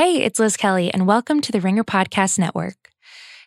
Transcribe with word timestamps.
Hey, 0.00 0.22
it's 0.22 0.38
Liz 0.38 0.56
Kelly, 0.56 0.90
and 0.90 1.06
welcome 1.06 1.42
to 1.42 1.52
the 1.52 1.60
Ringer 1.60 1.84
Podcast 1.84 2.38
Network. 2.38 2.88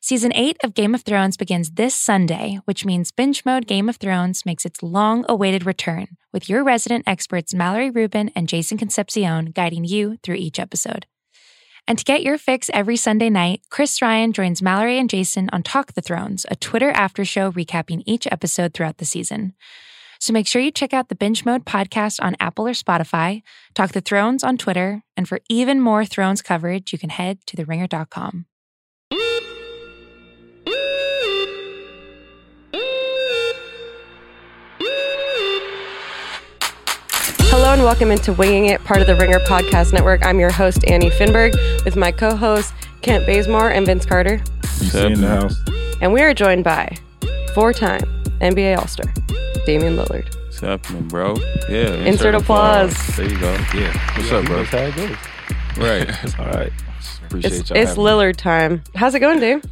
Season 0.01 0.31
8 0.35 0.57
of 0.63 0.75
Game 0.75 0.93
of 0.93 1.01
Thrones 1.01 1.35
begins 1.35 1.71
this 1.71 1.95
Sunday, 1.95 2.59
which 2.65 2.85
means 2.85 3.11
Binge 3.11 3.43
Mode 3.43 3.65
Game 3.65 3.89
of 3.89 3.95
Thrones 3.95 4.45
makes 4.45 4.63
its 4.63 4.83
long 4.83 5.25
awaited 5.27 5.65
return, 5.65 6.09
with 6.31 6.47
your 6.47 6.63
resident 6.63 7.05
experts 7.07 7.55
Mallory 7.55 7.89
Rubin 7.89 8.29
and 8.35 8.47
Jason 8.47 8.77
Concepcion 8.77 9.45
guiding 9.45 9.83
you 9.83 10.17
through 10.21 10.35
each 10.35 10.59
episode. 10.59 11.07
And 11.87 11.97
to 11.97 12.05
get 12.05 12.21
your 12.21 12.37
fix 12.37 12.69
every 12.71 12.97
Sunday 12.97 13.31
night, 13.31 13.61
Chris 13.71 13.99
Ryan 13.99 14.31
joins 14.31 14.61
Mallory 14.61 14.99
and 14.99 15.09
Jason 15.09 15.49
on 15.51 15.63
Talk 15.63 15.93
the 15.93 16.03
Thrones, 16.03 16.45
a 16.51 16.55
Twitter 16.55 16.91
after 16.91 17.25
show 17.25 17.51
recapping 17.51 18.03
each 18.05 18.27
episode 18.31 18.75
throughout 18.75 18.99
the 18.99 19.05
season. 19.05 19.55
So 20.23 20.31
make 20.31 20.47
sure 20.47 20.61
you 20.61 20.71
check 20.71 20.93
out 20.93 21.09
the 21.09 21.15
Binge 21.15 21.43
Mode 21.43 21.65
podcast 21.65 22.23
on 22.23 22.37
Apple 22.39 22.65
or 22.65 22.71
Spotify, 22.71 23.41
Talk 23.75 23.91
the 23.91 23.99
Thrones 23.99 24.41
on 24.41 24.57
Twitter, 24.57 25.03
and 25.17 25.27
for 25.27 25.41
even 25.49 25.81
more 25.81 26.05
Thrones 26.05 26.41
coverage, 26.41 26.93
you 26.93 26.97
can 26.97 27.09
head 27.09 27.39
to 27.47 27.57
theringer.com. 27.57 28.45
Hello 37.49 37.73
and 37.73 37.83
welcome 37.83 38.09
into 38.09 38.31
Winging 38.31 38.67
It, 38.67 38.81
part 38.85 39.01
of 39.01 39.07
the 39.07 39.17
Ringer 39.17 39.39
Podcast 39.39 39.91
Network. 39.91 40.25
I'm 40.25 40.39
your 40.39 40.53
host, 40.53 40.87
Annie 40.87 41.09
Finberg, 41.09 41.53
with 41.83 41.97
my 41.97 42.13
co 42.13 42.33
hosts, 42.33 42.71
Kent 43.01 43.25
Bazemore 43.25 43.71
and 43.71 43.85
Vince 43.85 44.05
Carter. 44.05 44.41
You 44.79 44.87
see 44.87 45.05
in 45.05 45.19
the 45.19 45.27
house. 45.27 45.59
And 45.99 46.13
we 46.13 46.21
are 46.21 46.33
joined 46.33 46.63
by 46.63 46.95
four 47.53 47.73
time 47.73 48.03
NBA 48.39 48.77
All 48.77 48.87
Star, 48.87 49.13
Damian 49.65 49.95
Lillard. 49.95 50.33
What's 50.45 50.59
happening, 50.59 51.07
bro? 51.07 51.35
Yeah. 51.69 51.93
Insert 52.05 52.35
applause. 52.35 52.95
There 53.15 53.29
you 53.29 53.39
go. 53.39 53.51
Yeah. 53.73 54.17
What's 54.17 54.31
up, 54.31 54.45
bro? 54.45 54.63
That's 54.63 54.69
how 54.71 54.77
it 54.79 54.95
goes. 54.95 55.17
Right. 55.77 56.39
All 56.39 56.45
right. 56.45 56.71
Appreciate 57.25 57.53
It's, 57.53 57.69
y'all. 57.69 57.77
it's 57.77 57.89
having 57.91 58.03
me. 58.03 58.09
Lillard 58.09 58.35
time. 58.35 58.83
How's 58.95 59.15
it 59.15 59.19
going, 59.19 59.39
Dave? 59.39 59.63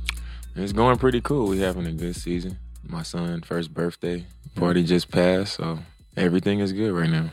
It's 0.56 0.74
going 0.74 0.98
pretty 0.98 1.22
cool. 1.22 1.48
We 1.48 1.60
having 1.60 1.86
a 1.86 1.92
good 1.92 2.16
season. 2.16 2.58
My 2.88 3.04
son' 3.04 3.42
first 3.42 3.74
birthday 3.74 4.26
party 4.56 4.84
just 4.84 5.10
passed, 5.12 5.54
so 5.56 5.80
everything 6.18 6.60
is 6.60 6.74
good 6.74 6.92
right 6.92 7.10
now. 7.10 7.32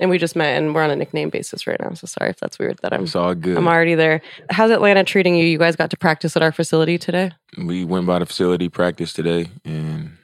And 0.00 0.10
we 0.10 0.18
just 0.18 0.34
met 0.34 0.56
and 0.56 0.74
we're 0.74 0.82
on 0.82 0.90
a 0.90 0.96
nickname 0.96 1.30
basis 1.30 1.66
right 1.66 1.78
now. 1.80 1.92
So 1.94 2.06
sorry 2.06 2.30
if 2.30 2.38
that's 2.40 2.58
weird 2.58 2.78
that 2.82 2.92
I'm 2.92 3.04
It's 3.04 3.14
all 3.14 3.34
good. 3.34 3.56
I'm 3.56 3.68
already 3.68 3.94
there. 3.94 4.22
How's 4.50 4.70
Atlanta 4.70 5.04
treating 5.04 5.34
you? 5.36 5.44
You 5.46 5.58
guys 5.58 5.76
got 5.76 5.90
to 5.90 5.96
practice 5.96 6.36
at 6.36 6.42
our 6.42 6.52
facility 6.52 6.98
today? 6.98 7.32
we 7.58 7.84
went 7.84 8.06
by 8.06 8.18
the 8.18 8.26
facility 8.26 8.68
practice 8.68 9.12
today, 9.12 9.48
and 9.64 10.16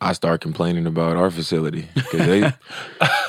I 0.00 0.12
start 0.12 0.40
complaining 0.40 0.86
about 0.86 1.16
our 1.16 1.30
facility 1.30 1.88
because 1.94 2.26
they 2.26 2.52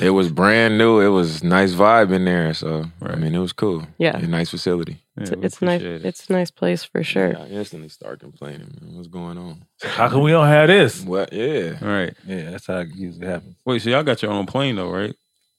it 0.06 0.10
was 0.10 0.30
brand 0.30 0.78
new. 0.78 1.00
It 1.00 1.08
was 1.08 1.42
nice 1.44 1.72
vibe 1.72 2.12
in 2.12 2.24
there, 2.24 2.52
so 2.54 2.86
I 3.02 3.16
mean 3.16 3.34
it 3.34 3.38
was 3.38 3.52
cool. 3.52 3.86
Yeah. 3.98 4.16
a 4.16 4.26
nice 4.26 4.50
facility. 4.50 5.02
It's, 5.16 5.30
Yeah, 5.30 5.36
we 5.36 5.44
it's 5.46 5.62
nice. 5.62 5.80
it. 5.82 6.04
It's 6.04 6.28
a 6.28 6.32
nice 6.32 6.50
place 6.50 6.84
for 6.84 7.02
sure. 7.02 7.30
Yeah, 7.32 7.38
I 7.44 7.46
instantly 7.48 7.88
start 7.88 8.20
complaining. 8.20 8.68
Man. 8.80 8.96
What's 8.96 9.08
going 9.08 9.38
on? 9.38 9.64
How 9.82 10.08
come 10.08 10.22
we 10.22 10.30
don't 10.32 10.46
have 10.46 10.68
this? 10.68 11.02
What? 11.02 11.32
Yeah. 11.32 11.82
Right. 11.84 12.14
Yeah, 12.26 12.50
that's 12.50 12.66
how 12.66 12.78
it 12.80 12.88
usually 12.94 13.26
happens. 13.26 13.56
Wait, 13.64 13.80
so 13.82 13.90
y'all 13.90 14.02
got 14.02 14.22
your 14.22 14.32
own 14.32 14.46
plane 14.46 14.76
though, 14.76 14.90
right? 14.90 15.14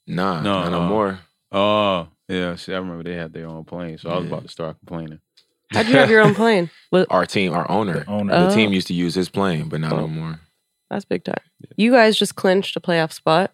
Nah, 0.06 0.42
No, 0.42 0.64
no, 0.64 0.70
no 0.70 0.82
uh, 0.82 0.88
more. 0.88 1.20
Oh, 1.52 2.08
yeah. 2.28 2.56
See, 2.56 2.74
I 2.74 2.78
remember 2.78 3.04
they 3.04 3.16
had 3.16 3.34
their 3.34 3.48
own 3.48 3.64
plane, 3.66 3.98
so 3.98 4.10
I 4.10 4.18
was 4.18 4.28
about 4.28 4.44
to 4.44 4.50
start 4.50 4.78
complaining. 4.86 5.20
How'd 5.72 5.88
you 5.88 5.96
have 5.98 6.10
your 6.10 6.22
own 6.22 6.34
plane? 6.42 6.70
Well, 6.92 7.06
Our 7.10 7.26
team, 7.26 7.54
our 7.54 7.70
owner, 7.70 8.04
The 8.06 8.10
owner. 8.12 8.34
Oh. 8.34 8.48
the 8.50 8.56
team 8.56 8.72
used 8.72 8.88
to 8.88 8.94
use 8.94 9.16
his 9.16 9.28
plane, 9.28 9.68
but 9.70 9.82
not 9.82 9.92
Oh. 9.94 10.02
no 10.02 10.08
more. 10.08 10.40
That's 10.90 11.06
big 11.06 11.24
time. 11.24 11.42
You 11.76 11.92
guys 11.92 12.18
just 12.18 12.36
clinched 12.36 12.76
a 12.76 12.80
playoff 12.80 13.12
spot, 13.12 13.52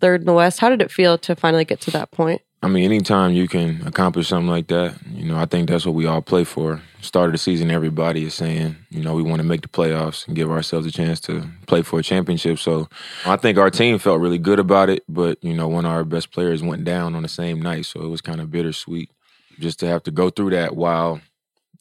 third 0.00 0.22
in 0.22 0.26
the 0.26 0.32
West. 0.32 0.60
How 0.60 0.68
did 0.68 0.82
it 0.82 0.90
feel 0.90 1.18
to 1.18 1.36
finally 1.36 1.64
get 1.64 1.80
to 1.82 1.90
that 1.92 2.10
point? 2.10 2.42
I 2.60 2.66
mean, 2.66 2.82
anytime 2.82 3.32
you 3.34 3.46
can 3.46 3.86
accomplish 3.86 4.26
something 4.26 4.50
like 4.50 4.66
that, 4.66 4.96
you 5.12 5.24
know, 5.24 5.38
I 5.38 5.46
think 5.46 5.68
that's 5.68 5.86
what 5.86 5.94
we 5.94 6.06
all 6.06 6.20
play 6.20 6.42
for. 6.42 6.82
Start 7.00 7.26
of 7.26 7.32
the 7.32 7.38
season, 7.38 7.70
everybody 7.70 8.24
is 8.24 8.34
saying, 8.34 8.74
you 8.90 9.00
know, 9.00 9.14
we 9.14 9.22
want 9.22 9.40
to 9.40 9.46
make 9.46 9.62
the 9.62 9.68
playoffs 9.68 10.26
and 10.26 10.34
give 10.34 10.50
ourselves 10.50 10.84
a 10.84 10.90
chance 10.90 11.20
to 11.20 11.48
play 11.68 11.82
for 11.82 12.00
a 12.00 12.02
championship. 12.02 12.58
So 12.58 12.88
I 13.24 13.36
think 13.36 13.58
our 13.58 13.70
team 13.70 13.96
felt 14.00 14.20
really 14.20 14.38
good 14.38 14.58
about 14.58 14.90
it, 14.90 15.04
but, 15.08 15.38
you 15.40 15.54
know, 15.54 15.68
one 15.68 15.84
of 15.84 15.92
our 15.92 16.02
best 16.02 16.32
players 16.32 16.60
went 16.60 16.82
down 16.82 17.14
on 17.14 17.22
the 17.22 17.28
same 17.28 17.62
night. 17.62 17.86
So 17.86 18.00
it 18.02 18.08
was 18.08 18.20
kind 18.20 18.40
of 18.40 18.50
bittersweet 18.50 19.12
just 19.60 19.78
to 19.80 19.86
have 19.86 20.02
to 20.02 20.10
go 20.10 20.28
through 20.28 20.50
that 20.50 20.74
while 20.74 21.20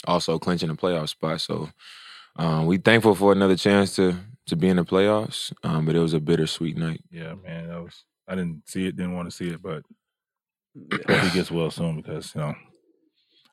also 0.05 0.37
clinching 0.37 0.69
a 0.69 0.75
playoff 0.75 1.09
spot. 1.09 1.41
So 1.41 1.71
um, 2.35 2.67
we 2.67 2.77
thankful 2.77 3.15
for 3.15 3.31
another 3.31 3.55
chance 3.55 3.95
to 3.95 4.15
to 4.47 4.55
be 4.55 4.67
in 4.69 4.77
the 4.77 4.85
playoffs, 4.85 5.53
um, 5.63 5.85
but 5.85 5.95
it 5.95 5.99
was 5.99 6.13
a 6.13 6.19
bittersweet 6.19 6.77
night. 6.77 7.01
Yeah, 7.11 7.35
man. 7.35 7.67
That 7.67 7.83
was 7.83 8.03
I 8.27 8.35
didn't 8.35 8.63
see 8.67 8.85
it, 8.87 8.95
didn't 8.95 9.15
want 9.15 9.29
to 9.29 9.35
see 9.35 9.49
it, 9.49 9.61
but 9.61 9.83
hope 11.07 11.21
he 11.21 11.29
gets 11.31 11.49
well 11.51 11.71
soon 11.71 11.97
because, 11.97 12.33
you 12.35 12.41
know, 12.41 12.53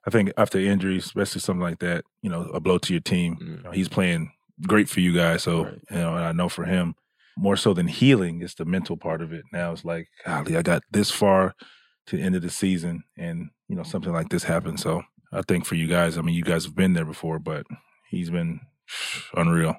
I 0.07 0.11
think 0.11 0.33
after 0.37 0.59
injuries, 0.59 1.07
especially 1.07 1.41
something 1.41 1.63
like 1.63 1.79
that, 1.79 2.05
you 2.23 2.29
know, 2.31 2.43
a 2.53 2.61
blow 2.61 2.79
to 2.79 2.93
your 2.93 3.01
team. 3.01 3.37
Mm. 3.37 3.57
You 3.59 3.63
know, 3.63 3.71
he's 3.71 3.89
playing 3.89 4.33
great 4.67 4.89
for 4.89 5.01
you 5.01 5.15
guys. 5.15 5.43
So, 5.43 5.65
Right. 5.65 5.79
you 5.91 5.97
know, 5.97 6.15
and 6.17 6.25
I 6.25 6.33
know 6.33 6.49
for 6.49 6.65
him, 6.65 6.95
more 7.37 7.57
so 7.57 7.73
than 7.75 7.89
healing, 7.89 8.43
it's 8.43 8.55
the 8.55 8.65
mental 8.65 8.97
part 8.97 9.23
of 9.23 9.33
it. 9.33 9.45
Now 9.53 9.73
it's 9.73 9.85
like, 9.85 10.09
golly, 10.25 10.57
I 10.57 10.63
got 10.63 10.83
this 10.91 11.11
far 11.11 11.55
to 12.07 12.17
the 12.17 12.23
end 12.23 12.37
of 12.37 12.43
the 12.43 12.51
season 12.51 13.05
and, 13.17 13.51
you 13.69 13.75
know, 13.77 13.83
something 13.83 14.13
like 14.13 14.29
this 14.29 14.45
happened. 14.45 14.79
So 14.79 15.03
I 15.33 15.43
think 15.43 15.65
for 15.65 15.75
you 15.75 15.89
guys, 15.89 16.19
I 16.19 16.23
mean, 16.23 16.35
you 16.35 16.45
guys 16.45 16.65
have 16.65 16.77
been 16.77 16.93
there 16.93 17.05
before, 17.07 17.39
but 17.39 17.67
he's 18.11 18.31
been 18.31 18.61
unreal. 19.35 19.77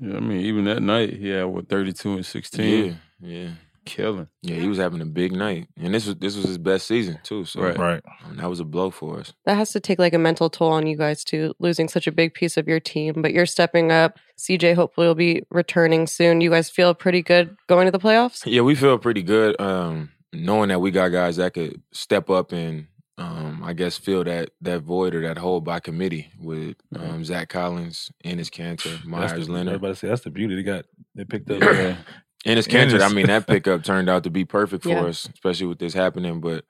Yeah, 0.00 0.16
I 0.16 0.20
mean, 0.20 0.40
even 0.40 0.64
that 0.64 0.82
night, 0.82 1.14
he 1.14 1.28
had 1.28 1.44
what 1.44 1.68
thirty 1.68 1.92
two 1.92 2.12
and 2.14 2.26
sixteen, 2.26 2.98
Yeah, 3.20 3.28
yeah. 3.30 3.50
killing. 3.84 4.28
Yeah, 4.42 4.56
he 4.56 4.68
was 4.68 4.76
having 4.78 5.00
a 5.00 5.06
big 5.06 5.32
night, 5.32 5.66
and 5.76 5.94
this 5.94 6.06
was 6.06 6.16
this 6.16 6.36
was 6.36 6.44
his 6.46 6.58
best 6.58 6.86
season 6.86 7.18
too. 7.22 7.44
So 7.46 7.62
Right. 7.62 7.78
Right. 7.78 8.02
um, 8.24 8.36
that 8.36 8.48
was 8.50 8.60
a 8.60 8.64
blow 8.64 8.90
for 8.90 9.18
us. 9.20 9.32
That 9.46 9.56
has 9.56 9.70
to 9.72 9.80
take 9.80 9.98
like 9.98 10.12
a 10.14 10.18
mental 10.18 10.50
toll 10.50 10.72
on 10.72 10.86
you 10.86 10.96
guys 10.96 11.24
too, 11.24 11.54
losing 11.58 11.88
such 11.88 12.06
a 12.06 12.12
big 12.12 12.34
piece 12.34 12.56
of 12.58 12.68
your 12.68 12.80
team. 12.80 13.22
But 13.22 13.32
you're 13.32 13.46
stepping 13.46 13.90
up. 13.90 14.18
CJ 14.38 14.74
hopefully 14.74 15.06
will 15.06 15.14
be 15.14 15.42
returning 15.50 16.06
soon. 16.06 16.40
You 16.42 16.50
guys 16.50 16.68
feel 16.70 16.94
pretty 16.94 17.22
good 17.22 17.56
going 17.66 17.86
to 17.86 17.90
the 17.90 17.98
playoffs? 17.98 18.42
Yeah, 18.44 18.60
we 18.62 18.74
feel 18.74 18.98
pretty 18.98 19.22
good, 19.22 19.58
um, 19.60 20.10
knowing 20.32 20.68
that 20.68 20.80
we 20.80 20.90
got 20.90 21.08
guys 21.08 21.36
that 21.36 21.54
could 21.54 21.80
step 21.92 22.28
up 22.30 22.52
and, 22.52 22.86
um, 23.18 23.60
I 23.64 23.72
guess, 23.74 23.98
fill 23.98 24.24
that 24.24 24.50
that 24.62 24.80
void 24.80 25.14
or 25.14 25.22
that 25.22 25.36
hole 25.38 25.60
by 25.60 25.80
committee 25.80 26.30
with 26.40 26.76
um, 26.96 27.24
Zach 27.24 27.48
Collins, 27.48 28.10
Enes 28.24 28.48
Kanter, 28.50 28.92
That's 28.94 29.04
Myers 29.04 29.46
the, 29.46 29.52
Leonard. 29.52 29.74
everybody 29.74 29.94
say 29.96 30.08
that's 30.08 30.22
the 30.22 30.30
beauty. 30.30 30.54
They 30.56 30.62
got 30.62 30.84
they 31.14 31.24
picked 31.24 31.50
up. 31.50 31.60
Yeah. 32.44 32.54
Enes 32.54 32.68
Kanter, 32.68 33.00
I 33.00 33.12
mean, 33.12 33.26
that 33.26 33.46
pickup 33.48 33.82
turned 33.82 34.08
out 34.08 34.22
to 34.22 34.30
be 34.30 34.44
perfect 34.44 34.84
for 34.84 34.90
Yeah. 34.90 35.04
us, 35.06 35.28
especially 35.34 35.66
with 35.66 35.80
this 35.80 35.92
happening. 35.92 36.40
But 36.40 36.64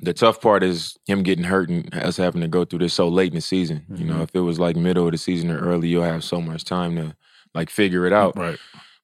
the 0.00 0.14
tough 0.14 0.40
part 0.40 0.62
is 0.62 0.96
him 1.06 1.24
getting 1.24 1.44
hurt 1.44 1.68
and 1.68 1.92
us 1.92 2.16
having 2.16 2.42
to 2.42 2.48
go 2.48 2.64
through 2.64 2.78
this 2.78 2.94
so 2.94 3.08
late 3.08 3.32
in 3.32 3.34
the 3.34 3.40
season. 3.40 3.84
You 3.92 4.04
know, 4.04 4.14
Mhm. 4.18 4.22
if 4.22 4.30
it 4.34 4.40
was 4.40 4.60
like 4.60 4.76
middle 4.76 5.06
of 5.06 5.10
the 5.12 5.18
season 5.18 5.50
or 5.50 5.58
early, 5.58 5.88
you'll 5.88 6.04
have 6.04 6.22
so 6.22 6.40
much 6.40 6.62
time 6.64 6.94
to 6.94 7.16
like 7.54 7.70
figure 7.70 8.06
it 8.06 8.12
out. 8.12 8.36
right. 8.36 8.58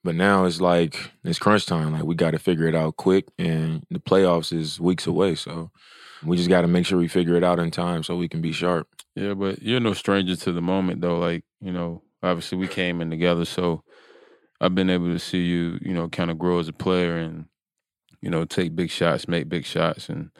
But 0.04 0.14
now 0.14 0.44
it's 0.44 0.60
like 0.60 1.10
it's 1.24 1.38
crunch 1.40 1.66
time. 1.66 1.92
Like 1.92 2.04
we 2.04 2.14
got 2.14 2.30
to 2.30 2.38
figure 2.38 2.68
it 2.68 2.74
out 2.76 2.96
quick, 2.96 3.24
and 3.38 3.84
the 3.90 3.98
playoffs 3.98 4.52
is 4.56 4.78
weeks 4.78 5.06
away. 5.08 5.34
So 5.34 5.70
we 6.24 6.36
just 6.36 6.48
got 6.48 6.62
to 6.62 6.68
make 6.68 6.86
sure 6.86 6.98
we 6.98 7.08
figure 7.08 7.36
it 7.36 7.44
out 7.44 7.58
in 7.58 7.70
time 7.70 8.02
so 8.02 8.16
we 8.16 8.28
can 8.28 8.40
be 8.40 8.52
sharp. 8.52 8.88
Yeah, 9.14 9.34
but 9.34 9.62
you're 9.62 9.80
no 9.80 9.92
stranger 9.92 10.36
to 10.36 10.52
the 10.52 10.62
moment 10.62 11.00
though. 11.00 11.18
Like, 11.18 11.44
you 11.60 11.72
know, 11.72 12.02
obviously 12.22 12.58
we 12.58 12.68
came 12.68 13.00
in 13.00 13.10
together, 13.10 13.44
so 13.44 13.82
I've 14.60 14.74
been 14.74 14.90
able 14.90 15.08
to 15.08 15.18
see 15.18 15.44
you, 15.44 15.78
you 15.82 15.94
know, 15.94 16.08
kind 16.08 16.30
of 16.30 16.38
grow 16.38 16.58
as 16.58 16.68
a 16.68 16.72
player 16.72 17.16
and, 17.16 17.46
you 18.20 18.30
know, 18.30 18.44
take 18.44 18.74
big 18.74 18.90
shots, 18.90 19.28
make 19.28 19.48
big 19.48 19.64
shots 19.64 20.08
and 20.08 20.30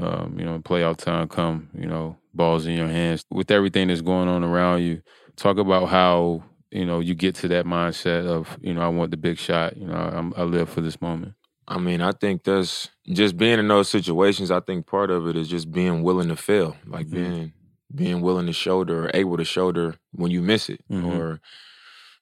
um, 0.00 0.36
you 0.38 0.44
know, 0.44 0.58
play 0.60 0.80
playoff 0.80 0.96
time 0.96 1.28
come, 1.28 1.68
you 1.74 1.86
know, 1.86 2.16
balls 2.32 2.66
in 2.66 2.72
your 2.72 2.88
hands. 2.88 3.24
With 3.30 3.50
everything 3.50 3.88
that's 3.88 4.00
going 4.00 4.28
on 4.28 4.42
around 4.42 4.82
you, 4.82 5.02
talk 5.36 5.58
about 5.58 5.88
how, 5.88 6.42
you 6.70 6.84
know, 6.84 7.00
you 7.00 7.14
get 7.14 7.34
to 7.36 7.48
that 7.48 7.66
mindset 7.66 8.26
of, 8.26 8.56
you 8.62 8.72
know, 8.72 8.80
I 8.80 8.88
want 8.88 9.10
the 9.10 9.16
big 9.16 9.38
shot, 9.38 9.76
you 9.76 9.86
know, 9.86 9.94
I'm, 9.94 10.32
I 10.36 10.42
live 10.42 10.70
for 10.70 10.80
this 10.80 11.00
moment. 11.00 11.34
I 11.70 11.78
mean, 11.78 12.00
I 12.02 12.10
think 12.10 12.42
that's 12.42 12.88
just 13.06 13.36
being 13.36 13.58
in 13.60 13.68
those 13.68 13.88
situations. 13.88 14.50
I 14.50 14.58
think 14.60 14.86
part 14.86 15.10
of 15.10 15.28
it 15.28 15.36
is 15.36 15.46
just 15.48 15.70
being 15.70 16.02
willing 16.02 16.28
to 16.28 16.36
fail, 16.36 16.76
like 16.86 17.06
Mhm. 17.06 17.10
being 17.12 17.52
being 17.94 18.20
willing 18.20 18.46
to 18.46 18.52
shoulder 18.52 19.06
or 19.06 19.10
able 19.14 19.36
to 19.36 19.44
shoulder 19.44 19.96
when 20.12 20.30
you 20.30 20.40
miss 20.42 20.68
it, 20.68 20.80
Mhm. 20.90 21.04
or 21.06 21.40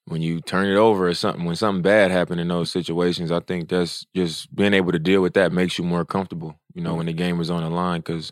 when 0.05 0.19
you 0.19 0.41
turn 0.41 0.65
it 0.67 0.75
over 0.77 1.07
or 1.07 1.13
something. 1.13 1.45
When 1.45 1.55
something 1.55 1.83
bad 1.83 2.09
happened 2.09 2.41
in 2.41 2.47
those 2.47 2.71
situations, 2.71 3.31
I 3.31 3.39
think 3.39 3.69
that's 3.69 4.05
just 4.15 4.55
being 4.55 4.73
able 4.73 4.91
to 4.93 4.97
deal 4.99 5.21
with 5.21 5.33
that 5.35 5.51
makes 5.51 5.77
you 5.77 5.83
more 5.85 6.05
comfortable. 6.05 6.59
You 6.73 6.81
know, 6.81 6.95
when 6.95 7.05
the 7.05 7.13
game 7.13 7.39
is 7.39 7.51
on 7.51 7.61
the 7.63 7.69
line, 7.69 7.99
because 8.01 8.31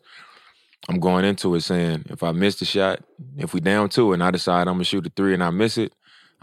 I'm 0.89 0.99
going 0.99 1.25
into 1.25 1.53
it 1.53 1.61
saying 1.61 2.05
if 2.09 2.23
I 2.23 2.31
miss 2.31 2.55
the 2.55 2.65
shot, 2.65 3.01
if 3.37 3.53
we 3.53 3.59
down 3.59 3.89
two 3.89 4.13
and 4.13 4.23
I 4.23 4.31
decide 4.31 4.67
I'm 4.67 4.75
gonna 4.75 4.83
shoot 4.83 5.05
a 5.05 5.11
three 5.15 5.33
and 5.35 5.43
I 5.43 5.51
miss 5.51 5.77
it, 5.77 5.93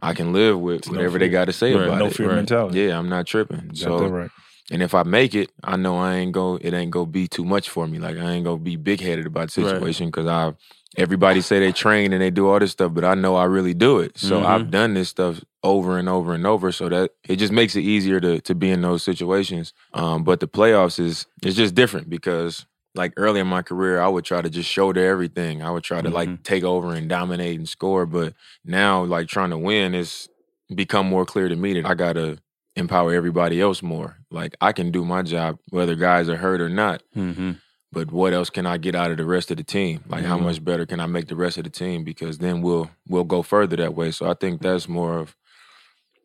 I 0.00 0.14
can 0.14 0.32
live 0.32 0.60
with 0.60 0.76
It's 0.78 0.88
no 0.90 0.96
whatever 0.98 1.18
they 1.18 1.28
got 1.28 1.46
to 1.46 1.52
say 1.52 1.74
Right, 1.74 1.86
about 1.88 1.98
no 1.98 2.06
it. 2.06 2.14
fear 2.14 2.28
right. 2.28 2.36
mentality. 2.36 2.80
Yeah, 2.82 2.98
I'm 2.98 3.08
not 3.08 3.26
tripping. 3.26 3.74
So 3.74 4.06
right. 4.06 4.30
And 4.70 4.82
if 4.82 4.94
I 4.94 5.02
make 5.02 5.34
it, 5.34 5.50
I 5.62 5.76
know 5.76 5.96
I 5.98 6.14
ain't 6.16 6.32
go. 6.32 6.56
It 6.60 6.72
ain't 6.74 6.90
gonna 6.90 7.06
be 7.06 7.28
too 7.28 7.44
much 7.44 7.68
for 7.70 7.86
me. 7.86 7.98
Like 7.98 8.16
I 8.18 8.30
ain't 8.32 8.44
gonna 8.44 8.58
be 8.58 8.76
big 8.76 9.00
headed 9.00 9.26
about 9.26 9.48
the 9.48 9.52
situation 9.64 10.06
because 10.08 10.26
I. 10.26 10.54
Everybody 10.96 11.40
say 11.40 11.58
they 11.58 11.72
train 11.72 12.12
and 12.12 12.22
they 12.22 12.30
do 12.30 12.48
all 12.48 12.60
this 12.60 12.70
stuff, 12.70 12.94
but 12.94 13.04
I 13.04 13.16
know 13.16 13.34
I 13.34 13.46
really 13.46 13.74
do 13.74 13.98
it. 13.98 14.16
So 14.16 14.42
Mhm. 14.42 14.46
I've 14.46 14.70
done 14.70 14.94
this 14.94 15.08
stuff 15.08 15.40
over 15.64 15.98
and 15.98 16.08
over 16.08 16.34
and 16.34 16.46
over. 16.46 16.70
So 16.70 16.88
that 16.88 17.10
it 17.28 17.34
just 17.36 17.52
makes 17.52 17.74
it 17.74 17.80
easier 17.80 18.20
to 18.20 18.40
to 18.40 18.54
be 18.54 18.70
in 18.70 18.82
those 18.82 19.02
situations. 19.02 19.72
Um, 19.92 20.22
but 20.22 20.38
the 20.38 20.46
playoffs 20.46 21.00
is 21.00 21.26
it's 21.42 21.56
just 21.56 21.74
different 21.74 22.08
because 22.08 22.64
like 22.94 23.12
early 23.16 23.40
in 23.40 23.48
my 23.48 23.62
career, 23.62 24.00
I 24.00 24.06
would 24.06 24.24
try 24.24 24.40
to 24.40 24.48
just 24.48 24.70
shoulder 24.70 25.04
everything. 25.04 25.62
I 25.62 25.70
would 25.72 25.82
try 25.82 26.00
to 26.00 26.08
Mhm. 26.10 26.14
like 26.14 26.42
take 26.44 26.62
over 26.62 26.94
and 26.94 27.08
dominate 27.08 27.58
and 27.58 27.68
score. 27.68 28.06
But 28.06 28.34
now, 28.64 29.02
like 29.02 29.26
trying 29.26 29.50
to 29.50 29.58
win 29.58 29.96
is 29.96 30.28
become 30.72 31.06
more 31.08 31.24
clear 31.26 31.48
to 31.48 31.56
me 31.56 31.72
that 31.72 31.86
I 31.86 31.94
gotta 31.94 32.38
empower 32.76 33.12
everybody 33.14 33.60
else 33.60 33.82
more. 33.82 34.16
Like 34.30 34.56
I 34.60 34.72
can 34.72 34.90
do 34.90 35.04
my 35.04 35.22
job 35.22 35.58
whether 35.70 35.94
guys 35.94 36.28
are 36.28 36.36
hurt 36.36 36.60
or 36.60 36.68
not. 36.68 37.02
Mm-hmm. 37.16 37.52
But 37.92 38.10
what 38.10 38.32
else 38.32 38.50
can 38.50 38.66
I 38.66 38.76
get 38.78 38.96
out 38.96 39.12
of 39.12 39.18
the 39.18 39.24
rest 39.24 39.50
of 39.52 39.56
the 39.56 39.62
team? 39.62 40.02
Like 40.08 40.24
how 40.24 40.36
Mhm. 40.36 40.42
much 40.42 40.64
better 40.64 40.84
can 40.84 40.98
I 40.98 41.06
make 41.06 41.28
the 41.28 41.36
rest 41.36 41.58
of 41.58 41.64
the 41.64 41.70
team? 41.70 42.02
Because 42.02 42.38
then 42.38 42.60
we'll 42.62 42.90
we'll 43.08 43.24
go 43.24 43.42
further 43.42 43.76
that 43.76 43.94
way. 43.94 44.10
So 44.10 44.28
I 44.28 44.34
think 44.34 44.60
that's 44.62 44.88
more 44.88 45.18
of 45.18 45.36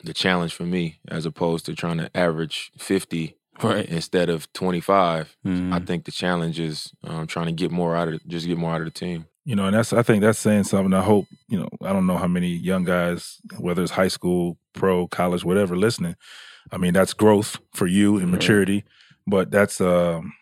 the 0.03 0.13
challenge 0.13 0.53
for 0.55 0.63
me 0.63 0.99
as 1.07 1.25
opposed 1.25 1.65
to 1.67 1.75
trying 1.75 1.97
to 1.97 2.09
average 2.17 2.71
fifty 2.77 3.35
Right. 3.61 3.85
instead 3.87 4.29
of 4.29 4.51
twenty 4.53 4.79
five. 4.79 5.35
Mhm. 5.45 5.73
I 5.73 5.79
think 5.79 6.05
the 6.05 6.11
challenge 6.11 6.59
is 6.59 6.93
um, 7.03 7.27
trying 7.27 7.47
to 7.47 7.51
get 7.51 7.69
more 7.71 7.95
out 7.95 8.07
of 8.07 8.25
just 8.27 8.47
get 8.47 8.57
more 8.57 8.73
out 8.73 8.81
of 8.81 8.85
the 8.85 8.91
team. 8.91 9.25
You 9.49 9.55
know, 9.55 9.65
and 9.65 9.75
that's 9.75 9.93
I 9.93 10.03
think 10.03 10.21
that's 10.21 10.37
saying 10.37 10.65
something. 10.65 10.93
I 10.93 11.01
hope 11.01 11.25
you 11.47 11.57
know. 11.59 11.69
I 11.81 11.91
don't 11.93 12.05
know 12.05 12.17
how 12.17 12.27
many 12.27 12.49
young 12.69 12.83
guys, 12.83 13.19
whether 13.57 13.81
it's 13.81 13.91
high 14.01 14.07
school, 14.17 14.57
pro, 14.73 15.07
college, 15.07 15.43
whatever, 15.43 15.75
listening. 15.75 16.15
I 16.71 16.77
mean, 16.77 16.93
that's 16.93 17.13
growth 17.13 17.57
for 17.73 17.87
you 17.87 18.17
and 18.17 18.29
maturity. 18.31 18.83
But 19.25 19.49
that's, 19.49 19.81
um, 19.81 20.33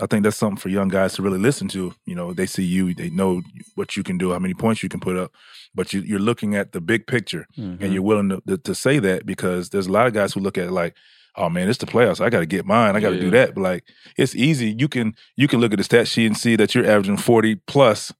I 0.00 0.06
think 0.06 0.22
that's 0.22 0.36
something 0.36 0.58
for 0.58 0.68
young 0.68 0.88
guys 0.88 1.14
to 1.14 1.22
really 1.22 1.38
listen 1.40 1.66
to. 1.68 1.92
You 2.06 2.14
know, 2.14 2.32
they 2.32 2.46
see 2.46 2.62
you, 2.64 2.94
they 2.94 3.10
know 3.10 3.42
what 3.74 3.96
you 3.96 4.04
can 4.04 4.16
do, 4.16 4.30
how 4.32 4.38
many 4.38 4.54
points 4.54 4.82
you 4.82 4.88
can 4.88 5.00
put 5.00 5.16
up. 5.16 5.32
But 5.74 5.92
you, 5.92 6.00
you're 6.02 6.18
looking 6.30 6.54
at 6.54 6.70
the 6.72 6.80
big 6.80 7.06
picture, 7.08 7.46
Mhm. 7.58 7.80
and 7.82 7.92
you're 7.92 8.02
willing 8.10 8.28
to, 8.28 8.42
to 8.46 8.58
to 8.58 8.74
say 8.76 9.00
that 9.00 9.26
because 9.26 9.70
there's 9.70 9.88
a 9.88 9.92
lot 9.92 10.06
of 10.06 10.12
guys 10.12 10.34
who 10.34 10.40
look 10.40 10.56
at 10.56 10.66
it 10.68 10.72
like, 10.82 10.94
oh 11.36 11.48
man, 11.48 11.68
it's 11.68 11.78
the 11.78 11.86
playoffs. 11.94 12.20
I 12.20 12.30
got 12.30 12.40
to 12.40 12.46
get 12.46 12.64
mine. 12.64 12.94
I 12.94 13.00
got 13.00 13.10
to 13.10 13.18
do 13.20 13.30
Yeah. 13.30 13.38
that. 13.46 13.54
But 13.56 13.62
like, 13.62 13.84
it's 14.16 14.36
easy. 14.36 14.70
You 14.78 14.86
can 14.88 15.14
you 15.36 15.48
can 15.48 15.58
look 15.60 15.72
at 15.72 15.78
the 15.78 15.84
stat 15.84 16.06
sheet 16.06 16.26
and 16.26 16.36
see 16.38 16.54
that 16.56 16.74
you're 16.76 16.86
averaging 16.86 17.16
40 17.16 17.56
plus, 17.66 18.12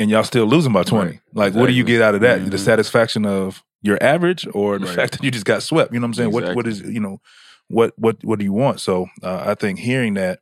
and 0.00 0.10
y'all 0.10 0.24
still 0.24 0.46
losing 0.46 0.72
by 0.72 0.82
20. 0.82 1.10
Right. 1.10 1.20
Like, 1.34 1.54
what 1.54 1.66
do 1.66 1.72
you 1.72 1.84
get 1.84 2.02
out 2.02 2.14
of 2.16 2.22
that? 2.22 2.50
The 2.50 2.56
Mhm. 2.56 2.60
satisfaction 2.60 3.24
of 3.26 3.62
your 3.82 4.02
average, 4.02 4.46
or 4.52 4.78
the 4.78 4.86
Right. 4.86 4.94
fact 4.94 5.12
that 5.12 5.22
you 5.24 5.30
just 5.30 5.44
got 5.44 5.62
swept? 5.62 5.92
You 5.92 6.00
know 6.00 6.04
what 6.04 6.08
I'm 6.08 6.14
saying? 6.14 6.32
What 6.32 6.56
what 6.56 6.66
is 6.66 6.80
you 6.80 7.00
know 7.00 7.20
what 7.68 7.92
what 7.96 8.16
what 8.24 8.38
do 8.38 8.44
you 8.44 8.52
want? 8.52 8.80
So 8.80 9.06
uh, 9.22 9.44
I 9.46 9.54
think 9.54 9.78
hearing 9.78 10.14
that 10.14 10.40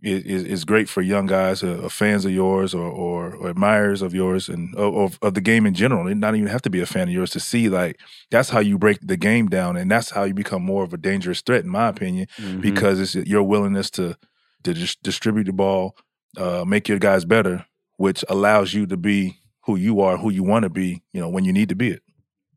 is, 0.00 0.44
is, 0.44 0.64
great 0.64 0.88
for 0.88 1.02
young 1.02 1.26
guys, 1.26 1.64
uh, 1.64 1.80
uh, 1.84 1.88
fans 1.88 2.24
of 2.24 2.30
yours 2.30 2.72
or, 2.72 2.88
or, 2.88 3.34
or 3.34 3.48
admirers 3.50 4.00
of 4.00 4.14
yours 4.14 4.48
and 4.48 4.72
of, 4.76 5.18
of, 5.20 5.34
the 5.34 5.40
game 5.40 5.66
in 5.66 5.74
general. 5.74 6.06
It 6.06 6.14
not 6.16 6.36
even 6.36 6.46
have 6.48 6.62
to 6.62 6.70
be 6.70 6.80
a 6.80 6.86
fan 6.86 7.08
of 7.08 7.14
yours 7.14 7.30
to 7.30 7.40
see 7.40 7.68
like 7.68 7.98
that's 8.30 8.50
how 8.50 8.60
you 8.60 8.78
break 8.78 8.98
the 9.02 9.16
game 9.16 9.48
down, 9.48 9.76
and 9.76 9.90
that's 9.90 10.10
how 10.10 10.22
you 10.22 10.34
become 10.34 10.62
more 10.62 10.84
of 10.84 10.94
a 10.94 10.96
dangerous 10.96 11.40
threat, 11.40 11.64
in 11.64 11.70
my 11.70 11.88
opinion, 11.88 12.28
Mhm. 12.38 12.60
because 12.60 13.00
it's 13.00 13.14
your 13.28 13.42
willingness 13.42 13.90
to 13.90 14.16
to 14.62 14.74
dis- 14.74 14.96
distribute 15.02 15.44
the 15.44 15.52
ball, 15.52 15.96
uh, 16.36 16.64
make 16.64 16.88
your 16.88 16.98
guys 17.00 17.24
better, 17.24 17.66
which 17.98 18.24
allows 18.28 18.72
you 18.72 18.86
to 18.86 18.96
be 18.96 19.38
who 19.66 19.76
you 19.76 20.00
are, 20.00 20.16
who 20.16 20.30
you 20.30 20.42
want 20.42 20.62
to 20.62 20.70
be. 20.70 21.02
You 21.12 21.20
know 21.20 21.28
when 21.28 21.44
you 21.44 21.52
need 21.52 21.68
to 21.68 21.76
be 21.76 21.90
it. 21.90 22.02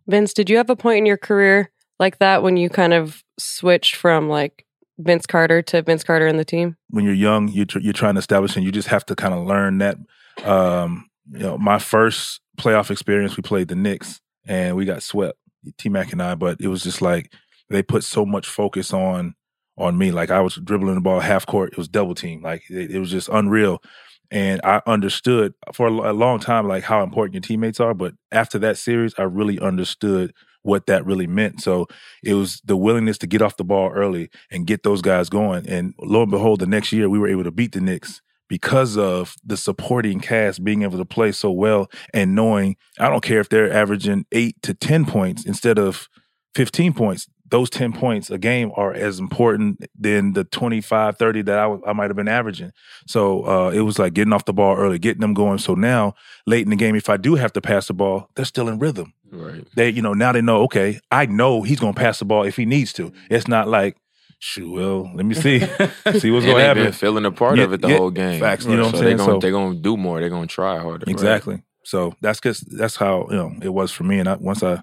Vince, 0.07 0.33
did 0.33 0.49
you 0.49 0.57
have 0.57 0.69
a 0.69 0.75
point 0.75 0.99
in 0.99 1.05
your 1.05 1.17
career 1.17 1.71
like 1.99 2.17
that 2.19 2.41
when 2.41 2.57
you 2.57 2.69
kind 2.69 2.93
of 2.93 3.23
switched 3.37 3.95
from 3.95 4.29
like 4.29 4.65
Vince 4.97 5.25
Carter 5.25 5.61
to 5.63 5.81
Vince 5.81 6.03
Carter 6.03 6.27
and 6.27 6.39
the 6.39 6.45
team? 6.45 6.77
when 6.89 7.05
you're 7.05 7.13
young, 7.13 7.47
you're, 7.49 7.65
tr- 7.65 7.79
you're 7.79 7.93
trying 7.93 8.15
to 8.15 8.19
establish, 8.19 8.55
and 8.55 8.65
you 8.65 8.71
just 8.71 8.87
have 8.87 9.05
to 9.07 9.15
kind 9.15 9.33
of 9.33 9.45
learn 9.45 9.79
that. 9.79 9.97
Um, 10.43 11.09
you 11.31 11.39
know, 11.39 11.57
my 11.57 11.79
first 11.79 12.41
playoff 12.57 12.91
experience, 12.91 13.37
we 13.37 13.43
played 13.43 13.67
the 13.67 13.75
Knicks, 13.75 14.21
and 14.47 14.75
we 14.75 14.85
got 14.85 15.03
swept, 15.03 15.37
T 15.77 15.89
Mac 15.89 16.11
and 16.11 16.21
I. 16.21 16.35
But 16.35 16.61
it 16.61 16.67
was 16.67 16.83
just 16.83 17.01
like 17.01 17.33
they 17.69 17.83
put 17.83 18.03
so 18.03 18.25
much 18.25 18.47
focus 18.47 18.93
on 18.93 19.35
on 19.77 19.97
me. 19.97 20.11
Like 20.11 20.31
I 20.31 20.41
was 20.41 20.55
dribbling 20.55 20.95
the 20.95 21.01
ball 21.01 21.19
half 21.19 21.45
court, 21.45 21.71
it 21.71 21.77
was 21.77 21.87
double 21.87 22.15
team. 22.15 22.41
Like 22.41 22.63
it, 22.69 22.91
it 22.91 22.99
was 22.99 23.11
just 23.11 23.29
unreal. 23.29 23.81
And 24.31 24.61
I 24.63 24.81
understood 24.87 25.53
for 25.73 25.87
a, 25.87 26.13
long 26.13 26.39
time 26.39 26.67
like 26.67 26.83
how 26.83 27.03
important 27.03 27.33
your 27.35 27.41
teammates 27.41 27.79
are. 27.79 27.93
But 27.93 28.13
after 28.31 28.57
that 28.59 28.77
series, 28.77 29.13
I 29.17 29.23
really 29.23 29.59
understood 29.59 30.33
what 30.63 30.85
that 30.85 31.05
really 31.05 31.27
meant. 31.27 31.61
So 31.61 31.87
it 32.23 32.35
was 32.35 32.61
the 32.63 32.77
willingness 32.77 33.17
to 33.19 33.27
get 33.27 33.41
off 33.41 33.57
the 33.57 33.63
ball 33.63 33.91
early 33.91 34.29
and 34.49 34.67
get 34.67 34.83
those 34.83 35.01
guys 35.01 35.29
going. 35.29 35.67
And 35.67 35.93
lo 35.99 36.21
and 36.21 36.31
behold, 36.31 36.59
the 36.59 36.67
next 36.67 36.91
year 36.91 37.09
we 37.09 37.19
were 37.19 37.27
able 37.27 37.43
to 37.43 37.51
beat 37.51 37.73
the 37.73 37.81
Knicks 37.81 38.21
because 38.47 38.97
of 38.97 39.35
the 39.45 39.57
supporting 39.57 40.19
cast 40.19 40.63
being 40.63 40.83
able 40.83 40.97
to 40.97 41.05
play 41.05 41.31
so 41.31 41.51
well 41.51 41.89
and 42.13 42.35
knowing 42.35 42.75
I 42.99 43.09
don't 43.09 43.23
care 43.23 43.39
if 43.39 43.49
they're 43.49 43.71
averaging 43.71 44.25
eight 44.31 44.61
to 44.63 44.73
10 44.73 45.05
points 45.05 45.45
instead 45.45 45.79
of 45.79 46.09
15 46.55 46.93
points. 46.93 47.27
Those 47.51 47.69
10 47.69 47.93
points 47.93 48.31
a 48.31 48.37
game 48.39 48.71
are 48.75 48.93
as 48.93 49.19
important 49.19 49.85
than 49.99 50.33
the 50.33 50.43
25, 50.45 51.17
30 51.17 51.41
that 51.43 51.59
I, 51.59 51.63
w- 51.63 51.83
I 51.85 51.93
might 51.93 52.09
have 52.09 52.15
been 52.15 52.27
averaging. 52.27 52.71
So 53.07 53.45
uh, 53.45 53.69
it 53.71 53.81
was 53.81 53.99
like 53.99 54.13
getting 54.13 54.33
off 54.33 54.45
the 54.45 54.53
ball 54.53 54.75
early, 54.77 54.97
getting 54.97 55.21
them 55.21 55.33
going. 55.33 55.59
So 55.59 55.75
now, 55.75 56.15
late 56.47 56.63
in 56.63 56.69
the 56.69 56.75
game, 56.75 56.95
if 56.95 57.09
I 57.09 57.17
do 57.17 57.35
have 57.35 57.53
to 57.53 57.61
pass 57.61 57.87
the 57.87 57.93
ball, 57.93 58.29
they're 58.35 58.45
still 58.45 58.67
in 58.69 58.79
rhythm 58.79 59.13
Right. 59.33 59.65
they 59.77 59.89
you 59.89 60.01
know 60.01 60.13
now 60.13 60.33
they 60.33 60.41
know 60.41 60.63
okay 60.63 60.99
i 61.09 61.25
know 61.25 61.61
he's 61.61 61.79
gonna 61.79 61.93
pass 61.93 62.19
the 62.19 62.25
ball 62.25 62.43
if 62.43 62.57
he 62.57 62.65
needs 62.65 62.91
to 62.93 63.13
it's 63.29 63.47
not 63.47 63.69
like 63.69 63.95
shoot 64.39 64.69
well 64.69 65.09
let 65.15 65.25
me 65.25 65.33
see 65.33 65.59
see 66.19 66.31
what's 66.31 66.45
gonna 66.45 66.59
happen 66.59 66.83
been 66.83 66.91
feeling 66.91 67.23
a 67.23 67.31
part 67.31 67.57
Yeah, 67.57 67.63
of 67.63 67.71
it 67.71 67.81
the 67.81 67.87
yeah, 67.87 67.97
whole 67.97 68.11
game. 68.11 68.41
facts, 68.41 68.65
you 68.65 68.75
know 68.75 68.87
what 68.87 68.95
I'm 68.95 68.99
saying? 68.99 69.05
They're 69.05 69.17
gonna, 69.25 69.31
So- 69.35 69.39
they're 69.39 69.51
gonna 69.53 69.75
do 69.75 69.95
more. 69.95 70.19
They're 70.19 70.29
gonna 70.29 70.47
try 70.47 70.79
harder. 70.79 71.05
right? 71.07 71.13
exactly 71.13 71.63
so 71.85 72.13
that's 72.19 72.41
because 72.41 72.59
that's 72.59 72.97
how 72.97 73.25
you 73.29 73.37
know 73.37 73.53
it 73.61 73.69
was 73.69 73.93
for 73.93 74.03
me 74.03 74.19
and 74.19 74.27
I, 74.27 74.35
once 74.35 74.63
i 74.63 74.81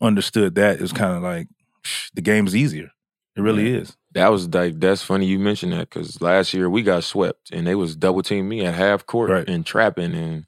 understood 0.00 0.54
that 0.54 0.76
it 0.76 0.80
was 0.82 0.92
kind 0.92 1.16
of 1.16 1.22
like 1.22 1.48
the 2.14 2.20
game's 2.22 2.54
easier 2.56 2.90
it 3.36 3.40
really 3.42 3.72
is 3.74 3.96
That 4.12 4.28
was 4.28 4.48
like 4.52 4.80
that's 4.80 5.02
funny 5.02 5.26
you 5.26 5.38
mentioned 5.38 5.72
that 5.72 5.88
because 5.88 6.20
last 6.20 6.52
year 6.52 6.68
we 6.68 6.82
got 6.82 7.04
swept 7.04 7.50
and 7.52 7.66
they 7.66 7.74
was 7.76 7.94
double 7.96 8.22
teaming 8.22 8.48
me 8.48 8.64
at 8.66 8.74
half 8.74 9.06
court 9.06 9.30
Right. 9.30 9.48
and 9.48 9.64
trapping 9.64 10.14
and 10.14 10.46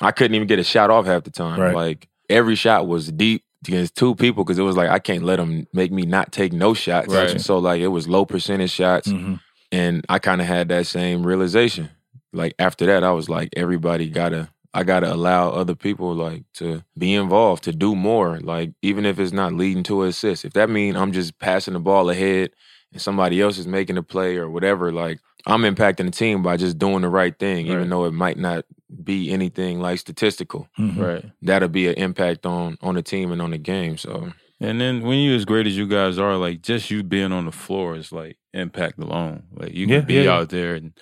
I 0.00 0.12
couldn't 0.12 0.34
even 0.34 0.46
get 0.46 0.58
a 0.58 0.64
shot 0.64 0.90
off 0.90 1.06
half 1.06 1.24
the 1.24 1.30
time. 1.30 1.58
Right. 1.58 1.74
Like 1.74 2.08
every 2.28 2.54
shot 2.54 2.86
was 2.86 3.10
deep 3.10 3.42
against 3.66 3.96
two 3.96 4.14
people 4.14 4.44
because 4.44 4.58
it 4.58 4.62
was 4.62 4.76
like 4.76 4.90
I 4.90 4.98
can't 4.98 5.24
let 5.24 5.36
them 5.36 5.66
make 5.72 5.90
me 5.90 6.02
not 6.02 6.32
take 6.32 6.52
no 6.52 6.74
shots. 6.74 7.08
Right. 7.12 7.40
So 7.40 7.58
like 7.58 7.80
it 7.80 7.88
was 7.88 8.06
low 8.06 8.24
percentage 8.26 8.70
shots 8.70 9.08
Mhm. 9.08 9.40
and 9.72 10.04
I 10.08 10.18
kind 10.18 10.40
of 10.40 10.46
had 10.46 10.68
that 10.68 10.86
same 10.86 11.26
realization. 11.26 11.90
Like 12.32 12.54
after 12.58 12.84
that, 12.86 13.02
I 13.04 13.12
was 13.12 13.28
like, 13.30 13.48
everybody 13.56 14.10
gotta, 14.10 14.50
I 14.74 14.82
gotta 14.84 15.12
allow 15.12 15.50
other 15.50 15.74
people 15.74 16.14
like 16.14 16.44
to 16.54 16.82
be 16.98 17.14
involved, 17.14 17.64
to 17.64 17.72
do 17.72 17.94
more. 17.94 18.40
Like 18.40 18.72
even 18.82 19.06
if 19.06 19.18
it's 19.18 19.32
not 19.32 19.52
leading 19.52 19.82
to 19.84 20.02
an 20.02 20.08
assist, 20.08 20.44
if 20.44 20.52
that 20.54 20.70
mean 20.70 20.96
I'm 20.96 21.12
just 21.12 21.38
passing 21.38 21.74
the 21.74 21.80
ball 21.80 22.10
ahead 22.10 22.50
and 22.92 23.00
somebody 23.00 23.40
else 23.40 23.58
is 23.58 23.66
making 23.66 23.96
a 23.96 24.02
play 24.02 24.36
or 24.36 24.48
whatever, 24.50 24.92
like 24.92 25.18
I'm 25.46 25.62
impacting 25.62 26.06
the 26.06 26.10
team 26.10 26.42
by 26.42 26.56
just 26.56 26.78
doing 26.78 27.02
the 27.02 27.08
right 27.08 27.38
thing, 27.38 27.66
Right. 27.66 27.74
even 27.74 27.88
though 27.88 28.04
it 28.04 28.12
might 28.12 28.36
not 28.38 28.64
be 29.04 29.30
anything 29.32 29.80
like 29.80 29.98
statistical. 29.98 30.68
Mhm. 30.78 30.96
Right. 30.98 31.24
That'll 31.42 31.68
be 31.68 31.88
an 31.88 31.94
impact 31.94 32.46
on 32.46 32.76
on 32.82 32.94
the 32.94 33.02
team 33.02 33.32
and 33.32 33.40
on 33.42 33.50
the 33.50 33.58
game. 33.58 33.96
So 33.96 34.32
And 34.60 34.80
then 34.80 35.02
when 35.02 35.18
you 35.18 35.34
as 35.34 35.44
great 35.44 35.66
as 35.66 35.76
you 35.76 35.86
guys 35.86 36.18
are, 36.18 36.36
like 36.36 36.62
just 36.62 36.90
you 36.90 37.02
being 37.02 37.30
on 37.32 37.44
the 37.44 37.52
floor 37.52 37.94
is 37.94 38.10
like 38.10 38.38
impact 38.54 38.98
alone. 38.98 39.42
Like 39.54 39.72
you 39.74 39.86
can 39.86 39.94
Yeah, 39.96 40.00
be 40.00 40.14
yeah, 40.14 40.22
yeah. 40.22 40.32
out 40.36 40.48
there 40.48 40.74
and 40.74 40.92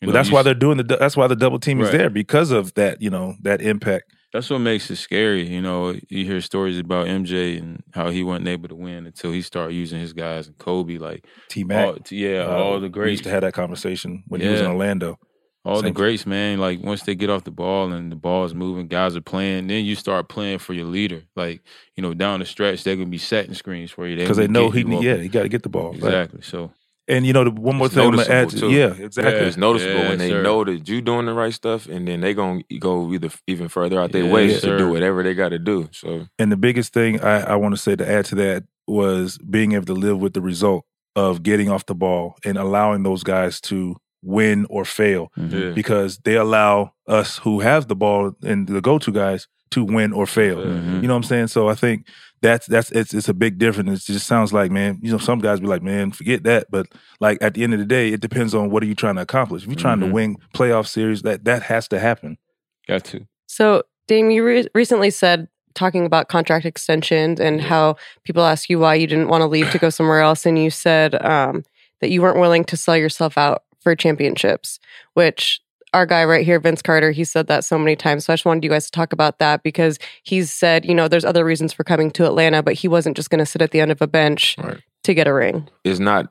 you 0.00 0.06
but 0.06 0.12
know, 0.12 0.12
that's 0.12 0.30
why 0.30 0.42
they're 0.42 0.54
doing 0.54 0.76
the 0.78 0.84
that's 0.84 1.16
why 1.16 1.26
the 1.26 1.36
double 1.36 1.58
team 1.58 1.80
is 1.80 1.88
Right. 1.88 1.98
there 1.98 2.10
because 2.10 2.50
of 2.50 2.74
that 2.74 3.00
you 3.00 3.10
know 3.10 3.34
that 3.42 3.60
impact 3.62 4.12
that's 4.32 4.50
what 4.50 4.58
makes 4.58 4.90
it 4.90 4.96
scary. 4.96 5.48
You 5.48 5.62
know, 5.62 5.96
you 6.10 6.24
hear 6.26 6.42
stories 6.42 6.78
about 6.78 7.06
MJ 7.06 7.56
and 7.58 7.82
how 7.94 8.10
he 8.10 8.22
wasn't 8.22 8.48
able 8.48 8.68
to 8.68 8.74
win 8.74 9.06
until 9.06 9.32
he 9.32 9.40
started 9.40 9.72
using 9.74 9.98
his 9.98 10.12
guys 10.12 10.46
and 10.46 10.58
Kobe, 10.58 10.98
like 10.98 11.24
t-mac 11.48 12.10
yeah, 12.10 12.44
uh, 12.46 12.56
all 12.56 12.74
the 12.80 12.86
we 12.88 12.90
greats, 12.90 13.12
used 13.12 13.24
to 13.24 13.30
have 13.30 13.40
that 13.42 13.54
conversation 13.54 14.24
when 14.28 14.42
he 14.42 14.48
was 14.48 14.60
in 14.60 14.66
orlando 14.66 15.18
all 15.64 15.76
the 15.76 15.88
same- 15.88 15.94
greats, 15.94 16.26
man. 16.26 16.58
Like 16.58 16.82
once 16.82 17.02
they 17.04 17.14
get 17.14 17.28
off 17.30 17.44
the 17.44 17.50
ball 17.50 17.92
and 17.92 18.12
the 18.12 18.16
ball 18.16 18.44
is 18.44 18.54
moving, 18.54 18.88
guys 18.88 19.16
are 19.16 19.20
playing. 19.22 19.68
Then 19.68 19.84
you 19.84 19.94
start 19.96 20.28
playing 20.28 20.58
for 20.58 20.74
your 20.74 20.86
leader. 20.86 21.22
Like 21.34 21.62
you 21.96 22.02
know, 22.02 22.12
down 22.14 22.40
the 22.40 22.46
stretch, 22.46 22.84
they're 22.84 22.94
gonna 22.96 23.06
be 23.08 23.18
setting 23.18 23.54
screens 23.54 23.90
for 23.90 24.06
you 24.06 24.16
because 24.16 24.36
they 24.36 24.48
know 24.48 24.70
he 24.70 24.82
yeah 24.82 25.16
he 25.16 25.28
got 25.28 25.42
to 25.42 25.48
get 25.48 25.62
the 25.62 25.68
ball 25.68 25.90
Right. 25.92 25.96
exactly. 25.96 26.42
So 26.42 26.72
and 27.08 27.24
you 27.26 27.32
know 27.32 27.44
the 27.44 27.50
one 27.50 27.76
more 27.76 27.86
It's 27.86 27.94
thing 27.94 28.04
i'm 28.04 28.10
gonna 28.16 28.22
add 28.22 28.48
to, 28.50 28.56
noticeable, 28.56 28.70
too. 28.70 28.76
yeah 28.76 29.04
exactly 29.04 29.40
Yeah. 29.40 29.46
it's 29.48 29.56
noticeable 29.56 29.94
yes, 30.00 30.08
when 30.10 30.18
they 30.18 30.30
sir. 30.30 30.42
know 30.42 30.64
that 30.64 30.88
you're 30.88 31.00
doing 31.00 31.26
the 31.26 31.34
right 31.34 31.52
stuff, 31.54 31.86
and 31.88 32.06
then 32.08 32.20
they 32.20 32.34
gonna 32.34 32.62
go 32.78 33.12
either 33.12 33.30
even 33.46 33.68
further 33.68 34.00
out 34.00 34.12
their 34.12 34.24
Yes, 34.24 34.32
way 34.32 34.48
to 34.48 34.60
sir. 34.60 34.78
do 34.78 34.88
whatever 34.90 35.22
they 35.22 35.34
got 35.34 35.50
to 35.50 35.58
do. 35.58 35.88
So 35.92 36.26
And 36.38 36.50
the 36.52 36.56
biggest 36.56 36.92
thing 36.92 37.20
I, 37.20 37.52
I 37.52 37.56
want 37.56 37.74
to 37.74 37.80
say 37.80 37.96
to 37.96 38.08
add 38.10 38.24
to 38.26 38.34
that 38.36 38.64
was 38.86 39.38
being 39.38 39.72
able 39.72 39.86
to 39.86 39.94
live 39.94 40.18
with 40.18 40.32
the 40.34 40.40
result 40.40 40.84
of 41.14 41.42
getting 41.42 41.70
off 41.70 41.86
the 41.86 41.94
ball 41.94 42.36
and 42.44 42.58
allowing 42.58 43.02
those 43.02 43.22
guys 43.24 43.60
to 43.62 43.96
win 44.22 44.66
or 44.68 44.84
fail 44.84 45.30
mhm. 45.38 45.52
yeah, 45.52 45.70
because 45.74 46.18
they 46.24 46.34
allow 46.36 46.92
us 47.06 47.38
who 47.38 47.60
have 47.60 47.86
the 47.88 47.94
ball 47.96 48.32
and 48.42 48.66
the 48.66 48.80
go 48.80 48.98
to 48.98 49.12
guys 49.12 49.46
to 49.70 49.84
win 49.84 50.12
or 50.12 50.26
fail. 50.26 50.58
Mhm. 50.58 51.02
You 51.02 51.08
know 51.08 51.14
what 51.14 51.18
I'm 51.18 51.22
saying? 51.24 51.46
So 51.48 51.68
I 51.68 51.74
think 51.74 52.06
that's 52.42 52.66
that's 52.66 52.90
it's 52.92 53.14
it's 53.14 53.28
a 53.28 53.34
big 53.34 53.58
difference. 53.58 54.08
It 54.08 54.12
just 54.12 54.26
sounds 54.26 54.52
like, 54.52 54.70
man, 54.70 54.98
you 55.02 55.10
know, 55.10 55.18
some 55.18 55.38
guys 55.38 55.60
be 55.60 55.66
like, 55.66 55.82
man, 55.82 56.10
forget 56.12 56.44
that. 56.44 56.66
But 56.70 56.86
like 57.20 57.38
at 57.40 57.54
the 57.54 57.62
end 57.64 57.72
of 57.72 57.78
the 57.80 57.86
day, 57.86 58.10
it 58.12 58.20
depends 58.20 58.54
on 58.54 58.70
what 58.70 58.82
are 58.82 58.86
you 58.86 58.94
trying 58.94 59.16
to 59.16 59.22
accomplish. 59.22 59.62
If 59.62 59.68
you're 59.68 59.76
trying 59.76 59.98
Mhm. 59.98 60.06
to 60.08 60.12
win 60.12 60.36
playoff 60.54 60.86
series, 60.86 61.22
that 61.22 61.44
that 61.44 61.62
has 61.64 61.88
to 61.88 61.98
happen. 61.98 62.38
got 62.88 63.04
to. 63.06 63.26
So, 63.46 63.82
Dame, 64.06 64.30
you 64.30 64.44
re- 64.44 64.68
recently 64.74 65.10
said 65.10 65.48
talking 65.74 66.06
about 66.06 66.28
contract 66.28 66.64
extensions 66.64 67.40
and 67.40 67.60
how 67.60 67.96
people 68.24 68.44
ask 68.44 68.70
you 68.70 68.78
why 68.78 68.94
you 68.94 69.06
didn't 69.06 69.28
want 69.28 69.42
to 69.42 69.46
leave 69.46 69.70
to 69.72 69.78
go 69.78 69.90
somewhere 69.90 70.20
else, 70.20 70.46
and 70.46 70.56
you 70.58 70.70
said 70.70 71.14
um, 71.24 71.64
that 72.00 72.10
you 72.10 72.22
weren't 72.22 72.38
willing 72.38 72.64
to 72.64 72.76
sell 72.76 72.96
yourself 72.96 73.36
out 73.36 73.64
for 73.80 73.94
championships, 73.96 74.78
which 75.14 75.60
our 75.96 76.04
guy 76.06 76.24
right 76.26 76.44
here, 76.44 76.60
Vince 76.60 76.82
Carter, 76.82 77.10
he 77.10 77.24
said 77.24 77.46
that 77.46 77.64
so 77.64 77.78
many 77.78 77.96
times. 77.96 78.26
So 78.26 78.32
I 78.32 78.36
just 78.36 78.44
wanted 78.44 78.62
you 78.64 78.70
guys 78.70 78.84
to 78.84 78.90
talk 78.90 79.12
about 79.14 79.38
that 79.38 79.62
because 79.62 79.98
he's 80.22 80.52
said, 80.52 80.84
you 80.84 80.94
know, 80.94 81.08
there's 81.08 81.24
other 81.24 81.42
reasons 81.44 81.72
for 81.72 81.84
coming 81.84 82.10
to 82.12 82.26
Atlanta, 82.26 82.62
but 82.62 82.74
he 82.74 82.86
wasn't 82.86 83.16
just 83.16 83.30
going 83.30 83.38
to 83.38 83.46
sit 83.46 83.62
at 83.62 83.70
the 83.70 83.80
end 83.80 83.90
of 83.90 84.02
a 84.02 84.06
bench 84.06 84.56
Right. 84.58 84.82
to 85.04 85.14
get 85.14 85.26
a 85.26 85.32
ring. 85.32 85.68
It's 85.84 85.98
not 85.98 86.26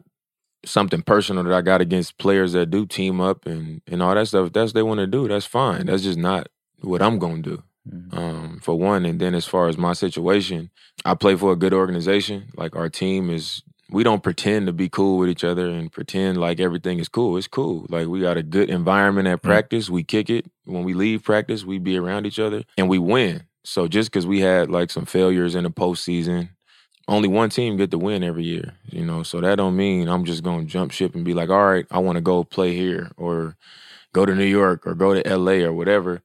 something 0.66 1.02
personal 1.02 1.44
that 1.44 1.54
I 1.54 1.62
got 1.62 1.82
against 1.82 2.18
players 2.20 2.54
that 2.54 2.70
do 2.70 2.86
team 2.86 3.20
up 3.22 3.46
and 3.48 3.82
and 3.88 4.02
all 4.04 4.14
that 4.16 4.28
stuff. 4.28 4.48
If 4.48 4.54
that's 4.54 4.70
what 4.70 4.76
they 4.76 4.84
want 4.84 5.00
to 5.00 5.08
do, 5.08 5.28
that's 5.28 5.46
fine. 5.46 5.88
That's 5.88 6.04
just 6.04 6.18
not 6.18 6.48
what 6.82 7.02
I'm 7.02 7.18
gonna 7.20 7.42
do. 7.42 7.64
Mhm. 7.88 8.18
um, 8.18 8.60
for 8.64 8.74
one. 8.80 9.06
And 9.06 9.20
then 9.20 9.36
as 9.36 9.46
far 9.46 9.68
as 9.68 9.78
my 9.78 9.94
situation, 9.94 10.72
I 11.06 11.14
play 11.14 11.36
for 11.36 11.52
a 11.52 11.56
good 11.56 11.72
organization. 11.72 12.46
Like 12.58 12.76
our 12.76 12.90
team 12.90 13.30
is, 13.30 13.62
we 13.90 14.04
don't 14.04 14.24
pretend 14.24 14.68
to 14.68 14.74
be 14.74 14.90
cool 14.90 15.18
with 15.18 15.30
each 15.30 15.44
other 15.44 15.70
and 15.70 15.92
pretend 15.92 16.38
like 16.38 16.60
everything 16.60 17.00
is 17.00 17.10
cool. 17.10 17.38
It's 17.38 17.48
cool. 17.48 17.86
Like 17.90 18.08
we 18.08 18.22
got 18.22 18.38
a 18.38 18.44
good 18.44 18.70
environment 18.70 19.28
at 19.28 19.40
mm. 19.40 19.44
practice. 19.44 19.90
We 19.90 20.04
kick 20.04 20.30
it. 20.30 20.46
When 20.66 20.84
we 20.84 20.94
leave 20.94 21.24
practice, 21.24 21.64
we 21.64 21.78
be 21.78 21.98
around 21.98 22.26
each 22.26 22.40
other 22.40 22.64
and 22.78 22.90
we 22.90 23.00
win. 23.00 23.44
So 23.64 23.88
just 23.88 24.12
because 24.12 24.28
we 24.28 24.42
had 24.42 24.70
like 24.70 24.92
some 24.92 25.06
failures 25.06 25.56
in 25.56 25.64
the 25.64 25.72
postseason, 25.72 26.50
only 27.08 27.28
one 27.28 27.50
team 27.50 27.78
get 27.78 27.92
to 27.92 27.98
win 27.98 28.24
every 28.24 28.44
year, 28.44 28.74
you 28.90 29.06
know. 29.06 29.24
So 29.24 29.40
that 29.42 29.56
don't 29.56 29.76
mean 29.76 30.08
I'm 30.08 30.26
just 30.26 30.44
gonna 30.44 30.66
jump 30.66 30.92
ship 30.92 31.14
and 31.14 31.24
be 31.24 31.34
like, 31.34 31.50
all 31.50 31.66
right, 31.66 31.86
I 31.92 32.00
want 32.00 32.16
to 32.16 32.22
go 32.22 32.44
play 32.44 32.76
here 32.76 33.12
or 33.18 33.56
go 34.14 34.26
to 34.26 34.34
New 34.34 34.46
York 34.46 34.88
or 34.88 34.96
go 34.96 35.14
to 35.14 35.38
LA 35.38 35.64
or 35.64 35.74
whatever 35.74 36.22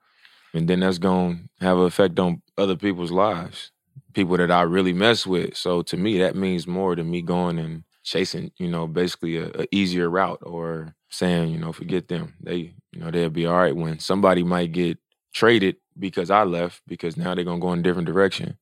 and 0.52 0.68
then 0.68 0.80
that's 0.80 0.98
going 0.98 1.48
to 1.58 1.64
have 1.64 1.78
an 1.78 1.84
effect 1.84 2.18
on 2.18 2.42
other 2.58 2.76
people's 2.76 3.10
lives 3.10 3.70
people 4.12 4.36
that 4.36 4.50
i 4.50 4.62
really 4.62 4.92
mess 4.92 5.26
with. 5.26 5.56
So 5.56 5.82
to 5.82 5.96
me 5.96 6.18
that 6.18 6.36
means 6.36 6.66
more 6.66 6.96
than 6.96 7.10
me 7.10 7.22
going 7.22 7.58
and 7.58 7.84
chasing 8.02 8.50
you 8.56 8.68
know 8.68 8.86
basically 8.86 9.36
a, 9.36 9.48
a 9.54 9.66
easier 9.70 10.08
route 10.08 10.40
or 10.42 10.94
saying 11.10 11.50
you 11.50 11.58
know 11.58 11.72
forget 11.72 12.08
them. 12.08 12.34
They 12.40 12.74
you 12.92 13.00
know 13.00 13.10
they'll 13.10 13.30
be 13.30 13.46
all 13.46 13.56
right 13.56 13.76
when 13.76 13.98
somebody 13.98 14.42
might 14.42 14.72
get 14.72 14.98
traded 15.32 15.76
because 15.98 16.30
i 16.30 16.42
left 16.42 16.82
because 16.86 17.16
now 17.16 17.34
they're 17.34 17.44
to 17.44 17.58
go 17.58 17.72
in 17.72 17.80
a 17.80 17.82
different 17.82 18.06
direction. 18.06 18.56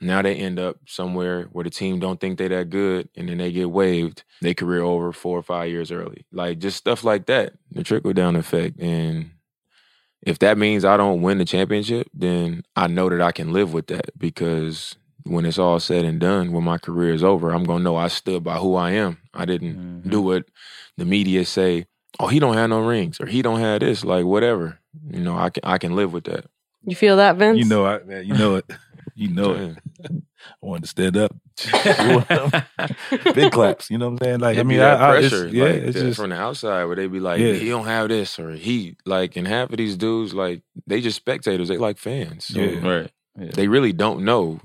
Now 0.00 0.20
they 0.20 0.34
end 0.34 0.58
up 0.58 0.78
somewhere 0.86 1.44
where 1.52 1.62
the 1.62 1.70
team 1.70 2.00
don't 2.00 2.20
think 2.20 2.36
they 2.36 2.48
that 2.48 2.70
good 2.70 3.08
and 3.16 3.28
then 3.28 3.38
they 3.38 3.52
get 3.52 3.70
waived 3.70 4.24
their 4.40 4.54
career 4.54 4.82
over 4.82 5.12
four 5.12 5.38
or 5.38 5.42
five 5.44 5.70
years 5.70 5.92
early. 5.92 6.26
Like 6.32 6.58
just 6.58 6.76
stuff 6.76 7.04
like 7.04 7.26
that 7.26 7.54
the 7.70 7.84
trickle 7.84 8.12
down 8.12 8.34
effect 8.34 8.80
and 8.80 9.30
if 10.22 10.38
that 10.40 10.58
means 10.58 10.84
I 10.84 10.96
don't 10.96 11.22
win 11.22 11.38
the 11.38 11.44
championship, 11.44 12.08
then 12.14 12.62
I 12.76 12.86
know 12.86 13.08
that 13.08 13.20
I 13.20 13.32
can 13.32 13.52
live 13.52 13.72
with 13.72 13.88
that 13.88 14.16
because 14.18 14.96
when 15.24 15.44
it's 15.46 15.58
all 15.58 15.78
said 15.80 16.04
and 16.04 16.18
done, 16.20 16.52
when 16.52 16.64
my 16.64 16.78
career 16.78 17.12
is 17.14 17.22
over, 17.24 17.50
I'm 17.52 17.64
gonna 17.64 17.84
know 17.84 17.96
I 17.96 18.08
stood 18.08 18.42
by 18.44 18.56
who 18.56 18.74
I 18.74 18.92
am. 18.92 19.18
I 19.34 19.44
didn't 19.44 19.76
Mhm. 20.04 20.10
do 20.10 20.20
what 20.22 20.44
the 20.96 21.04
media 21.04 21.44
say. 21.44 21.86
Oh, 22.20 22.26
he 22.28 22.38
don't 22.38 22.54
have 22.54 22.70
no 22.70 22.80
rings, 22.80 23.20
or 23.20 23.26
he 23.26 23.40
don't 23.42 23.60
have 23.60 23.80
this. 23.80 24.04
Like 24.04 24.24
whatever, 24.24 24.78
you 25.10 25.20
know, 25.20 25.36
I 25.36 25.50
can 25.50 25.62
I 25.64 25.78
can 25.78 25.94
live 25.96 26.12
with 26.12 26.24
that. 26.24 26.44
You 26.84 26.96
feel 26.96 27.16
that, 27.16 27.36
Vince? 27.36 27.58
You 27.58 27.64
know, 27.64 27.86
I, 27.86 28.00
man, 28.02 28.26
you 28.26 28.34
know 28.34 28.56
it. 28.56 28.64
You 29.14 29.28
know 29.28 29.52
it. 29.52 29.78
I 30.10 30.66
wanted 30.66 30.82
to 30.84 30.88
stand 30.88 31.16
up. 31.16 31.34
Big 33.34 33.52
claps. 33.52 33.90
You 33.90 33.98
know 33.98 34.06
what 34.10 34.22
I'm 34.22 34.26
saying? 34.26 34.40
Like, 34.40 34.56
I 34.56 34.60
It'd 34.60 34.64
be 34.66 34.74
mean, 34.74 34.78
that 34.78 35.00
I, 35.00 35.14
I, 35.14 35.18
it's- 35.18 35.30
pressure, 35.30 35.48
yeah, 35.48 35.64
like, 35.64 35.74
it's 35.74 35.98
just 35.98 36.18
from 36.20 36.30
the 36.30 36.36
outside 36.36 36.84
where 36.84 36.96
they 36.96 37.06
be 37.06 37.20
like, 37.20 37.40
Yeah. 37.40 37.52
he 37.54 37.68
don't 37.68 37.84
have 37.86 38.08
this, 38.08 38.38
or 38.38 38.52
he 38.52 38.96
like, 39.04 39.36
and 39.36 39.46
half 39.46 39.70
of 39.70 39.76
these 39.76 39.96
dudes 39.96 40.34
like 40.34 40.62
they 40.86 41.00
just 41.00 41.16
spectators. 41.16 41.68
They 41.68 41.78
like 41.78 41.98
fans. 41.98 42.46
So 42.46 42.60
Yeah. 42.60 42.86
Right. 42.88 43.10
Yeah. 43.38 43.50
They 43.54 43.68
really 43.68 43.92
don't 43.92 44.24
know. 44.24 44.60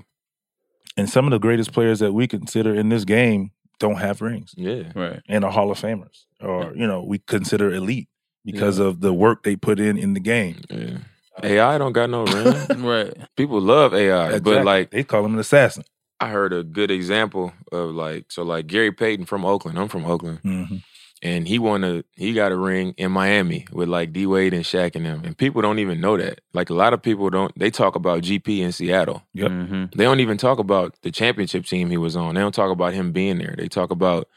and 0.96 1.08
some 1.08 1.26
of 1.26 1.30
the 1.30 1.38
greatest 1.38 1.72
players 1.72 2.00
that 2.00 2.12
we 2.12 2.26
consider 2.26 2.74
in 2.74 2.88
this 2.88 3.04
game 3.04 3.52
don't 3.78 3.98
have 3.98 4.20
rings 4.20 4.54
Yeah. 4.56 4.90
Right. 4.94 5.20
and 5.28 5.44
are 5.44 5.52
Hall 5.52 5.70
of 5.70 5.80
Famers, 5.80 6.24
or 6.40 6.72
you 6.74 6.86
know, 6.86 7.02
we 7.02 7.18
consider 7.18 7.72
elite 7.72 8.08
because 8.44 8.78
of 8.78 9.00
the 9.00 9.12
work 9.14 9.42
they 9.44 9.54
put 9.56 9.78
in 9.78 9.96
in 9.98 10.14
the 10.14 10.20
game. 10.20 10.62
Yeah. 10.70 10.98
AI 11.44 11.78
don't 11.78 11.92
got 11.92 12.10
no 12.10 12.24
ring. 12.24 12.66
Right. 12.84 13.14
People 13.36 13.60
love 13.60 13.94
AI, 13.94 14.38
but 14.40 14.64
like 14.64 14.90
they 14.90 15.04
call 15.04 15.24
him 15.24 15.34
an 15.34 15.40
assassin. 15.40 15.84
I 16.20 16.28
heard 16.30 16.52
a 16.52 16.64
good 16.64 16.90
example 16.90 17.52
of 17.72 17.90
like 17.90 18.30
so 18.32 18.42
like 18.42 18.66
Gary 18.66 18.92
Payton 18.92 19.26
from 19.26 19.44
Oakland. 19.44 19.78
I'm 19.78 19.88
from 19.88 20.04
Oakland, 20.04 20.40
hmm 20.42 20.76
and 21.20 21.48
he 21.48 21.58
won 21.58 21.82
a 21.82 22.04
he 22.16 22.32
got 22.32 22.52
a 22.52 22.56
ring 22.56 22.94
in 22.96 23.10
Miami 23.12 23.66
with 23.72 23.88
like 23.88 24.12
D 24.12 24.26
Wade 24.26 24.54
and 24.54 24.64
Shaq 24.64 24.94
and 24.96 25.04
them, 25.06 25.22
and 25.24 25.36
people 25.36 25.62
don't 25.62 25.78
even 25.80 26.00
know 26.00 26.16
that. 26.16 26.40
Like 26.54 26.70
a 26.70 26.74
lot 26.74 26.92
of 26.92 27.02
people 27.02 27.28
don't. 27.30 27.56
They 27.58 27.70
talk 27.70 27.96
about 27.96 28.22
GP 28.22 28.60
in 28.60 28.72
Seattle. 28.72 29.22
Yep. 29.34 29.48
hmm 29.50 29.84
They 29.96 30.04
don't 30.04 30.20
even 30.20 30.38
talk 30.38 30.58
about 30.58 30.94
the 31.02 31.10
championship 31.10 31.66
team 31.66 31.90
he 31.90 31.96
was 31.96 32.16
on. 32.16 32.34
They 32.36 32.40
don't 32.40 32.54
talk 32.54 32.70
about 32.70 32.94
him 32.94 33.12
being 33.12 33.38
there. 33.38 33.54
They 33.58 33.68
talk 33.68 33.90
about 33.90 34.28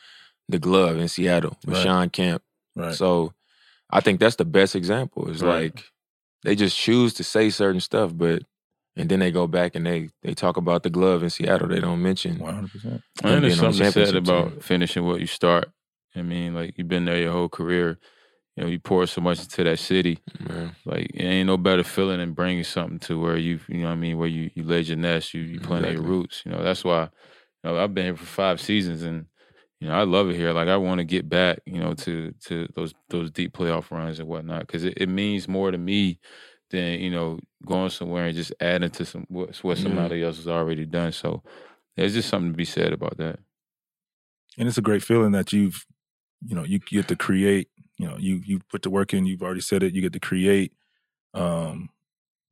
the 0.49 0.59
glove 0.59 0.97
in 0.97 1.07
Seattle 1.07 1.57
with 1.65 1.75
Right. 1.75 1.83
Shawn 1.83 2.09
Kemp. 2.09 2.43
Right. 2.75 2.93
So 2.95 3.33
I 3.91 3.99
think 4.01 4.19
that's 4.19 4.37
the 4.37 4.45
best 4.45 4.75
example. 4.75 5.29
It's 5.29 5.41
Right. 5.41 5.73
like 5.73 5.85
they 6.43 6.55
just 6.55 6.77
choose 6.77 7.13
to 7.15 7.23
say 7.23 7.49
certain 7.49 7.81
stuff, 7.81 8.11
but 8.15 8.43
and 8.95 9.09
then 9.09 9.19
they 9.19 9.31
go 9.31 9.47
back 9.47 9.75
and 9.75 9.85
they 9.85 10.09
they 10.21 10.33
talk 10.33 10.57
about 10.57 10.83
the 10.83 10.89
glove 10.89 11.23
in 11.23 11.29
Seattle. 11.29 11.67
They 11.67 11.79
don't 11.79 12.01
mention. 12.01 12.39
One 12.39 12.55
hundred 12.55 12.71
percent. 12.71 13.01
I 13.23 13.29
think 13.29 13.41
there's 13.41 13.59
being 13.59 13.71
the 13.71 13.73
something 13.77 14.05
said 14.05 14.15
about 14.15 14.49
team. 14.51 14.59
finishing 14.59 15.05
what 15.05 15.21
you 15.21 15.27
start. 15.27 15.71
I 16.15 16.21
mean, 16.21 16.53
like 16.53 16.73
you've 16.77 16.89
been 16.89 17.05
there 17.05 17.17
your 17.17 17.31
whole 17.31 17.49
career. 17.49 17.97
You 18.57 18.63
know, 18.63 18.69
you 18.69 18.79
pour 18.79 19.07
so 19.07 19.21
much 19.21 19.39
into 19.39 19.63
that 19.63 19.79
city. 19.79 20.19
Man, 20.39 20.75
Like 20.85 21.09
it 21.13 21.23
ain't 21.23 21.47
no 21.47 21.55
better 21.55 21.85
feeling 21.85 22.17
than 22.19 22.33
bringing 22.33 22.65
something 22.65 22.99
to 22.99 23.17
where 23.19 23.37
you, 23.37 23.61
you 23.69 23.77
know, 23.77 23.85
what 23.87 23.93
I 23.93 23.95
mean, 23.95 24.17
where 24.17 24.27
you 24.27 24.51
you 24.53 24.63
laid 24.63 24.87
your 24.87 24.97
nest, 24.97 25.33
you 25.33 25.41
you 25.41 25.61
planted 25.61 25.93
your 25.93 26.03
roots. 26.03 26.43
You 26.45 26.51
know, 26.51 26.61
that's 26.63 26.83
why. 26.83 27.09
You 27.63 27.69
know, 27.69 27.77
I've 27.77 27.93
been 27.93 28.05
here 28.05 28.17
for 28.17 28.25
five 28.25 28.59
seasons, 28.59 29.03
and 29.03 29.27
you 29.81 29.89
know, 29.89 29.95
I 29.95 30.03
love 30.05 30.29
it 30.31 30.37
here. 30.37 30.53
Like 30.53 30.69
I 30.69 30.77
want 30.77 30.99
to 30.99 31.05
get 31.05 31.29
back, 31.29 31.61
you 31.67 31.79
know, 31.79 31.95
to 31.95 32.33
to 32.47 32.69
those 32.75 32.93
those 33.09 33.31
deep 33.31 33.53
playoff 33.53 33.91
runs 33.91 34.19
and 34.19 34.29
whatnot, 34.29 34.61
because 34.67 34.85
it, 34.85 34.95
it 34.97 35.09
means 35.09 35.49
more 35.49 35.71
to 35.71 35.79
me 35.79 36.19
than 36.71 37.01
you 37.01 37.11
know 37.11 37.39
going 37.67 37.91
somewhere 37.91 38.27
and 38.27 38.37
just 38.37 38.53
adding 38.61 38.91
to 38.91 39.05
some 39.05 39.25
what, 39.29 39.57
what 39.63 39.79
Yeah. 39.79 39.83
somebody 39.83 40.23
else 40.23 40.37
has 40.37 40.49
already 40.49 40.87
done. 40.87 41.13
So 41.13 41.43
there's 41.97 42.13
just 42.15 42.29
something 42.29 42.53
to 42.53 42.57
be 42.57 42.65
said 42.65 42.93
about 42.93 43.17
that. 43.19 43.39
and 44.57 44.67
it's 44.67 44.77
a 44.77 44.81
great 44.81 45.03
feeling 45.03 45.31
that 45.31 45.53
you've 45.53 45.85
you 46.45 46.55
know 46.55 46.63
you 46.65 46.79
get 46.79 47.07
to 47.09 47.17
create 47.17 47.69
you 47.97 48.07
know 48.07 48.17
you 48.17 48.41
you 48.45 48.59
put 48.69 48.83
the 48.83 48.91
work 48.91 49.13
in 49.13 49.25
you've 49.27 49.43
already 49.43 49.61
said 49.61 49.83
it 49.83 49.93
you 49.95 50.01
get 50.01 50.13
to 50.13 50.19
create 50.19 50.73
um 51.33 51.89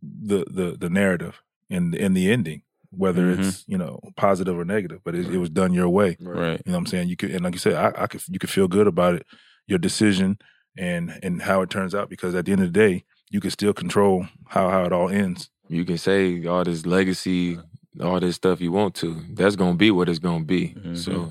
the 0.01 0.45
the 0.50 0.77
the 0.79 0.89
narrative 0.89 1.41
and 1.69 1.95
and 1.95 2.17
the 2.17 2.31
ending 2.31 2.63
whether 2.91 3.24
Mhm. 3.36 3.39
it's 3.39 3.63
you 3.67 3.77
know 3.77 4.00
positive 4.15 4.58
or 4.58 4.65
negative 4.65 5.00
but 5.03 5.13
it, 5.15 5.27
it 5.34 5.38
was 5.38 5.50
done 5.50 5.74
your 5.74 5.89
way 5.89 6.17
Right. 6.19 6.62
you 6.65 6.72
know 6.72 6.77
what 6.77 6.79
i'm 6.79 6.86
saying 6.88 7.08
you 7.10 7.15
could 7.15 7.31
and 7.31 7.43
like 7.43 7.53
you 7.53 7.60
said 7.60 7.74
i, 7.75 8.03
I 8.03 8.08
could 8.08 8.22
you 8.27 8.39
could 8.39 8.50
feel 8.50 8.67
good 8.67 8.88
about 8.88 9.15
it 9.15 9.25
your 9.67 9.77
decision 9.79 10.38
and 10.77 11.19
and 11.22 11.41
how 11.43 11.62
it 11.62 11.69
turns 11.69 11.93
out 11.93 12.10
because 12.10 12.34
at 12.36 12.46
the 12.46 12.51
end 12.51 12.62
of 12.62 12.74
the 12.74 12.79
day 12.79 13.03
you 13.29 13.39
can 13.39 13.51
still 13.51 13.74
control 13.74 14.25
how 14.48 14.69
how 14.69 14.84
it 14.86 14.91
all 14.91 15.10
ends 15.10 15.50
You 15.69 15.86
can 15.86 16.00
say 16.00 16.43
all 16.48 16.63
this 16.63 16.84
legacy, 16.88 17.60
all 18.01 18.19
this 18.19 18.36
stuff 18.38 18.60
you 18.60 18.72
want 18.72 18.96
to. 18.96 19.10
That's 19.36 19.55
gonna 19.55 19.75
be 19.77 19.91
what 19.91 20.10
it's 20.10 20.17
gonna 20.17 20.43
be. 20.43 20.74
Mhm. 20.75 20.98
So 20.98 21.29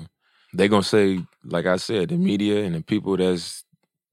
they 0.53 0.69
gonna 0.69 0.81
say, 0.81 1.25
like 1.43 1.65
I 1.65 1.75
said, 1.77 2.07
the 2.09 2.15
media 2.17 2.63
and 2.63 2.73
the 2.73 2.81
people 2.81 3.17
that's 3.17 3.65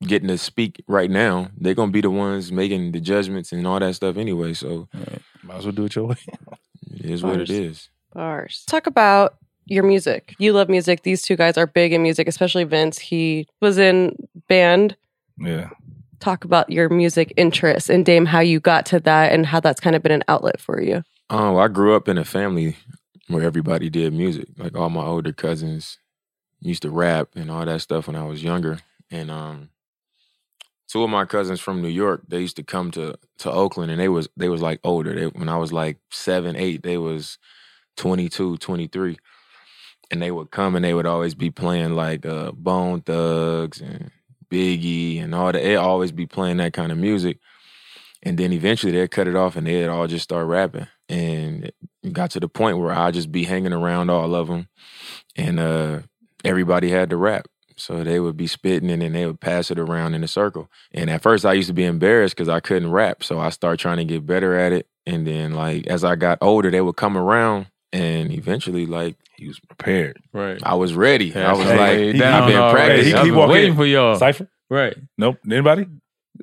getting 0.03 0.27
to 0.29 0.37
speak 0.37 0.83
right 0.89 1.09
now, 1.11 1.49
they're 1.57 1.75
gonna 1.79 1.93
be 1.93 2.01
the 2.01 2.11
ones 2.11 2.51
making 2.51 2.91
the 2.91 2.99
judgments 3.01 3.53
and 3.53 3.65
all 3.69 3.79
that 3.79 3.95
stuff 3.95 4.17
anyway. 4.17 4.53
So 4.55 4.89
right. 4.93 5.23
Might 5.47 5.57
as 5.59 5.65
well 5.65 5.73
do 5.73 5.85
it 5.85 5.95
your 5.95 6.07
way 6.07 6.17
it 6.95 7.05
is 7.05 7.23
what 7.23 7.41
it 7.41 7.51
is. 7.51 7.89
Bars. 8.13 8.45
Bars. 8.45 8.65
Talk 8.67 8.87
about 8.87 9.37
your 9.67 9.83
music. 9.83 10.35
You 10.39 10.53
love 10.53 10.69
music. 10.69 11.03
These 11.03 11.23
two 11.23 11.37
guys 11.37 11.59
are 11.59 11.67
big 11.67 11.93
in 11.93 12.03
music, 12.03 12.29
especially 12.29 12.65
Vince. 12.65 12.99
He 12.99 13.47
was 13.61 13.79
in 13.79 14.17
band. 14.49 14.97
yeah 15.39 15.71
Talk 16.21 16.45
about 16.45 16.71
your 16.71 16.89
music 16.89 17.33
interests 17.37 17.91
and 17.91 18.05
Dame, 18.07 18.25
how 18.25 18.41
you 18.41 18.59
got 18.59 18.87
to 18.87 19.01
that 19.01 19.33
and 19.33 19.45
how 19.45 19.61
that's 19.61 19.81
kind 19.81 19.95
of 19.95 20.03
been 20.03 20.13
an 20.13 20.25
outlet 20.29 20.61
for 20.61 20.81
you. 20.81 21.03
Oh, 21.29 21.59
I 21.59 21.69
grew 21.69 21.95
up 21.95 22.09
in 22.09 22.17
a 22.17 22.25
family 22.25 22.77
where 23.29 23.43
everybody 23.43 23.91
did 23.91 24.15
music. 24.15 24.47
Like 24.57 24.75
all 24.77 24.89
my 24.89 25.05
older 25.05 25.33
cousins 25.33 25.99
used 26.61 26.83
to 26.83 26.91
rap 26.91 27.29
and 27.35 27.51
all 27.51 27.67
that 27.67 27.81
stuff 27.83 28.07
when 28.07 28.17
I 28.17 28.25
was 28.25 28.43
younger. 28.43 28.79
And 29.11 29.31
um 29.31 29.71
two 30.89 31.03
of 31.03 31.11
my 31.11 31.25
cousins 31.25 31.61
from 31.61 31.83
New 31.83 31.89
York, 31.89 32.23
they 32.29 32.41
used 32.41 32.57
to 32.57 32.63
come 32.63 32.91
to 32.93 33.15
to 33.39 33.51
Oakland 33.51 33.91
and 33.91 34.01
they 34.01 34.09
was 34.09 34.29
they 34.37 34.49
was 34.49 34.63
like 34.63 34.81
older. 34.85 35.15
They, 35.15 35.27
when 35.27 35.49
I 35.49 35.57
was 35.57 35.73
like 35.73 35.99
7, 36.11 36.57
8, 36.57 36.83
they 36.83 36.99
was 36.99 37.39
22, 37.97 38.59
23. 38.59 39.17
And 40.11 40.23
they 40.23 40.31
would 40.31 40.53
come 40.53 40.77
and 40.77 40.85
they 40.85 40.95
would 40.95 41.07
always 41.07 41.35
be 41.35 41.51
playing 41.51 41.95
like 41.95 42.25
uh 42.25 42.53
Bone 42.53 43.01
Thugs 43.03 43.81
and 43.81 44.11
Biggie 44.51 45.23
and 45.23 45.35
all 45.35 45.53
that. 45.53 45.63
They 45.63 45.77
always 45.77 46.13
be 46.13 46.27
playing 46.27 46.59
that 46.59 46.73
kind 46.73 46.93
of 46.93 46.99
music. 46.99 47.39
And 48.23 48.39
then 48.39 48.53
eventually 48.53 48.93
they'd 48.93 49.11
cut 49.11 49.29
it 49.29 49.37
off 49.37 49.57
and 49.57 49.67
they'd 49.67 49.87
all 49.87 50.07
just 50.07 50.25
start 50.25 50.47
rapping. 50.47 50.87
And 51.09 51.71
it 52.03 52.13
got 52.13 52.33
to 52.33 52.41
the 52.41 52.49
point 52.49 52.79
where 52.79 52.93
I'd 52.93 53.15
just 53.15 53.31
be 53.31 53.45
hanging 53.45 53.73
around 53.73 54.11
all 54.11 54.35
of 54.35 54.49
them. 54.49 54.69
And 55.37 55.61
uh, 55.61 56.01
everybody 56.45 56.91
had 56.91 57.11
to 57.11 57.17
rap. 57.17 57.47
So 57.79 58.03
they 58.03 58.21
would 58.21 58.37
be 58.37 58.47
spitting 58.47 58.91
and 58.91 59.03
then 59.03 59.13
they 59.13 59.27
would 59.27 59.41
pass 59.41 59.71
it 59.71 59.79
around 59.79 60.15
in 60.15 60.25
a 60.25 60.29
circle. 60.29 60.71
And 60.93 61.11
at 61.11 61.23
first 61.23 61.45
I 61.45 61.53
used 61.53 61.69
to 61.69 61.75
be 61.75 61.85
embarrassed 61.85 62.35
because 62.37 62.49
I 62.49 62.61
couldn't 62.61 62.91
rap. 62.91 63.23
So 63.23 63.39
I 63.39 63.51
started 63.51 63.79
trying 63.79 63.99
to 63.99 64.05
get 64.05 64.25
better 64.27 64.59
at 64.59 64.73
it. 64.73 64.87
And 65.07 65.27
then 65.27 65.53
like 65.53 65.87
as 65.87 66.03
I 66.05 66.17
got 66.17 66.39
older, 66.41 66.71
they 66.71 66.81
would 66.81 66.97
come 66.97 67.17
around 67.19 67.67
and 67.93 68.33
eventually 68.33 68.87
like 68.87 69.17
he 69.37 69.47
was 69.47 69.61
prepared 69.61 70.19
Right. 70.33 70.59
I 70.63 70.75
was 70.75 70.95
ready. 70.95 71.35
I 71.35 71.53
was 71.53 71.67
Hey, 71.67 71.77
like, 71.79 71.97
laid 71.97 72.15
he- 72.15 72.21
down 72.21 72.43
I've 72.43 72.49
been 72.49 72.57
already. 72.57 72.75
practicing. 72.87 73.13
He 73.13 73.15
I've 73.19 73.25
been 73.27 73.49
waiting 73.51 73.71
in. 73.73 73.77
for 73.77 73.85
y'all. 73.87 74.17
cipher 74.17 74.49
Right. 74.71 74.97
Nope. 75.19 75.37
Anybody? 75.51 75.87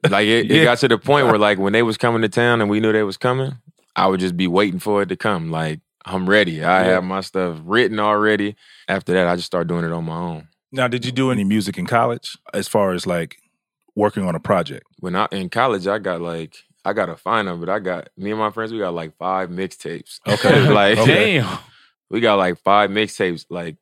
Like 0.10 0.25
it, 0.28 0.46
Yeah. 0.46 0.62
it 0.62 0.63
got 0.66 0.78
to 0.80 0.88
the 0.88 0.98
point 0.98 1.28
where 1.28 1.38
like 1.38 1.58
when 1.58 1.74
they 1.74 1.84
was 1.84 1.98
coming 1.98 2.22
to 2.22 2.30
town 2.30 2.62
and 2.62 2.70
we 2.70 2.80
knew 2.80 2.92
they 2.94 3.04
was 3.04 3.18
coming, 3.18 3.58
I 3.96 4.08
would 4.08 4.20
just 4.20 4.38
be 4.38 4.48
waiting 4.48 4.80
for 4.80 5.02
it 5.02 5.10
to 5.10 5.16
come. 5.16 5.50
Like 5.52 5.80
I'm 6.06 6.30
ready. 6.30 6.63
I 6.63 6.84
Yeah. 6.86 6.92
have 6.94 7.04
my 7.04 7.22
stuff 7.22 7.58
written 7.63 8.00
already. 8.00 8.56
After 8.88 9.13
that, 9.13 9.28
I 9.28 9.36
just 9.36 9.46
start 9.48 9.68
doing 9.68 9.84
it 9.86 9.92
on 9.92 10.06
my 10.06 10.16
own. 10.18 10.48
Now, 10.74 10.88
did 10.88 11.06
you 11.06 11.12
do 11.12 11.30
any 11.30 11.44
music 11.44 11.77
in 11.77 11.86
college 11.86 12.36
as 12.51 12.68
far 12.68 12.94
as 12.94 13.06
like 13.06 13.38
working 13.96 14.25
on 14.25 14.34
a 14.34 14.39
project? 14.39 14.88
When 15.00 15.15
I 15.15 15.27
in 15.32 15.50
college, 15.50 15.86
I 15.86 16.00
got 16.00 16.20
like 16.20 16.56
I 16.84 16.94
got 16.94 17.06
to 17.06 17.15
find 17.15 17.48
them, 17.48 17.60
but 17.60 17.70
I 17.70 17.77
got 17.77 18.10
me 18.18 18.32
and 18.32 18.39
my 18.39 18.50
friends. 18.50 18.74
We 18.74 18.80
got 18.80 18.96
like 18.96 19.15
five 19.18 19.50
mixtapes. 19.50 20.20
Okay. 20.27 20.68
like 20.74 20.98
Okay. 20.98 21.38
Damn. 21.38 21.60
we 22.10 22.22
got 22.22 22.39
like 22.39 22.58
five 22.63 22.89
mixtapes. 22.89 23.46
Like 23.51 23.77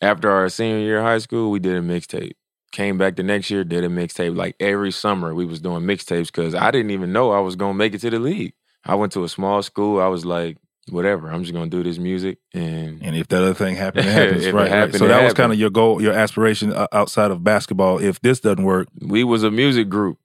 after 0.00 0.30
our 0.30 0.48
senior 0.48 0.78
year 0.78 0.98
of 1.00 1.04
high 1.04 1.18
school, 1.18 1.50
we 1.50 1.58
did 1.58 1.76
a 1.76 1.82
mixtape. 1.82 2.32
Came 2.72 2.96
back 2.96 3.16
the 3.16 3.22
next 3.22 3.50
year, 3.50 3.62
did 3.62 3.84
a 3.84 3.88
mixtape. 3.88 4.34
Like 4.34 4.56
every 4.58 4.92
summer, 4.92 5.34
we 5.34 5.44
was 5.44 5.60
doing 5.60 5.84
mixtapes 5.84 6.26
because 6.26 6.54
I 6.54 6.70
didn't 6.70 6.90
even 6.90 7.12
know 7.12 7.32
I 7.32 7.40
was 7.40 7.54
gonna 7.54 7.74
make 7.74 7.92
it 7.94 8.00
to 8.00 8.08
the 8.10 8.18
league. 8.18 8.54
I 8.86 8.94
went 8.94 9.12
to 9.12 9.24
a 9.24 9.28
small 9.28 9.62
school. 9.62 10.00
I 10.00 10.08
was 10.08 10.24
like, 10.24 10.56
whatever. 10.88 11.28
I'm 11.30 11.42
just 11.42 11.52
gonna 11.54 11.70
do 11.70 11.82
this 11.82 11.98
music, 11.98 12.38
and 12.52 13.02
And 13.02 13.16
if 13.16 13.28
that 13.28 13.42
other 13.42 13.54
thing 13.54 13.76
happened, 13.76 14.06
it 14.06 14.12
happens. 14.12 14.42
If 14.42 14.48
it 14.48 14.54
right, 14.54 14.62
right. 14.62 14.70
happened, 14.70 14.98
So 14.98 15.04
it 15.06 15.08
that 15.08 15.24
was 15.24 15.34
kind 15.34 15.52
of 15.52 15.58
your 15.58 15.70
goal, 15.70 16.00
your 16.02 16.12
aspiration 16.12 16.72
uh, 16.72 16.86
outside 16.92 17.30
of 17.30 17.42
basketball. 17.44 17.98
If 17.98 18.20
this 18.20 18.40
doesn't 18.40 18.64
work, 18.64 18.88
we 19.00 19.24
was 19.24 19.42
a 19.42 19.50
music 19.50 19.88
group, 19.88 20.18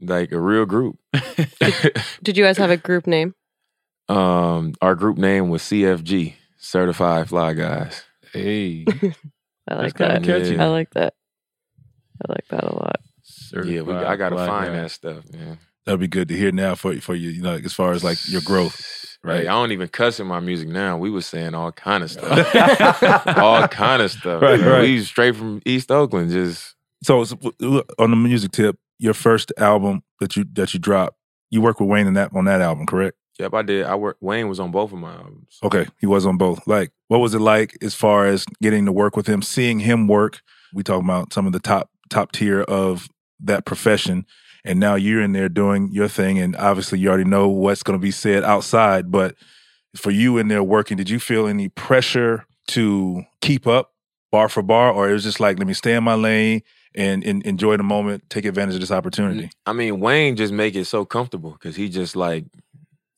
like 0.00 0.32
a 0.32 0.40
real 0.40 0.66
group. 0.66 0.98
Did 2.22 2.36
you 2.36 2.44
guys 2.44 2.58
have 2.58 2.70
a 2.70 2.76
group 2.76 3.06
name? 3.06 3.34
um, 4.08 4.74
our 4.80 4.94
group 4.94 5.18
name 5.18 5.50
was 5.50 5.62
CFG, 5.62 6.34
Certified 6.56 7.28
Fly 7.28 7.52
Guys. 7.52 8.02
Hey. 8.32 8.84
I 9.68 9.74
like 9.74 9.96
kinda 9.98 10.14
that. 10.20 10.24
catchy. 10.24 10.58
I 10.58 10.66
like 10.68 10.90
that. 10.94 11.12
I 12.26 12.32
like 12.32 12.48
that 12.48 12.64
a 12.64 12.74
lot. 12.74 13.00
yeah, 13.52 13.82
we, 13.82 13.92
I 13.92 14.16
gotta 14.16 14.36
find 14.36 14.66
black 14.66 14.72
that 14.72 14.90
stuff, 14.90 15.30
man. 15.30 15.58
that'd 15.84 16.00
be 16.00 16.08
good 16.08 16.28
to 16.28 16.36
hear 16.36 16.50
now 16.52 16.74
for 16.74 16.94
for 17.02 17.14
you. 17.14 17.28
You 17.28 17.42
know, 17.42 17.54
as 17.54 17.74
far 17.74 17.92
as 17.92 18.02
like 18.02 18.18
your 18.30 18.40
growth. 18.40 18.82
Right. 19.28 19.38
Right. 19.38 19.46
I 19.46 19.52
don't 19.52 19.72
even 19.72 19.88
cuss 19.88 20.20
in 20.20 20.26
my 20.26 20.40
music 20.40 20.68
now. 20.68 20.96
We 20.98 21.10
was 21.10 21.26
saying 21.26 21.54
all 21.54 21.72
kind 21.72 22.02
of 22.02 22.10
stuff. 22.10 22.54
all 23.38 23.68
kind 23.68 24.02
of 24.02 24.10
stuff. 24.10 24.42
Right, 24.42 24.60
right. 24.60 24.82
We 24.82 25.02
straight 25.04 25.36
from 25.36 25.60
East 25.64 25.90
Oakland. 25.90 26.30
Just 26.30 26.74
So 27.02 27.20
on 27.98 28.10
the 28.10 28.16
music 28.16 28.52
tip, 28.52 28.76
your 28.98 29.14
first 29.14 29.52
album 29.58 30.02
that 30.20 30.36
you 30.36 30.44
that 30.54 30.74
you 30.74 30.80
dropped, 30.80 31.16
you 31.50 31.60
worked 31.60 31.80
with 31.80 31.88
Wayne 31.88 32.06
in 32.06 32.14
that 32.14 32.34
on 32.34 32.44
that 32.46 32.60
album, 32.60 32.86
correct? 32.86 33.16
yep, 33.38 33.54
I 33.54 33.62
did. 33.62 33.86
I 33.86 33.94
work. 33.94 34.16
Wayne 34.20 34.48
was 34.48 34.58
on 34.58 34.70
both 34.72 34.92
of 34.92 34.98
my 34.98 35.12
albums. 35.12 35.58
Okay, 35.62 35.86
he 36.00 36.06
was 36.06 36.26
on 36.26 36.36
both. 36.36 36.66
Like, 36.66 36.90
what 37.06 37.18
was 37.18 37.34
it 37.34 37.40
like 37.40 37.76
as 37.82 37.94
far 37.94 38.26
as 38.26 38.44
getting 38.62 38.84
to 38.86 38.92
work 38.92 39.16
with 39.16 39.26
him, 39.28 39.42
seeing 39.42 39.78
him 39.80 40.08
work? 40.08 40.40
We 40.74 40.82
talk 40.82 41.02
about 41.02 41.32
some 41.32 41.46
of 41.46 41.52
the 41.52 41.60
top 41.60 41.90
top 42.10 42.32
tier 42.32 42.62
of 42.62 43.08
that 43.40 43.64
profession, 43.64 44.26
and 44.68 44.78
now 44.78 44.96
you're 44.96 45.22
in 45.22 45.32
there 45.32 45.48
doing 45.48 45.90
your 45.90 46.08
thing, 46.08 46.38
and 46.38 46.54
obviously 46.56 46.98
you 46.98 47.08
already 47.08 47.24
know 47.24 47.48
what's 47.48 47.82
going 47.82 47.98
to 47.98 48.02
be 48.02 48.10
said 48.10 48.44
outside. 48.44 49.10
But 49.10 49.34
for 49.96 50.10
you 50.10 50.36
in 50.36 50.48
there 50.48 50.62
working, 50.62 50.98
did 50.98 51.08
you 51.08 51.18
feel 51.18 51.46
any 51.46 51.70
pressure 51.70 52.44
to 52.68 53.24
keep 53.40 53.66
up 53.66 53.94
bar 54.30 54.50
for 54.50 54.62
bar, 54.62 54.92
or 54.92 55.08
it 55.08 55.14
was 55.14 55.24
just 55.24 55.40
like, 55.40 55.58
let 55.58 55.66
me 55.66 55.72
stay 55.72 55.94
in 55.94 56.04
my 56.04 56.14
lane 56.14 56.60
and, 56.94 57.24
and 57.24 57.42
enjoy 57.44 57.78
the 57.78 57.82
moment, 57.82 58.28
take 58.28 58.44
advantage 58.44 58.74
of 58.74 58.82
this 58.82 58.90
opportunity? 58.90 59.50
I 59.64 59.72
mean, 59.72 60.00
Wayne 60.00 60.36
just 60.36 60.52
make 60.52 60.74
it 60.74 60.84
so 60.84 61.06
comfortable 61.06 61.52
because 61.52 61.74
he 61.74 61.88
just 61.88 62.14
like 62.14 62.44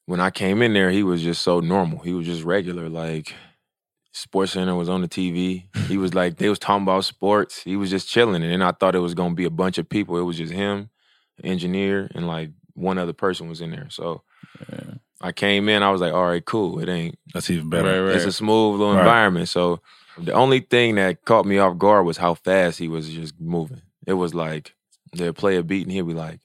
when 0.06 0.20
I 0.20 0.30
came 0.30 0.62
in 0.62 0.72
there, 0.72 0.92
he 0.92 1.02
was 1.02 1.20
just 1.20 1.42
so 1.42 1.58
normal. 1.58 1.98
He 1.98 2.12
was 2.12 2.26
just 2.26 2.44
regular. 2.44 2.88
Like 2.88 3.34
SportsCenter 4.14 4.78
was 4.78 4.88
on 4.88 5.02
the 5.02 5.08
TV. 5.08 5.64
He 5.88 5.96
was 5.98 6.14
like 6.14 6.36
they 6.36 6.48
was 6.48 6.60
talking 6.60 6.84
about 6.84 7.04
sports. 7.04 7.60
He 7.62 7.74
was 7.74 7.90
just 7.90 8.08
chilling, 8.08 8.44
and 8.44 8.52
then 8.52 8.62
I 8.62 8.70
thought 8.70 8.94
it 8.94 9.00
was 9.00 9.14
gonna 9.14 9.34
be 9.34 9.46
a 9.46 9.50
bunch 9.50 9.78
of 9.78 9.88
people. 9.88 10.16
It 10.16 10.22
was 10.22 10.36
just 10.36 10.52
him, 10.52 10.90
engineer, 11.44 12.10
and 12.14 12.26
like 12.26 12.50
one 12.74 12.98
other 12.98 13.12
person 13.12 13.48
was 13.48 13.60
in 13.60 13.70
there. 13.70 13.86
So 13.90 14.22
Yeah. 14.72 14.94
I 15.22 15.32
came 15.32 15.68
in. 15.68 15.82
I 15.82 15.90
was 15.90 16.00
like, 16.00 16.14
all 16.14 16.26
right, 16.26 16.44
cool. 16.44 16.78
It 16.80 16.88
ain't. 16.88 17.18
That's 17.34 17.50
even 17.50 17.68
better. 17.68 17.88
Right, 18.02 18.08
right. 18.08 18.16
It's 18.16 18.24
a 18.24 18.32
smooth 18.32 18.80
little 18.80 18.94
Right. 18.94 19.00
environment. 19.00 19.48
So 19.50 19.80
the 20.16 20.32
only 20.32 20.60
thing 20.60 20.94
that 20.94 21.24
caught 21.26 21.44
me 21.44 21.58
off 21.58 21.76
guard 21.78 22.06
was 22.06 22.16
how 22.16 22.34
fast 22.34 22.78
he 22.78 22.88
was 22.88 23.08
just 23.10 23.38
moving. 23.38 23.82
It 24.06 24.14
was 24.14 24.34
like 24.34 24.74
they'd 25.12 25.34
play 25.36 25.56
a 25.56 25.62
beat 25.62 25.82
and 25.82 25.92
he'd 25.92 26.06
be 26.06 26.14
like, 26.14 26.40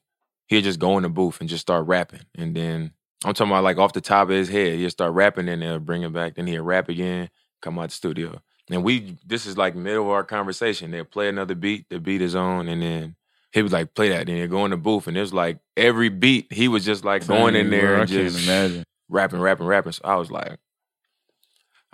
he'd 0.48 0.64
just 0.64 0.78
go 0.78 0.96
in 0.98 1.04
the 1.04 1.08
booth 1.08 1.40
and 1.40 1.48
just 1.48 1.62
start 1.62 1.86
rapping. 1.86 2.20
And 2.34 2.54
then 2.54 2.92
I'm 3.24 3.32
talking 3.32 3.50
about 3.50 3.64
like 3.64 3.78
off 3.78 3.94
the 3.94 4.00
top 4.02 4.24
of 4.28 4.34
his 4.36 4.48
head, 4.50 4.78
he'd 4.78 4.90
start 4.90 5.14
rapping 5.14 5.48
and 5.48 5.62
they'll 5.62 5.78
bring 5.78 6.02
it 6.02 6.12
back. 6.12 6.34
Then 6.34 6.46
he'd 6.46 6.58
rap 6.60 6.88
again, 6.90 7.30
come 7.62 7.78
out 7.78 7.88
the 7.88 7.94
studio. 7.94 8.40
And 8.70 8.84
we, 8.84 9.16
this 9.26 9.46
is 9.46 9.56
like 9.56 9.74
middle 9.74 10.04
of 10.04 10.10
our 10.10 10.24
conversation. 10.24 10.90
They'll 10.90 11.04
play 11.04 11.28
another 11.30 11.54
beat, 11.54 11.86
the 11.88 11.98
beat 11.98 12.20
is 12.20 12.34
on, 12.34 12.68
and 12.68 12.82
then 12.82 13.16
he 13.56 13.62
was 13.62 13.72
like, 13.72 13.94
play 13.94 14.10
that. 14.10 14.26
Then 14.26 14.36
he'd 14.36 14.50
go 14.50 14.64
in 14.64 14.70
the 14.70 14.76
booth 14.76 15.06
and 15.08 15.16
it 15.16 15.20
was 15.20 15.34
like 15.34 15.58
every 15.76 16.08
beat, 16.10 16.52
he 16.52 16.68
was 16.68 16.84
just 16.84 17.04
like 17.04 17.26
going 17.26 17.56
in 17.56 17.70
there 17.70 17.96
I 17.96 18.00
and 18.00 18.08
can't 18.08 18.32
just 18.32 18.46
imagine. 18.48 18.84
rapping, 19.08 19.40
rapping, 19.40 19.66
rapping. 19.66 19.92
So 19.92 20.02
I 20.04 20.14
was 20.16 20.30
like, 20.30 20.58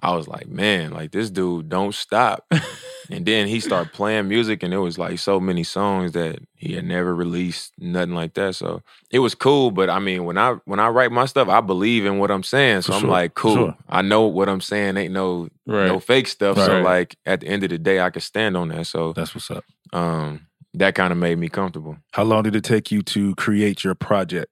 I 0.03 0.14
was 0.16 0.27
like, 0.27 0.48
man, 0.48 0.90
like 0.90 1.12
this 1.12 1.31
dude 1.31 1.68
don't 1.68 1.94
stop. 1.94 2.44
and 3.11 3.25
then 3.25 3.46
he 3.46 3.61
started 3.61 3.92
playing 3.92 4.27
music, 4.29 4.64
and 4.64 4.75
it 4.75 4.79
was 4.79 4.98
like 4.98 5.18
so 5.20 5.38
many 5.38 5.62
songs 5.62 6.12
that 6.12 6.40
he 6.57 6.75
had 6.75 6.85
never 6.85 7.14
released, 7.14 7.72
nothing 7.79 8.14
like 8.14 8.35
that. 8.35 8.57
So 8.57 8.83
it 9.12 9.20
was 9.20 9.37
cool. 9.37 9.70
But 9.70 9.88
I 9.90 10.01
mean, 10.01 10.25
when 10.25 10.38
I 10.38 10.55
when 10.64 10.81
I 10.81 10.88
write 10.88 11.12
my 11.12 11.27
stuff, 11.27 11.48
I 11.48 11.61
believe 11.61 12.05
in 12.05 12.18
what 12.18 12.33
I'm 12.33 12.42
saying. 12.42 12.83
So 12.83 12.92
For 12.92 12.96
I'm 12.96 13.01
sure, 13.03 13.11
like, 13.11 13.35
cool. 13.35 13.55
sure. 13.55 13.77
I 13.88 14.03
know 14.03 14.27
what 14.27 14.48
I'm 14.48 14.61
saying. 14.61 14.96
Ain't 14.96 15.14
no 15.14 15.48
Right. 15.66 15.87
no 15.87 16.01
fake 16.01 16.27
stuff. 16.27 16.57
So 16.59 16.83
like 16.83 17.14
at 17.25 17.40
the 17.40 17.46
end 17.46 17.62
of 17.62 17.70
the 17.70 17.79
day, 17.79 18.01
I 18.01 18.11
could 18.11 18.22
stand 18.25 18.57
on 18.57 18.68
that. 18.70 18.88
So 18.88 19.12
That's 19.12 19.35
what's 19.37 19.51
up. 19.53 19.64
um, 19.92 20.48
that 20.75 20.95
kind 20.95 21.13
of 21.13 21.19
made 21.19 21.39
me 21.39 21.49
comfortable. 21.49 21.97
How 22.13 22.25
long 22.25 22.43
did 22.45 22.57
it 22.57 22.65
take 22.65 22.91
you 22.91 23.03
to 23.03 23.35
create 23.37 23.85
your 23.85 23.95
project? 23.95 24.51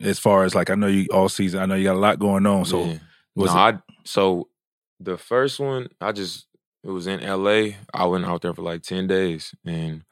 As 0.00 0.18
far 0.18 0.44
as 0.44 0.54
like, 0.54 0.70
I 0.70 0.74
know 0.74 0.86
you 0.86 1.06
all 1.12 1.28
season. 1.28 1.60
I 1.60 1.66
know 1.66 1.74
you 1.74 1.84
got 1.84 1.96
a 1.96 1.98
lot 1.98 2.18
going 2.18 2.46
on. 2.46 2.64
So 2.64 2.84
Yeah. 2.84 2.98
was 3.34 3.54
no, 3.54 3.60
it? 3.60 3.62
I 3.62 3.78
so 4.04 4.48
the 4.98 5.16
first 5.18 5.60
one, 5.60 5.88
I 6.00 6.12
just 6.12 6.46
it 6.82 6.90
was 6.90 7.06
in 7.06 7.20
LA. 7.20 7.74
I 7.92 8.04
went 8.06 8.24
out 8.24 8.42
there 8.42 8.54
for 8.54 8.62
like 8.62 8.82
10 8.82 9.06
days 9.06 9.54
and 9.66 10.02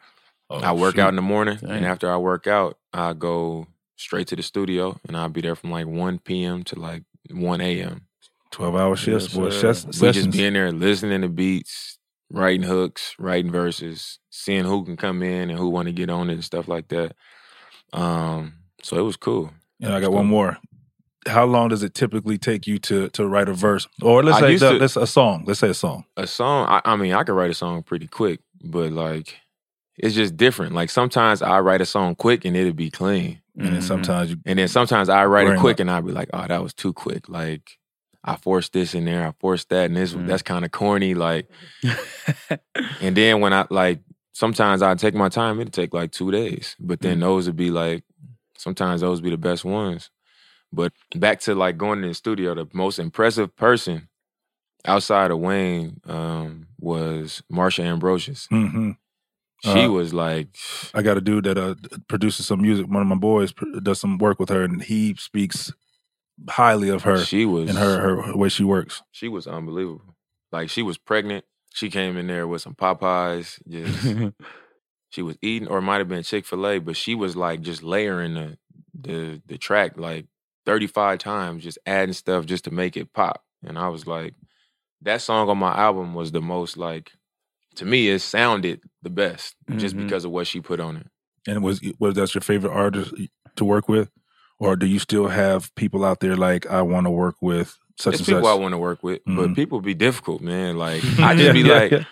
oh, 0.50 0.58
I 0.58 0.72
work 0.72 0.96
shoot. 0.96 1.00
out 1.02 1.08
in 1.10 1.16
the 1.16 1.22
morning. 1.22 1.56
Dang. 1.60 1.70
And 1.70 1.86
after 1.86 2.12
I 2.12 2.16
work 2.18 2.46
out, 2.46 2.78
I 2.92 3.14
go 3.14 3.66
straight 3.96 4.26
to 4.28 4.36
the 4.36 4.42
studio 4.42 4.98
and 5.08 5.16
I'll 5.16 5.28
be 5.28 5.40
there 5.40 5.54
from 5.56 5.70
like 5.70 5.86
1 5.86 6.18
p.m. 6.20 6.62
to 6.64 6.78
like 6.78 7.02
1 7.30 7.60
a.m. 7.60 8.02
twelve 8.50 8.76
hour 8.76 8.96
shifts, 8.96 9.26
Yes, 9.28 9.34
boy. 9.34 9.50
sir. 9.50 9.74
Chefs, 9.74 10.00
We 10.00 10.10
just 10.12 10.30
being 10.30 10.52
there 10.52 10.70
listening 10.72 11.22
to 11.22 11.28
beats, 11.28 11.97
writing 12.30 12.62
hooks, 12.66 13.14
writing 13.18 13.50
verses, 13.50 14.18
seeing 14.30 14.64
who 14.64 14.84
can 14.84 14.96
come 14.96 15.22
in 15.22 15.50
and 15.50 15.58
who 15.58 15.68
want 15.68 15.86
to 15.86 15.92
get 15.92 16.10
on 16.10 16.30
it 16.30 16.34
and 16.34 16.44
stuff 16.44 16.68
like 16.68 16.88
that. 16.88 17.14
Um, 17.92 18.54
so 18.82 18.98
it 18.98 19.02
was 19.02 19.16
cool. 19.16 19.50
and 19.80 19.92
I 19.92 20.00
got 20.00 20.08
Let's 20.10 20.14
one 20.16 20.26
more. 20.26 20.58
How 21.26 21.44
long 21.44 21.68
does 21.68 21.82
it 21.82 21.94
typically 21.94 22.38
take 22.38 22.66
you 22.66 22.78
to 22.80 23.08
to 23.10 23.26
write 23.26 23.48
a 23.48 23.52
verse, 23.54 23.86
or 24.02 24.22
let's 24.22 24.38
I 24.38 24.40
say 24.40 24.56
the, 24.56 24.70
to- 24.72 24.78
let's 24.78 24.96
a 24.96 25.06
song? 25.06 25.44
Let's 25.46 25.60
say 25.60 25.68
a 25.70 25.74
song. 25.74 26.04
a 26.16 26.26
song 26.26 26.66
I, 26.68 26.80
I 26.84 26.96
mean 26.96 27.12
i 27.12 27.22
could 27.22 27.34
write 27.34 27.50
a 27.50 27.54
song 27.54 27.82
pretty 27.82 28.06
quick 28.06 28.40
but 28.64 28.92
like 28.92 29.36
it's 29.98 30.14
just 30.14 30.36
different 30.36 30.74
like 30.74 30.88
sometimes 30.90 31.42
i 31.42 31.58
write 31.60 31.80
a 31.82 31.86
song 31.86 32.14
quick 32.14 32.44
and 32.44 32.56
it'll 32.56 32.72
be 32.72 32.90
clean 32.90 33.40
And 33.56 33.66
then 33.74 33.80
Mhm. 33.80 33.82
sometimes 33.82 34.30
you 34.30 34.36
and 34.46 34.58
then 34.58 34.68
sometimes 34.68 35.08
i 35.08 35.24
write 35.26 35.46
Bring 35.46 35.58
it 35.58 35.60
quick 35.60 35.76
up. 35.76 35.80
and 35.80 35.90
i'll 35.90 36.02
be 36.02 36.12
like 36.12 36.30
oh 36.32 36.46
that 36.46 36.62
was 36.62 36.72
too 36.72 36.92
quick 36.92 37.28
like 37.28 37.76
i 38.24 38.36
forced 38.36 38.72
this 38.72 38.94
in 38.94 39.04
there 39.04 39.26
i 39.26 39.32
forced 39.40 39.68
that 39.70 39.86
and 39.86 39.96
this 39.96 40.12
Mm. 40.14 40.26
that's 40.26 40.42
kind 40.42 40.64
of 40.64 40.70
corny 40.72 41.14
like 41.14 41.48
and 43.00 43.16
then 43.16 43.40
when 43.40 43.52
i 43.52 43.66
like 43.70 44.00
sometimes 44.32 44.82
i 44.82 44.94
take 44.94 45.14
my 45.14 45.28
time 45.28 45.60
it'll 45.60 45.70
take 45.70 45.94
like 45.94 46.12
two 46.12 46.30
days 46.30 46.76
but 46.80 47.00
then 47.00 47.20
those 47.20 47.46
would 47.46 47.56
be 47.56 47.70
like 47.70 48.04
sometimes 48.56 49.00
those 49.00 49.18
would 49.20 49.24
be 49.24 49.30
the 49.30 49.36
best 49.36 49.64
ones 49.64 50.10
but 50.72 50.92
back 51.14 51.40
to 51.40 51.54
like 51.54 51.76
going 51.78 52.02
to 52.02 52.08
the 52.08 52.14
studio 52.14 52.54
the 52.54 52.66
most 52.72 52.98
impressive 52.98 53.54
person 53.56 54.08
outside 54.84 55.30
of 55.30 55.38
wayne 55.38 56.00
um, 56.06 56.66
was 56.78 57.42
marsha 57.52 57.84
ambrosius 57.84 58.46
hmm 58.50 58.92
she 59.60 59.88
Uh, 59.88 59.90
was 59.90 60.14
like 60.14 60.48
I 60.94 61.02
got 61.02 61.16
a 61.16 61.20
dude 61.20 61.42
that 61.44 61.58
uh, 61.58 61.74
produces 62.06 62.46
some 62.46 62.62
music. 62.62 62.86
One 62.86 63.02
of 63.02 63.08
my 63.08 63.16
boys 63.16 63.50
pr- 63.50 63.80
does 63.82 63.98
some 64.00 64.16
work 64.16 64.38
with 64.38 64.50
her, 64.50 64.62
and 64.62 64.80
he 64.80 65.16
speaks 65.18 65.72
highly 66.48 66.88
of 66.88 67.02
her 67.02 67.18
she 67.18 67.44
was 67.44 67.68
and 67.70 67.78
her, 67.78 68.00
her 68.00 68.22
her 68.22 68.36
way 68.36 68.48
she 68.48 68.64
works. 68.64 69.02
she 69.12 69.28
was 69.28 69.46
unbelievable. 69.46 70.14
Like 70.52 70.70
she 70.70 70.82
was 70.82 70.96
pregnant. 70.98 71.44
She 71.74 71.90
came 71.90 72.16
in 72.16 72.26
there 72.26 72.46
with 72.46 72.62
some 72.62 72.74
popeyes 72.74 73.58
just 73.68 74.34
she 75.10 75.22
was 75.22 75.36
eating 75.42 75.68
or 75.68 75.78
it 75.78 75.82
might 75.82 75.98
have 75.98 76.08
been 76.08 76.22
chick-fil-a 76.22 76.78
but 76.80 76.96
she 76.96 77.14
was 77.14 77.36
like 77.36 77.60
just 77.60 77.82
layering 77.82 78.34
the 78.34 78.58
the 78.98 79.40
the 79.46 79.58
track 79.58 79.96
like 79.96 80.26
35 80.66 81.18
times 81.18 81.62
just 81.64 81.78
adding 81.86 82.12
stuff 82.12 82.44
just 82.46 82.64
to 82.64 82.70
make 82.70 82.96
it 82.96 83.12
pop. 83.12 83.42
And 83.64 83.78
i 83.78 83.88
was 83.88 84.06
like 84.06 84.34
that 85.02 85.20
song 85.22 85.48
on 85.48 85.58
my 85.58 85.74
album 85.76 86.14
was 86.14 86.32
the 86.32 86.40
most 86.42 86.76
like 86.76 87.12
to 87.76 87.84
me 87.84 88.08
it 88.08 88.20
sounded 88.20 88.80
the 89.02 89.10
best 89.10 89.54
just 89.76 89.94
Mhm. 89.96 90.04
because 90.04 90.24
of 90.24 90.30
what 90.32 90.46
she 90.46 90.60
put 90.60 90.80
on 90.80 90.96
it. 90.96 91.06
And 91.46 91.62
was 91.62 91.80
was 91.98 92.14
that 92.16 92.34
your 92.34 92.42
favorite 92.42 92.72
artist 92.72 93.14
to 93.56 93.64
work 93.64 93.88
with, 93.88 94.10
or 94.58 94.76
do 94.76 94.86
you 94.86 94.98
still 94.98 95.28
have 95.28 95.74
people 95.74 96.04
out 96.04 96.20
there 96.20 96.36
like 96.36 96.66
I 96.70 96.82
want 96.82 97.06
to 97.06 97.10
work 97.10 97.36
with 97.40 97.76
such 97.98 98.14
It's 98.14 98.20
and 98.20 98.26
people 98.26 98.48
such? 98.48 98.56
I 98.56 98.60
want 98.60 98.72
to 98.72 98.78
work 98.78 99.02
with, 99.02 99.24
Mhm. 99.24 99.36
but 99.36 99.54
people 99.54 99.80
be 99.80 99.94
difficult, 99.94 100.40
man. 100.40 100.76
Like 100.76 101.02
I 101.18 101.34
just 101.34 101.52
be 101.52 101.60
Yeah, 101.60 101.74
like, 101.74 101.90
yeah. 101.92 102.04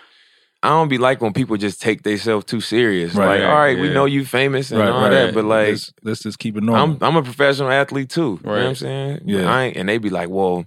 I 0.63 0.71
don't 0.71 0.89
be 0.89 0.99
like 0.99 1.21
when 1.21 1.33
people 1.33 1.57
just 1.57 1.81
take 1.81 2.03
themselves 2.03 2.45
too 2.47 2.61
serious. 2.61 3.15
Right, 3.15 3.41
like, 3.41 3.49
all 3.49 3.57
right, 3.57 3.79
we 3.79 3.89
know 3.91 4.05
you 4.07 4.25
famous 4.25 4.71
and 4.73 4.81
Right, 4.81 4.89
all 4.89 5.01
right. 5.03 5.11
that, 5.11 5.35
but 5.35 5.45
like, 5.45 5.69
let's, 5.69 5.93
let's 6.03 6.23
just 6.23 6.39
keep 6.39 6.57
it 6.57 6.63
normal. 6.65 6.97
I'm 6.97 7.03
I'm 7.03 7.17
a 7.17 7.23
professional 7.23 7.71
athlete 7.71 8.11
too. 8.11 8.41
You 8.43 8.47
know 8.49 8.53
what 8.57 8.63
I'm 8.67 8.75
saying? 8.75 9.21
Yeah. 9.27 9.49
I 9.51 9.65
ain't, 9.65 9.77
and 9.77 9.89
they 9.89 9.99
be 9.99 10.11
like, 10.11 10.29
well, 10.29 10.65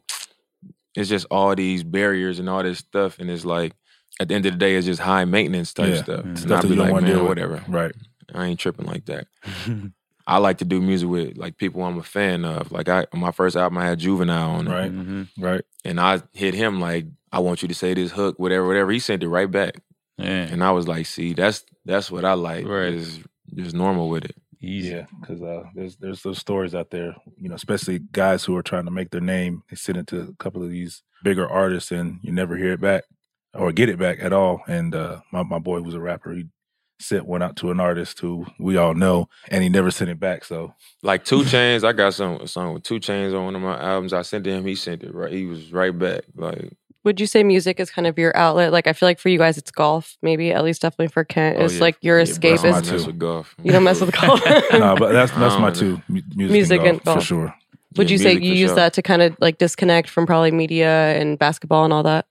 it's 0.95 1.09
just 1.09 1.25
all 1.31 1.53
these 1.55 1.83
barriers 1.83 2.39
and 2.39 2.47
all 2.49 2.63
this 2.63 2.77
stuff, 2.79 3.19
and 3.19 3.29
it's 3.29 3.45
like 3.45 3.73
at 4.21 4.27
the 4.27 4.35
end 4.35 4.45
of 4.45 4.53
the 4.53 4.57
day, 4.57 4.75
it's 4.75 4.85
just 4.85 5.01
high 5.01 5.25
maintenance 5.25 5.73
type 5.73 5.93
Yeah. 5.93 6.03
stuff. 6.03 6.23
And 6.25 6.37
Stuff 6.39 6.63
be 6.63 6.75
like, 6.75 6.91
want 6.91 7.05
to 7.05 7.15
man, 7.15 7.25
whatever. 7.25 7.63
Right. 7.67 7.93
I 8.33 8.45
ain't 8.47 8.59
tripping 8.59 8.85
like 8.85 9.05
that. 9.05 9.27
I 10.29 10.37
like 10.37 10.59
to 10.59 10.65
do 10.65 10.79
music 10.79 11.09
with 11.09 11.37
like 11.37 11.57
people 11.57 11.83
I'm 11.83 11.97
a 11.97 12.03
fan 12.03 12.45
of. 12.45 12.71
Like 12.71 12.87
I, 12.87 13.05
my 13.13 13.31
first 13.31 13.55
album, 13.55 13.77
I 13.79 13.85
had 13.85 13.99
Juvenile 13.99 14.51
on 14.51 14.67
it, 14.67 14.71
Right. 14.71 14.91
hmm 14.91 15.23
Right. 15.37 15.63
and 15.83 15.99
I 15.99 16.21
hit 16.33 16.53
him 16.53 16.79
like, 16.79 17.05
I 17.31 17.39
want 17.39 17.61
you 17.61 17.67
to 17.67 17.75
say 17.75 17.93
this 17.93 18.11
hook, 18.11 18.37
whatever, 18.39 18.65
whatever. 18.67 18.91
He 18.91 18.99
sent 18.99 19.23
it 19.23 19.29
right 19.29 19.49
back, 19.49 19.81
Man, 20.17 20.49
and 20.53 20.63
I 20.63 20.71
was 20.71 20.87
like, 20.87 21.05
see, 21.05 21.33
that's 21.33 21.63
that's 21.85 22.09
what 22.11 22.25
I 22.25 22.33
like. 22.33 22.65
Right. 22.67 22.93
Is 22.93 23.19
just 23.55 23.75
normal 23.75 24.09
with 24.09 24.25
it. 24.25 24.35
easy. 24.61 24.89
Yeah, 24.89 25.05
because 25.19 25.41
uh, 25.41 25.63
there's 25.75 25.95
there's 25.97 26.21
those 26.21 26.37
stories 26.37 26.75
out 26.75 26.91
there, 26.91 27.15
you 27.37 27.49
know, 27.49 27.55
especially 27.55 27.99
guys 28.11 28.43
who 28.43 28.55
are 28.57 28.63
trying 28.63 28.85
to 28.85 28.91
make 28.91 29.09
their 29.11 29.21
name. 29.21 29.63
They 29.69 29.75
send 29.75 29.97
it 29.97 30.07
to 30.07 30.21
a 30.21 30.33
couple 30.43 30.61
of 30.63 30.69
these 30.69 31.01
bigger 31.23 31.47
artists, 31.49 31.91
and 31.91 32.19
you 32.21 32.31
never 32.31 32.55
hear 32.57 32.73
it 32.73 32.81
back 32.81 33.03
or 33.53 33.71
get 33.71 33.89
it 33.89 33.97
back 33.97 34.17
at 34.21 34.33
all. 34.33 34.61
And 34.67 34.93
uh, 34.93 35.21
my 35.31 35.41
my 35.43 35.59
boy 35.59 35.81
was 35.81 35.95
a 35.95 35.99
rapper. 35.99 36.33
He 36.33 36.45
sent 36.99 37.25
one 37.25 37.41
out 37.41 37.55
to 37.57 37.71
an 37.71 37.79
artist 37.79 38.19
who 38.19 38.45
we 38.59 38.77
all 38.77 38.93
know, 38.93 39.29
and 39.47 39.63
he 39.63 39.69
never 39.69 39.89
sent 39.91 40.09
it 40.09 40.19
back. 40.19 40.43
So 40.45 40.73
Like 41.01 41.23
2 41.25 41.41
Chainz, 41.43 41.83
I 41.83 41.93
got 41.93 42.13
some 42.13 42.35
a 42.41 42.47
song 42.47 42.73
with 42.73 42.83
2 42.83 42.99
Chainz 42.99 43.33
on 43.37 43.45
one 43.45 43.55
of 43.55 43.61
my 43.61 43.79
albums. 43.81 44.13
I 44.13 44.21
sent 44.23 44.43
to 44.45 44.51
him, 44.51 44.65
he 44.65 44.75
sent 44.75 45.03
it 45.03 45.13
right. 45.13 45.31
He 45.31 45.45
was 45.45 45.71
right 45.71 45.97
back. 45.97 46.23
Like 46.35 46.73
Would 47.05 47.19
you 47.19 47.25
say 47.27 47.43
music 47.43 47.79
is 47.79 47.89
kind 47.89 48.05
of 48.07 48.17
your 48.19 48.35
outlet? 48.35 48.71
Like 48.73 48.85
I 48.87 48.93
feel 48.93 49.07
like 49.07 49.19
for 49.19 49.29
you 49.29 49.37
guys 49.37 49.57
it's 49.57 49.71
golf, 49.71 50.17
maybe 50.21 50.51
at 50.51 50.63
least 50.63 50.81
definitely 50.81 51.07
for 51.07 51.23
Kent. 51.23 51.57
oh, 51.59 51.65
it's 51.65 51.75
yeah, 51.75 51.81
like 51.81 51.97
your 52.01 52.17
yeah, 52.17 52.23
escape 52.23 52.59
bro, 52.59 52.69
I 52.69 52.73
my 52.73 52.79
is 52.79 52.91
mess 52.91 53.01
too. 53.01 53.07
with 53.07 53.19
golf. 53.19 53.55
you 53.63 53.71
don't 53.71 53.83
mess 53.85 54.01
with 54.01 54.11
golf. 54.21 54.41
no, 54.73 54.95
but 54.97 55.13
that's 55.13 55.31
that's 55.31 55.57
my 55.59 55.71
two 55.71 56.01
mu- 56.09 56.21
music, 56.35 56.51
Music 56.51 56.79
and 56.79 56.87
and 56.89 57.03
golf, 57.03 57.19
for 57.19 57.25
sure. 57.25 57.55
Would 57.95 58.09
Yeah, 58.09 58.13
you 58.13 58.17
say 58.19 58.33
you 58.33 58.53
use 58.53 58.69
sure. 58.69 58.75
that 58.75 58.93
to 58.93 59.01
kind 59.01 59.21
of 59.23 59.35
like 59.39 59.57
disconnect 59.57 60.09
from 60.09 60.27
probably 60.27 60.51
media 60.51 60.89
and 61.19 61.39
basketball 61.39 61.85
and 61.85 61.93
all 61.93 62.03
that? 62.03 62.27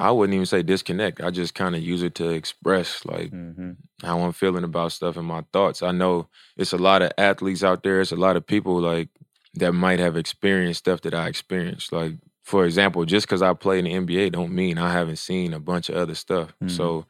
I 0.00 0.10
wouldn't 0.10 0.34
even 0.34 0.46
say 0.46 0.62
disconnect. 0.62 1.20
I 1.20 1.30
just 1.30 1.54
kind 1.54 1.76
of 1.76 1.82
use 1.82 2.02
it 2.02 2.14
to 2.16 2.30
express 2.30 3.04
like 3.04 3.30
hmm 3.30 3.72
how 4.02 4.18
I'm 4.20 4.32
feeling 4.32 4.64
about 4.64 4.92
stuff 4.92 5.18
and 5.18 5.26
my 5.26 5.44
thoughts. 5.52 5.82
I 5.82 5.90
know 5.90 6.28
it's 6.56 6.72
a 6.72 6.78
lot 6.78 7.02
of 7.02 7.12
athletes 7.18 7.62
out 7.62 7.82
there. 7.82 8.00
It's 8.00 8.12
a 8.12 8.16
lot 8.16 8.34
of 8.36 8.46
people 8.46 8.80
like 8.80 9.10
that 9.56 9.72
might 9.72 9.98
have 9.98 10.16
experienced 10.16 10.78
stuff 10.78 11.02
that 11.02 11.12
I 11.14 11.28
experienced. 11.28 11.92
Like 11.92 12.14
for 12.42 12.64
example, 12.64 13.04
just 13.04 13.26
because 13.26 13.42
I 13.42 13.52
play 13.52 13.78
in 13.78 13.84
the 13.84 13.92
NBA 13.92 14.30
don't 14.32 14.54
mean 14.54 14.78
I 14.78 14.90
haven't 14.90 15.16
seen 15.16 15.52
a 15.52 15.60
bunch 15.60 15.90
of 15.90 15.96
other 15.96 16.14
stuff. 16.14 16.54
Mhm. 16.64 16.70
So 16.70 17.06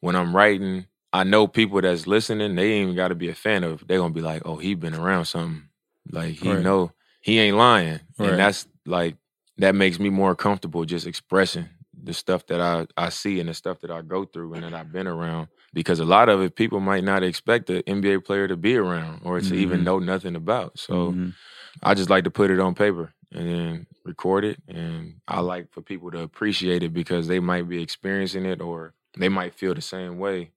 when 0.00 0.14
I'm 0.14 0.36
writing, 0.36 0.86
I 1.12 1.24
know 1.24 1.46
people 1.46 1.80
that's 1.80 2.06
listening. 2.06 2.54
They 2.54 2.72
ain't 2.72 2.82
even 2.84 2.96
got 2.96 3.08
to 3.08 3.14
be 3.14 3.30
a 3.30 3.34
fan 3.34 3.64
of. 3.64 3.86
They're 3.86 3.98
gonna 3.98 4.12
be 4.12 4.20
like, 4.20 4.42
"Oh, 4.44 4.56
he 4.56 4.74
been 4.74 4.94
around 4.94 5.24
something. 5.24 5.70
Like 6.12 6.34
he 6.34 6.50
Right. 6.50 6.62
know 6.62 6.92
he 7.22 7.38
ain't 7.38 7.56
lying." 7.56 8.00
Right. 8.18 8.28
And 8.30 8.38
that's 8.38 8.68
like 8.84 9.16
that 9.58 9.74
makes 9.74 9.98
me 9.98 10.10
more 10.10 10.36
comfortable 10.36 10.84
just 10.84 11.06
expressing 11.06 11.70
the 12.06 12.14
stuff 12.14 12.46
that 12.46 12.60
I, 12.60 12.86
I 12.96 13.08
see 13.10 13.40
and 13.40 13.48
the 13.48 13.54
stuff 13.54 13.80
that 13.80 13.90
I 13.90 14.00
go 14.00 14.24
through 14.24 14.54
and 14.54 14.62
that 14.62 14.72
I've 14.74 14.92
been 14.92 15.06
around. 15.06 15.48
Because 15.74 16.00
a 16.00 16.04
lot 16.04 16.28
of 16.28 16.40
it 16.40 16.54
people 16.56 16.80
might 16.80 17.04
not 17.04 17.22
expect 17.22 17.68
an 17.68 17.82
NBA 17.82 18.24
player 18.24 18.48
to 18.48 18.56
be 18.56 18.76
around 18.76 19.20
or 19.24 19.40
to 19.40 19.54
even 19.54 19.80
Mhm. 19.80 19.84
know 19.84 19.98
nothing 19.98 20.36
about. 20.36 20.78
So 20.78 21.12
Mhm. 21.12 21.34
I 21.82 21.94
just 21.94 22.08
like 22.08 22.24
to 22.24 22.30
put 22.30 22.50
it 22.50 22.60
on 22.60 22.74
paper 22.74 23.12
and 23.32 23.48
then 23.48 23.86
record 24.04 24.44
it. 24.44 24.58
And 24.68 25.16
I 25.28 25.40
like 25.40 25.70
for 25.72 25.82
people 25.82 26.10
to 26.12 26.20
appreciate 26.20 26.82
it 26.82 26.94
because 26.94 27.26
they 27.26 27.40
might 27.40 27.68
be 27.68 27.82
experiencing 27.82 28.46
it 28.46 28.60
or 28.62 28.94
they 29.18 29.28
might 29.28 29.54
feel 29.54 29.74
the 29.74 29.82
same 29.82 30.18
way 30.18 30.52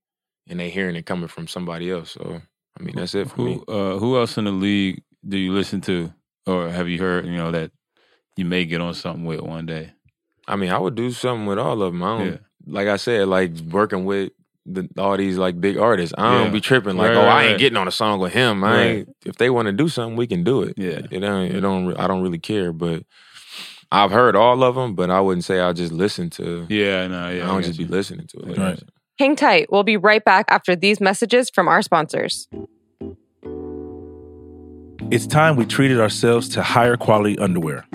and 0.47 0.59
they 0.59 0.69
hearing 0.69 0.95
it 0.95 1.05
coming 1.05 1.27
from 1.27 1.47
somebody 1.47 1.91
else. 1.91 2.11
So 2.11 2.41
I 2.79 2.83
mean 2.83 2.95
that's 2.95 3.15
it 3.15 3.29
for 3.29 3.41
me. 3.41 3.55
Who 3.67 3.73
uh, 3.73 3.99
who 3.99 4.17
else 4.17 4.37
in 4.37 4.45
the 4.45 4.51
league 4.51 5.03
do 5.27 5.37
you 5.37 5.51
listen 5.51 5.81
to, 5.81 6.13
or 6.45 6.69
have 6.69 6.87
you 6.87 6.99
heard? 6.99 7.25
You 7.25 7.35
know 7.35 7.51
that 7.51 7.71
you 8.37 8.45
may 8.45 8.63
get 8.65 8.79
on 8.79 8.93
something 8.93 9.25
with 9.25 9.41
one 9.41 9.65
day. 9.65 9.91
I 10.49 10.55
mean, 10.55 10.71
I 10.71 10.77
would 10.79 10.95
do 10.95 11.11
something 11.11 11.45
with 11.45 11.59
all 11.59 11.81
of 11.83 11.93
them. 11.93 12.03
I 12.03 12.17
don't, 12.17 12.27
Yeah. 12.27 12.37
like 12.67 12.87
I 12.87 12.97
said, 12.97 13.27
like 13.27 13.51
working 13.71 14.03
with 14.05 14.31
the, 14.65 14.87
all 14.97 15.15
these 15.17 15.37
like 15.37 15.59
big 15.61 15.77
artists. 15.77 16.13
I 16.17 16.31
don't 16.33 16.45
Yeah. 16.47 16.51
be 16.51 16.61
tripping 16.61 16.97
like, 16.97 17.09
Right, 17.09 17.17
oh, 17.17 17.21
right, 17.21 17.27
I 17.27 17.43
ain't 17.43 17.51
right. 17.53 17.59
getting 17.59 17.77
on 17.77 17.87
a 17.87 17.91
song 17.91 18.19
with 18.19 18.33
him. 18.33 18.63
I 18.63 18.71
Right. 18.71 18.85
ain't, 18.85 19.15
if 19.25 19.35
they 19.37 19.49
want 19.49 19.67
to 19.67 19.71
do 19.71 19.87
something, 19.87 20.15
we 20.17 20.27
can 20.27 20.43
do 20.43 20.63
it. 20.63 20.73
Yeah. 20.77 21.01
it 21.11 21.19
don't. 21.19 21.45
It 21.51 21.61
don't. 21.61 21.93
I 21.99 22.07
don't 22.07 22.21
really 22.21 22.39
care. 22.39 22.71
But 22.73 23.03
I've 23.91 24.11
heard 24.11 24.35
all 24.35 24.63
of 24.63 24.75
them, 24.75 24.93
but 24.95 25.09
I 25.09 25.21
wouldn't 25.21 25.43
say 25.45 25.59
I 25.59 25.73
just 25.73 25.91
listen 25.91 26.29
to. 26.31 26.65
Yeah, 26.69 27.07
no, 27.07 27.29
yeah. 27.29 27.43
I 27.43 27.47
don't 27.47 27.61
got 27.61 27.63
just 27.63 27.79
be 27.79 27.85
listening 27.85 28.27
to 28.27 28.37
it. 28.39 28.47
Like 28.49 28.57
Right. 28.57 28.83
Hang 29.17 29.35
tight. 29.35 29.67
We'll 29.71 29.83
be 29.83 29.97
right 29.97 30.23
back 30.23 30.45
after 30.49 30.75
these 30.75 31.01
messages 31.01 31.49
from 31.49 31.67
our 31.67 31.81
sponsors. 31.81 32.47
It's 35.11 35.25
time 35.25 35.55
we 35.55 35.65
treated 35.65 35.99
ourselves 35.99 36.47
to 36.49 36.61
higher 36.61 36.95
quality 36.95 37.37
underwear. 37.39 37.85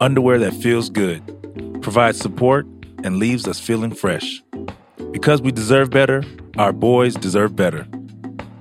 Underwear 0.00 0.38
that 0.40 0.54
feels 0.54 0.90
good, 0.90 1.22
provides 1.80 2.18
support, 2.18 2.66
and 3.02 3.18
leaves 3.18 3.46
us 3.46 3.60
feeling 3.60 3.94
fresh. 3.94 4.42
Because 5.12 5.42
we 5.42 5.52
deserve 5.52 5.90
better, 5.90 6.22
our 6.56 6.72
boys 6.72 7.14
deserve 7.14 7.54
better. 7.54 7.86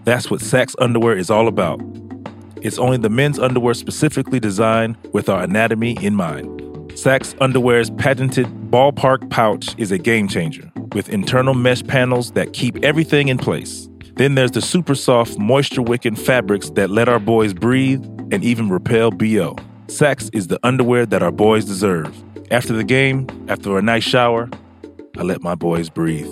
That's 0.03 0.29
what 0.29 0.41
Saxx 0.41 0.75
underwear 0.79 1.17
is 1.17 1.29
all 1.29 1.47
about. 1.47 1.81
It's 2.61 2.77
only 2.77 2.97
the 2.97 3.09
men's 3.09 3.39
underwear 3.39 3.73
specifically 3.73 4.39
designed 4.39 4.97
with 5.13 5.29
our 5.29 5.43
anatomy 5.43 5.97
in 6.01 6.15
mind. 6.15 6.63
Saxx 6.93 7.35
Underwear's 7.41 7.89
patented 7.89 8.45
ballpark 8.69 9.29
pouch 9.29 9.73
is 9.79 9.91
a 9.91 9.97
game 9.97 10.27
changer 10.27 10.71
with 10.93 11.09
internal 11.09 11.53
mesh 11.55 11.83
panels 11.83 12.31
that 12.33 12.53
keep 12.53 12.83
everything 12.83 13.29
in 13.29 13.37
place. 13.37 13.89
Then 14.15 14.35
there's 14.35 14.51
the 14.51 14.61
super 14.61 14.93
soft, 14.93 15.39
moisture 15.39 15.81
wicking 15.81 16.15
fabrics 16.15 16.69
that 16.71 16.91
let 16.91 17.09
our 17.09 17.19
boys 17.19 17.53
breathe 17.53 18.03
and 18.31 18.43
even 18.43 18.69
repel 18.69 19.09
BO. 19.09 19.55
Saxx 19.87 20.29
is 20.33 20.47
the 20.47 20.59
underwear 20.63 21.05
that 21.07 21.23
our 21.23 21.31
boys 21.31 21.65
deserve. 21.65 22.15
After 22.53 22.71
the 22.71 22.83
game, 22.83 23.27
after 23.47 23.79
a 23.79 23.81
nice 23.81 24.03
shower, 24.03 24.47
I 25.17 25.23
let 25.23 25.41
my 25.41 25.55
boys 25.55 25.89
breathe. 25.89 26.27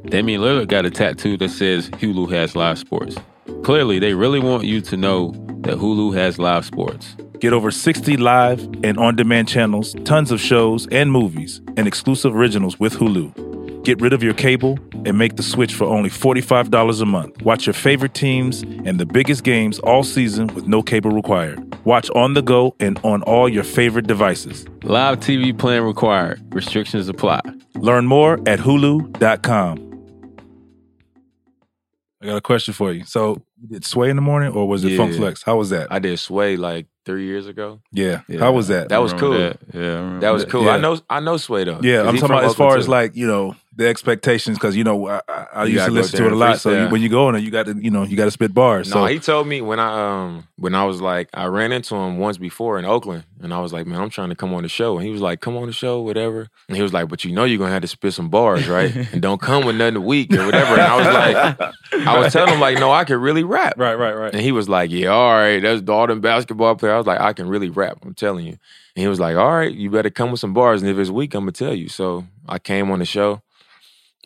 Damian 0.08 0.42
Lillard 0.42 0.68
got 0.68 0.86
a 0.86 0.92
tattoo 0.92 1.36
that 1.38 1.50
says 1.50 1.90
Hulu 1.90 2.32
has 2.32 2.56
live 2.56 2.78
sports. 2.78 3.16
Clearly, 3.64 3.98
they 3.98 4.14
really 4.14 4.40
want 4.40 4.66
you 4.66 4.82
to 4.82 4.96
know 4.96 5.32
that 5.62 5.78
Hulu 5.78 6.14
has 6.14 6.38
live 6.38 6.64
sports. 6.64 7.16
Get 7.40 7.52
over 7.52 7.72
60 7.72 8.16
live 8.18 8.62
and 8.84 9.00
on 9.00 9.16
demand 9.16 9.48
channels, 9.48 9.96
tons 10.04 10.30
of 10.30 10.40
shows 10.40 10.86
and 10.92 11.12
movies, 11.12 11.60
and 11.76 11.88
exclusive 11.88 12.36
originals 12.36 12.80
with 12.80 12.94
Hulu. 12.94 13.55
Get 13.86 14.02
rid 14.02 14.14
of 14.14 14.24
your 14.24 14.34
cable 14.34 14.80
and 15.06 15.16
make 15.16 15.36
the 15.36 15.44
switch 15.44 15.76
for 15.76 15.84
only 15.86 16.10
$45 16.10 17.02
a 17.02 17.06
month. 17.06 17.40
Watch 17.44 17.68
your 17.68 17.74
favorite 17.76 18.16
teams 18.16 18.64
and 18.64 19.00
the 19.00 19.06
biggest 19.06 19.44
games 19.44 19.78
all 19.80 20.04
season 20.04 20.48
with 20.56 20.68
no 20.68 20.82
cable 20.82 21.12
required. 21.12 21.60
Watch 21.86 22.10
on 22.16 22.34
the 22.34 22.42
go 22.42 22.76
and 22.80 23.00
on 23.04 23.22
all 23.24 23.48
your 23.48 23.64
favorite 23.64 24.08
devices. 24.08 24.66
Live 24.82 25.20
TV 25.20 25.56
plan 25.56 25.84
required. 25.84 26.42
Restrictions 26.52 27.08
apply. 27.08 27.42
Learn 27.76 28.08
more 28.08 28.40
at 28.48 28.58
hulu.com. 28.58 29.82
I 32.22 32.26
got 32.26 32.38
a 32.38 32.42
question 32.42 32.74
for 32.74 32.92
you. 32.92 33.04
So, 33.06 33.44
you 33.62 33.68
did 33.68 33.86
Sway 33.86 34.10
in 34.10 34.16
the 34.16 34.22
morning 34.24 34.52
or 34.52 34.68
was 34.68 34.84
it 34.84 34.92
Yeah. 34.94 34.98
Funk 34.98 35.14
Flex? 35.16 35.44
How 35.44 35.58
was 35.58 35.70
that? 35.70 35.92
I 35.92 36.00
did 36.00 36.18
Sway 36.18 36.58
like 36.58 36.88
three 37.06 37.26
years 37.26 37.46
ago. 37.46 37.82
yeah. 37.92 38.22
How 38.40 38.52
was 38.52 38.68
that? 38.70 38.90
That 38.90 38.98
was 38.98 39.14
cool. 39.14 39.34
That. 39.34 39.60
Yeah, 39.72 40.16
I 40.16 40.20
That 40.22 40.32
was 40.32 40.44
that. 40.44 40.50
cool. 40.52 40.64
Yeah. 40.64 40.72
I 40.72 40.78
know. 40.80 40.98
I 41.08 41.20
know 41.20 41.38
Sway 41.38 41.64
though. 41.66 41.80
Yeah. 41.84 42.00
I'm 42.00 42.06
talking 42.06 42.20
from 42.22 42.32
about 42.32 42.46
as 42.46 42.52
Oakland, 42.54 42.72
far 42.72 42.78
as 42.80 42.88
like, 42.90 43.16
you 43.16 43.28
know, 43.28 43.56
the 43.76 43.88
expectations 43.88 44.58
because 44.58 44.76
you 44.76 44.84
know 44.84 45.08
I, 45.08 45.22
I, 45.28 45.48
I 45.54 45.64
You 45.66 45.74
used 45.74 45.82
gotta 45.82 45.92
listen 45.92 46.18
to 46.20 46.24
it 46.26 46.28
a 46.28 46.32
and 46.32 46.40
lot. 46.40 46.60
So 46.60 46.72
you, 46.72 46.90
when 46.90 47.02
you 47.02 47.10
go 47.10 47.28
on 47.28 47.36
it, 47.36 47.42
you 47.42 47.52
got 47.52 47.66
to 47.66 47.76
you 47.78 47.92
know 47.92 48.04
you 48.04 48.16
got 48.16 48.26
to 48.26 48.32
spit 48.32 48.54
bars. 48.54 48.88
No, 48.90 48.94
So 48.94 49.06
he 49.06 49.20
told 49.20 49.48
me 49.48 49.62
when 49.62 49.80
I 49.80 50.24
um 50.24 50.48
when 50.58 50.74
I 50.76 50.86
was 50.86 51.02
like 51.02 51.30
I 51.34 51.46
ran 51.46 51.72
into 51.72 51.96
him 51.96 52.18
once 52.18 52.38
before 52.38 52.80
in 52.80 52.86
Oakland 52.86 53.26
and 53.42 53.54
I 53.54 53.60
was 53.60 53.74
like, 53.74 53.86
man, 53.86 54.02
I'm 54.02 54.10
trying 54.10 54.30
to 54.30 54.36
come 54.36 54.54
on 54.54 54.64
the 54.64 54.70
show. 54.70 54.98
And 54.98 55.06
he 55.06 55.12
was 55.12 55.22
like, 55.22 55.42
come 55.42 55.58
on 55.58 55.68
the 55.68 55.74
show, 55.74 56.02
whatever. 56.02 56.48
And 56.68 56.78
he 56.78 56.82
was 56.84 56.94
like, 56.94 57.10
but 57.10 57.26
you 57.26 57.32
know 57.34 57.44
you're 57.44 57.60
gonna 57.60 57.72
have 57.72 57.82
to 57.82 57.88
spit 57.88 58.14
some 58.14 58.30
bars, 58.30 58.68
right? 58.68 58.96
and 59.12 59.22
don't 59.22 59.42
come 59.42 59.66
with 59.66 59.76
nothing 59.76 60.04
weak 60.04 60.34
or 60.34 60.46
whatever. 60.46 60.74
And 60.74 60.82
I 60.82 60.96
was 60.96 61.58
like, 61.60 62.08
I 62.08 62.20
was 62.20 62.34
telling 62.34 62.54
him 62.54 62.60
like, 62.60 62.80
no, 62.80 62.92
I 62.92 63.04
can 63.04 63.20
really 63.20 63.44
rap. 63.44 63.74
right, 63.78 63.96
right, 63.96 64.16
right. 64.16 64.34
And 64.34 64.42
he 64.42 64.52
was 64.52 64.70
like, 64.70 64.90
yeah, 64.92 65.10
all 65.10 65.34
right, 65.34 65.60
that's 65.60 65.82
the 65.82 65.92
all 65.92 66.08
them 66.08 66.22
basketball 66.22 66.76
player. 66.76 66.94
I 66.94 66.98
was 66.98 67.08
like, 67.08 67.20
I 67.20 67.34
can 67.34 67.48
really 67.48 67.70
rap. 67.70 68.00
I'm 68.04 68.14
telling 68.14 68.46
you. 68.46 68.58
And 68.96 69.02
he 69.02 69.08
was 69.08 69.20
like, 69.20 69.36
all 69.36 69.52
right, 69.52 69.74
you 69.74 69.90
better 69.90 70.10
come 70.10 70.32
with 70.32 70.40
some 70.40 70.54
bars. 70.54 70.82
And 70.82 70.90
if 70.90 70.98
it's 70.98 71.10
weak, 71.10 71.34
I'm 71.34 71.42
gonna 71.42 71.52
tell 71.52 71.74
you. 71.74 71.90
So 71.90 72.26
I 72.48 72.60
came 72.60 72.90
on 72.92 73.00
the 73.00 73.06
show, 73.06 73.42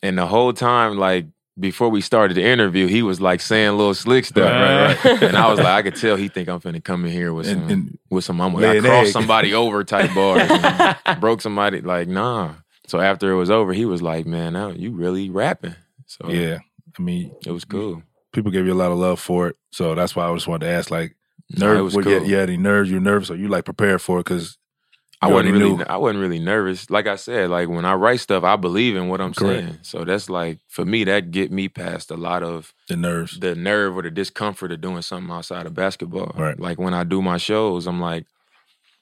and 0.04 0.18
the 0.18 0.26
whole 0.26 0.54
time, 0.54 0.98
like 0.98 1.26
before 1.60 1.90
we 1.90 2.00
started 2.02 2.36
the 2.36 2.44
interview, 2.44 2.88
he 2.88 3.02
was 3.04 3.20
like 3.20 3.42
saying 3.42 3.72
little 3.78 3.94
slick 3.94 4.24
stuff, 4.26 4.46
Right, 4.50 5.04
right, 5.06 5.24
and 5.24 5.36
I 5.38 5.50
was 5.50 5.58
like, 5.60 5.68
I 5.68 5.82
could 5.82 5.96
tell 5.96 6.16
he 6.16 6.30
think 6.30 6.48
I'm 6.48 6.60
finna 6.62 6.82
come 6.84 7.04
in 7.06 7.12
here 7.12 7.34
with 7.34 7.48
some 7.48 7.62
And- 7.64 7.72
and 7.72 7.98
with 8.10 8.24
some 8.24 8.40
I'm 8.40 8.54
lay 8.54 8.62
gonna 8.62 8.78
an 8.80 8.84
cross 8.86 9.08
egg. 9.08 9.14
somebody 9.14 9.54
over 9.54 9.84
type 9.84 10.14
bars, 10.16 10.50
broke 11.20 11.42
somebody 11.42 11.82
like 11.82 12.08
nah. 12.08 12.54
So 12.88 13.00
after 13.00 13.32
it 13.32 13.36
was 13.36 13.50
over, 13.52 13.74
he 13.74 13.86
was 13.86 14.02
like, 14.02 14.26
man, 14.26 14.54
now 14.54 14.70
you 14.70 14.92
really 14.92 15.30
rapping. 15.30 15.76
So 16.08 16.30
yeah, 16.30 16.60
I 16.98 17.02
mean, 17.02 17.36
it 17.46 17.52
was 17.52 17.66
cool. 17.66 18.04
people 18.32 18.52
gave 18.52 18.66
you 18.66 18.74
a 18.74 18.76
lot 18.76 18.92
of 18.92 18.98
love 18.98 19.20
for 19.20 19.50
it. 19.50 19.58
So 19.72 19.96
that's 19.96 20.16
why 20.16 20.28
I 20.30 20.34
just 20.34 20.48
wanted 20.48 20.66
to 20.68 20.72
ask, 20.72 20.90
like, 20.90 21.16
No, 21.58 21.72
it 21.72 21.74
nerve, 21.76 21.84
was 21.86 21.96
were 21.96 22.04
cool. 22.04 22.12
you, 22.14 22.26
you 22.26 22.36
had 22.38 22.50
any 22.50 22.58
nerves? 22.58 22.90
You 22.90 23.00
nervous? 23.02 23.30
Or 23.30 23.36
you 23.36 23.48
like 23.50 23.66
prepared 23.66 24.02
for 24.02 24.20
it? 24.20 24.24
Because 24.26 24.58
I 25.22 25.28
wasn't 25.28 25.54
really 25.54 25.74
knew. 25.76 25.84
I 25.84 25.98
wasn't 25.98 26.20
really 26.22 26.40
nervous. 26.40 26.90
Like 26.90 27.08
I 27.08 27.16
said, 27.18 27.50
like 27.50 27.70
when 27.70 27.86
I 27.86 27.94
write 27.96 28.22
stuff, 28.22 28.44
I 28.44 28.56
believe 28.56 28.96
in 28.96 29.08
what 29.10 29.22
I'm 29.22 29.34
Correct. 29.34 29.64
saying. 29.64 29.80
So 29.84 30.06
that's 30.06 30.30
like 30.30 30.60
for 30.68 30.86
me, 30.86 31.04
that 31.06 31.32
get 31.32 31.52
me 31.52 31.70
past 31.70 32.12
a 32.12 32.18
lot 32.18 32.44
of 32.44 32.74
the 32.88 32.96
nerves. 32.96 33.40
the 33.40 33.56
nerve 33.56 33.98
or 33.98 34.02
the 34.04 34.12
discomfort 34.12 34.72
of 34.72 34.82
doing 34.82 35.02
something 35.02 35.32
outside 35.32 35.66
of 35.66 35.74
basketball. 35.74 36.34
Right. 36.38 36.60
Like 36.60 36.80
when 36.80 36.94
I 36.94 37.04
do 37.04 37.22
my 37.22 37.38
shows, 37.38 37.88
I'm 37.88 38.00
like, 38.00 38.26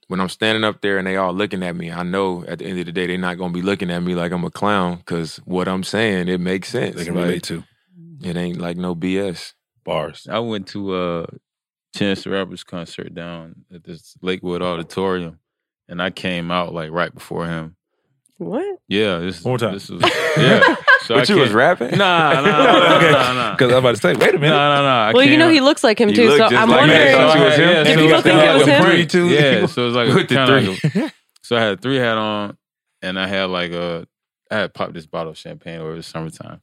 when 0.07 0.19
I'm 0.21 0.29
standing 0.29 0.63
up 0.63 0.81
there 0.81 0.97
and 0.97 1.05
they 1.07 1.17
all 1.17 1.33
looking 1.33 1.63
at 1.63 1.75
me, 1.75 1.91
I 1.91 2.03
know 2.03 2.43
at 2.47 2.59
the 2.59 2.65
end 2.65 2.79
of 2.79 2.85
the 2.87 2.91
day 2.93 3.07
they're 3.07 3.17
not 3.17 3.37
gonna 3.37 3.53
be 3.53 3.61
looking 3.61 3.91
at 3.91 4.01
me 4.01 4.15
like 4.15 4.31
I'm 4.31 4.43
a 4.45 4.51
clown 4.51 4.97
because 4.97 5.37
what 5.45 5.67
I'm 5.67 5.83
saying 5.83 6.29
it 6.29 6.39
makes 6.41 6.69
sense. 6.69 6.95
They 6.95 7.05
can 7.05 7.15
Like, 7.15 7.25
relate 7.25 7.43
to 7.43 7.63
It 8.23 8.37
ain't 8.37 8.59
like 8.59 8.77
no 8.77 8.95
BS. 8.95 9.53
bars. 9.85 10.27
I 10.29 10.39
went 10.39 10.67
to 10.69 10.93
uh 10.93 11.25
Chance 11.95 12.23
the 12.23 12.29
Rapper's 12.31 12.63
concert 12.63 13.13
down 13.15 13.65
at 13.73 13.83
this 13.83 14.15
Lakewood 14.21 14.61
Auditorium, 14.61 15.39
and 15.87 16.01
I 16.01 16.09
came 16.09 16.51
out 16.51 16.73
like 16.73 16.91
right 16.91 17.13
before 17.13 17.45
him. 17.47 17.75
What? 18.37 18.79
Yeah, 18.87 19.17
this 19.19 19.43
One 19.43 19.51
more 19.51 19.57
time. 19.57 19.73
This 19.73 19.89
was 19.89 20.01
yeah. 20.37 20.75
So 21.01 21.15
But 21.15 21.29
I 21.29 21.33
you 21.33 21.39
was 21.39 21.53
rapping? 21.53 21.91
Nah, 21.97 22.33
nah, 22.33 22.41
nah, 22.41 22.41
nah, 22.41 22.95
Okay. 22.97 23.11
nah, 23.11 23.33
nah. 23.33 23.51
Because 23.55 23.71
I'm 23.71 23.77
about 23.77 23.95
to 23.95 24.01
say, 24.01 24.13
wait 24.13 24.35
a 24.35 24.39
minute. 24.39 24.53
nah, 24.53 24.81
nah. 24.81 25.07
I 25.07 25.13
Well, 25.13 25.23
you 25.23 25.37
know 25.37 25.47
out- 25.47 25.53
he 25.53 25.61
looks 25.61 25.81
like 25.83 26.01
him 26.01 26.11
too, 26.13 26.35
so 26.35 26.43
I'm 26.45 26.69
like 26.69 26.79
wondering. 26.81 27.11
So 27.13 27.19
it 27.19 27.45
was 27.45 27.55
him? 27.55 27.69
Yeah, 27.69 27.83
Did 27.83 27.87
so 27.87 27.99
people 28.01 28.15
was 28.15 28.23
think 28.23 28.41
it 28.43 28.53
was 28.57 28.67
him? 28.67 28.83
pre- 28.83 29.05
Too? 29.05 29.27
Yeah, 29.29 29.65
so 29.67 29.81
it 29.83 29.85
was 29.85 29.95
like 29.95 30.07
With 30.13 30.27
the 30.27 30.35
kind 30.35 30.51
of 30.67 30.77
three. 30.79 30.89
like 30.93 30.95
a, 30.95 31.13
so 31.43 31.55
I 31.55 31.61
had 31.61 31.73
a 31.73 31.77
three 31.77 31.95
hat 31.97 32.17
on, 32.17 32.57
and 33.01 33.17
I 33.17 33.25
had 33.27 33.45
like 33.45 33.71
a 33.71 34.05
I 34.51 34.55
had 34.57 34.73
popped 34.73 34.93
this 34.95 35.05
bottle 35.05 35.31
of 35.31 35.37
champagne 35.37 35.79
over 35.79 35.95
the 35.95 36.03
summertime, 36.03 36.59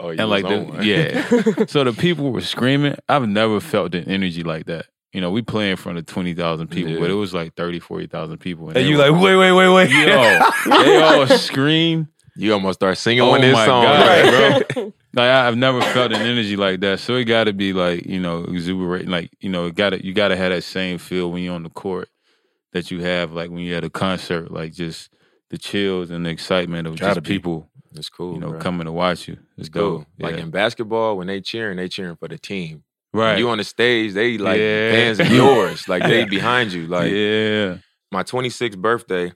oh, 0.00 0.10
you 0.10 0.20
and 0.20 0.30
like 0.30 0.44
was 0.44 0.52
the, 0.52 0.58
on 0.58 0.68
one. 0.68 0.82
yeah. 0.86 1.64
so 1.66 1.84
the 1.84 1.92
people 1.92 2.30
were 2.32 2.40
screaming. 2.40 2.96
I've 3.10 3.28
never 3.28 3.60
felt 3.60 3.92
the 3.92 4.00
energy 4.06 4.42
like 4.42 4.64
that. 4.66 4.86
You 5.12 5.20
know, 5.20 5.30
we 5.30 5.42
play 5.42 5.70
in 5.70 5.76
front 5.76 5.98
of 5.98 6.06
twenty 6.06 6.32
thousand 6.34 6.68
people, 6.68 6.92
Yeah. 6.92 7.00
but 7.00 7.10
it 7.10 7.14
was 7.14 7.34
like 7.34 7.54
30, 7.54 7.80
40,000 7.80 8.38
people, 8.38 8.68
And 8.68 8.76
they 8.76 8.86
you 8.88 8.96
like, 8.96 9.12
wait, 9.12 9.36
wait, 9.36 9.52
wait, 9.52 9.68
wait. 9.68 9.90
yo, 9.90 10.40
they 10.82 11.02
all 11.02 11.26
scream. 11.38 12.08
You 12.34 12.54
almost 12.54 12.78
start 12.78 12.96
singing 12.96 13.20
Oh 13.22 13.28
one 13.28 13.40
of 13.40 13.44
his 13.44 13.52
my 13.52 13.66
songs. 13.66 13.86
God, 13.86 14.68
bro. 14.74 14.92
Like 15.14 15.28
I've 15.28 15.58
never 15.58 15.82
felt 15.82 16.12
an 16.12 16.22
energy 16.22 16.56
like 16.56 16.80
that. 16.80 16.98
So 17.00 17.16
it 17.16 17.24
got 17.24 17.44
to 17.44 17.52
be 17.52 17.74
like 17.74 18.06
you 18.06 18.18
know 18.18 18.44
exuberant. 18.44 19.08
Like 19.10 19.30
you 19.40 19.50
know, 19.50 19.66
it 19.66 19.74
got 19.74 19.90
to 19.90 20.02
you 20.02 20.14
got 20.14 20.28
to 20.28 20.36
have 20.36 20.50
that 20.52 20.64
same 20.64 20.96
feel 20.96 21.30
when 21.30 21.42
you're 21.42 21.54
on 21.54 21.64
the 21.64 21.68
court 21.68 22.08
that 22.72 22.90
you 22.90 23.02
have 23.02 23.32
like 23.32 23.50
when 23.50 23.58
you're 23.58 23.76
at 23.76 23.84
a 23.84 23.90
concert. 23.90 24.50
Like 24.50 24.72
just 24.72 25.10
the 25.50 25.58
chills 25.58 26.10
and 26.10 26.24
the 26.24 26.30
excitement 26.30 26.88
of 26.88 26.98
Gotta 26.98 27.16
just 27.20 27.26
people 27.26 27.68
It's 27.94 28.08
cool. 28.08 28.32
you 28.32 28.40
know 28.40 28.52
bro. 28.52 28.60
coming 28.60 28.86
to 28.86 28.92
watch 28.92 29.28
you. 29.28 29.34
It's 29.58 29.68
It's 29.68 29.68
cool. 29.68 29.98
dope. 29.98 30.06
Like 30.18 30.36
Yeah. 30.36 30.44
in 30.44 30.50
basketball, 30.50 31.18
when 31.18 31.26
they 31.26 31.42
cheering, 31.42 31.76
they 31.76 31.88
cheering 31.88 32.16
for 32.16 32.28
the 32.28 32.38
team. 32.38 32.82
Right. 33.12 33.38
You 33.38 33.48
on 33.50 33.58
the 33.58 33.64
stage, 33.64 34.12
they 34.14 34.38
like 34.38 34.58
Yeah. 34.58 34.90
fans 34.92 35.20
of 35.20 35.30
yours. 35.32 35.88
Like 35.88 36.02
they 36.02 36.24
behind 36.24 36.72
you. 36.72 36.86
Like 36.86 37.10
yeah. 37.12 37.78
my 38.10 38.22
26th 38.22 38.78
birthday, 38.78 39.32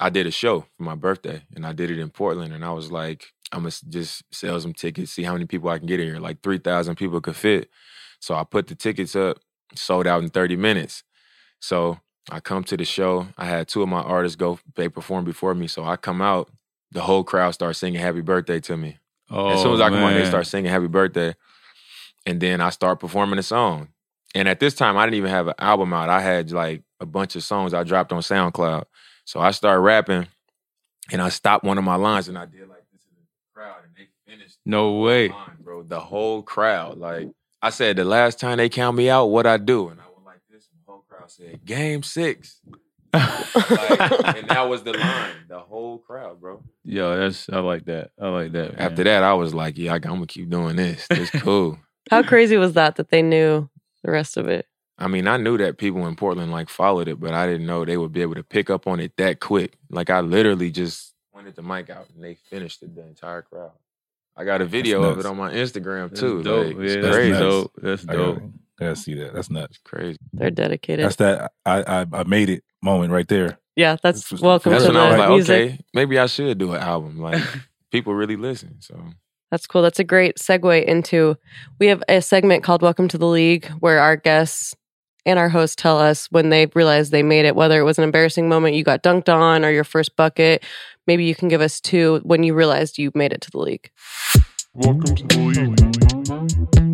I 0.00 0.10
did 0.10 0.26
a 0.26 0.30
show 0.30 0.60
for 0.76 0.82
my 0.82 0.94
birthday, 0.94 1.42
and 1.54 1.66
I 1.66 1.72
did 1.72 1.90
it 1.90 1.98
in 1.98 2.10
Portland. 2.10 2.52
And 2.52 2.64
I 2.64 2.72
was 2.72 2.90
like, 2.90 3.32
I'm 3.52 3.60
gonna 3.60 3.72
just 3.88 4.22
sell 4.32 4.58
some 4.60 4.72
tickets, 4.74 5.12
see 5.12 5.22
how 5.22 5.32
many 5.32 5.46
people 5.46 5.70
I 5.70 5.78
can 5.78 5.86
get 5.86 6.00
in 6.00 6.06
here. 6.06 6.18
Like 6.18 6.42
3,000 6.42 6.96
people 6.96 7.20
could 7.20 7.36
fit. 7.36 7.68
So 8.20 8.34
I 8.34 8.44
put 8.44 8.66
the 8.66 8.74
tickets 8.74 9.14
up, 9.14 9.38
sold 9.74 10.06
out 10.06 10.22
in 10.22 10.30
30 10.30 10.56
minutes. 10.56 11.04
So 11.60 12.00
I 12.30 12.40
come 12.40 12.64
to 12.64 12.76
the 12.76 12.84
show. 12.84 13.28
I 13.38 13.44
had 13.46 13.68
two 13.68 13.82
of 13.82 13.88
my 13.88 14.00
artists 14.00 14.36
go, 14.36 14.58
they 14.76 14.88
perform 14.88 15.24
before 15.24 15.54
me. 15.54 15.66
So 15.66 15.84
I 15.84 15.96
come 15.96 16.20
out, 16.22 16.50
the 16.90 17.02
whole 17.02 17.22
crowd 17.24 17.52
starts 17.52 17.78
singing 17.78 18.00
happy 18.00 18.20
birthday 18.22 18.60
to 18.60 18.76
me. 18.76 18.98
Oh, 19.30 19.48
As 19.50 19.62
soon 19.62 19.74
as 19.74 19.80
I 19.80 19.88
come 19.90 20.02
on, 20.02 20.14
they 20.14 20.22
oh, 20.22 20.28
start 20.28 20.46
singing 20.46 20.70
happy 20.70 20.86
birthday. 20.88 21.34
And 22.26 22.40
then 22.40 22.60
I 22.60 22.70
start 22.70 23.00
performing 23.00 23.38
a 23.38 23.42
song. 23.42 23.88
And 24.34 24.48
at 24.48 24.58
this 24.60 24.74
time, 24.74 24.96
I 24.96 25.04
didn't 25.06 25.16
even 25.18 25.30
have 25.30 25.48
an 25.48 25.54
album 25.58 25.92
out. 25.92 26.08
I 26.08 26.20
had 26.20 26.50
like 26.50 26.82
a 27.00 27.06
bunch 27.06 27.36
of 27.36 27.42
songs 27.42 27.72
I 27.74 27.84
dropped 27.84 28.12
on 28.12 28.20
SoundCloud. 28.22 28.84
So 29.24 29.40
I 29.40 29.50
started 29.52 29.80
rapping 29.80 30.26
and 31.12 31.22
I 31.22 31.28
stopped 31.28 31.64
one 31.64 31.78
of 31.78 31.84
my 31.84 31.96
lines 31.96 32.28
and 32.28 32.36
I 32.38 32.46
did 32.46 32.68
like 32.68 32.84
this 32.92 33.02
in 33.08 33.14
the 33.16 33.26
crowd 33.54 33.76
and 33.84 33.92
they 33.96 34.08
finished 34.30 34.58
No 34.64 34.94
way. 35.00 35.28
the 35.28 35.34
line, 35.34 35.56
bro. 35.60 35.82
The 35.82 36.00
whole 36.00 36.42
crowd. 36.42 36.98
Like 36.98 37.28
I 37.62 37.70
said, 37.70 37.96
the 37.96 38.04
last 38.04 38.40
time 38.40 38.58
they 38.58 38.68
count 38.68 38.96
me 38.96 39.08
out, 39.08 39.26
what 39.26 39.46
I 39.46 39.56
do? 39.56 39.88
And 39.88 40.00
I 40.00 40.04
went 40.12 40.24
like 40.26 40.40
this, 40.50 40.68
and 40.72 40.80
the 40.86 40.90
whole 40.92 41.04
crowd 41.08 41.30
said, 41.30 41.64
Game 41.64 42.02
six. 42.02 42.60
Like, 43.12 43.20
and 44.36 44.48
that 44.48 44.66
was 44.68 44.82
the 44.82 44.92
line. 44.94 45.30
The 45.48 45.60
whole 45.60 45.98
crowd, 45.98 46.40
bro. 46.40 46.62
Yo, 46.82 47.16
that's 47.16 47.48
I 47.48 47.60
like 47.60 47.84
that. 47.84 48.10
I 48.20 48.28
like 48.28 48.52
that. 48.52 48.72
man. 48.76 48.80
After 48.80 49.04
that, 49.04 49.22
I 49.22 49.34
was 49.34 49.54
like, 49.54 49.78
yeah, 49.78 49.92
I'm 49.94 50.00
gonna 50.00 50.26
keep 50.26 50.50
doing 50.50 50.76
this. 50.76 51.06
This 51.08 51.30
cool. 51.30 51.78
How 52.10 52.22
crazy 52.22 52.56
was 52.56 52.74
that 52.74 52.96
that 52.96 53.10
they 53.10 53.22
knew 53.22 53.68
the 54.02 54.10
rest 54.10 54.36
of 54.36 54.48
it? 54.48 54.66
I 54.98 55.08
mean, 55.08 55.26
I 55.26 55.36
knew 55.38 55.58
that 55.58 55.78
people 55.78 56.06
in 56.06 56.14
Portland 56.16 56.52
like 56.52 56.68
followed 56.68 57.08
it, 57.08 57.18
but 57.18 57.32
I 57.34 57.46
didn't 57.46 57.66
know 57.66 57.84
they 57.84 57.96
would 57.96 58.12
be 58.12 58.22
able 58.22 58.34
to 58.36 58.44
pick 58.44 58.70
up 58.70 58.86
on 58.86 59.00
it 59.00 59.16
that 59.16 59.40
quick. 59.40 59.76
Like 59.90 60.10
I 60.10 60.20
literally 60.20 60.70
just 60.70 61.14
pointed 61.32 61.56
the 61.56 61.62
mic 61.62 61.90
out 61.90 62.06
and 62.14 62.22
they 62.22 62.34
finished 62.34 62.82
it, 62.82 62.94
the 62.94 63.02
entire 63.06 63.42
crowd. 63.42 63.72
I 64.36 64.44
got 64.44 64.60
a 64.60 64.64
video 64.66 65.02
of 65.02 65.18
it 65.18 65.26
on 65.26 65.36
my 65.36 65.52
Instagram 65.52 66.10
That's 66.10 66.20
too. 66.20 66.42
dope. 66.42 66.66
Like, 66.66 66.76
yeah, 66.76 66.82
it's 66.84 66.94
that's 67.02 67.16
crazy. 67.16 67.30
nuts. 67.30 67.42
dope. 67.42 67.72
That's 67.82 68.08
I 68.08 68.12
dope. 68.12 68.34
gotta, 68.36 68.50
gotta 68.78 68.96
see 68.96 69.14
that. 69.14 69.34
That's 69.34 69.50
nuts. 69.50 69.70
It's 69.70 69.78
crazy. 69.84 70.18
They're 70.32 70.50
dedicated. 70.50 71.04
That's 71.06 71.16
that 71.16 71.52
I, 71.64 71.82
I 72.02 72.06
I 72.12 72.22
made 72.24 72.50
it 72.50 72.62
moment 72.82 73.12
right 73.12 73.26
there. 73.28 73.58
yeah, 73.76 73.96
that's 74.02 74.28
That's- 74.28 74.42
welcome 74.42 74.72
That's 74.72 74.84
to 74.84 74.90
when 74.92 74.96
I 74.96 75.06
was 75.06 75.14
the 75.14 75.18
like, 75.20 75.28
music. 75.30 75.54
okay, 75.72 75.78
maybe 75.94 76.18
I 76.18 76.26
should 76.26 76.58
do 76.58 76.72
an 76.72 76.80
album. 76.80 77.18
Like 77.20 77.42
people 77.90 78.14
really 78.14 78.36
listen. 78.36 78.80
So 78.80 78.94
That's 79.50 79.66
cool. 79.66 79.82
That's 79.82 80.00
a 80.00 80.04
great 80.04 80.36
segue 80.38 80.84
into 80.84 81.36
we 81.78 81.86
have 81.86 82.02
a 82.08 82.20
segment 82.20 82.64
called 82.64 82.82
Welcome 82.82 83.08
to 83.08 83.18
the 83.18 83.26
League 83.26 83.66
where 83.80 84.00
our 84.00 84.16
guests 84.16 84.74
and 85.26 85.38
our 85.38 85.48
hosts 85.48 85.76
tell 85.76 85.98
us 85.98 86.26
when 86.30 86.50
they 86.50 86.66
realized 86.74 87.12
they 87.12 87.22
made 87.22 87.44
it, 87.44 87.56
whether 87.56 87.78
it 87.78 87.84
was 87.84 87.98
an 87.98 88.04
embarrassing 88.04 88.48
moment 88.48 88.74
you 88.74 88.84
got 88.84 89.02
dunked 89.02 89.32
on 89.32 89.64
or 89.64 89.70
your 89.70 89.84
first 89.84 90.16
bucket. 90.16 90.64
Maybe 91.06 91.24
you 91.24 91.34
can 91.34 91.48
give 91.48 91.60
us 91.60 91.80
two 91.80 92.20
when 92.24 92.42
you 92.42 92.54
realized 92.54 92.98
you 92.98 93.10
made 93.14 93.32
it 93.32 93.40
to 93.42 93.50
the 93.50 93.58
league. 93.58 93.90
Welcome 94.74 95.14
to 95.14 95.26
the 95.26 95.38
league. 95.38 96.84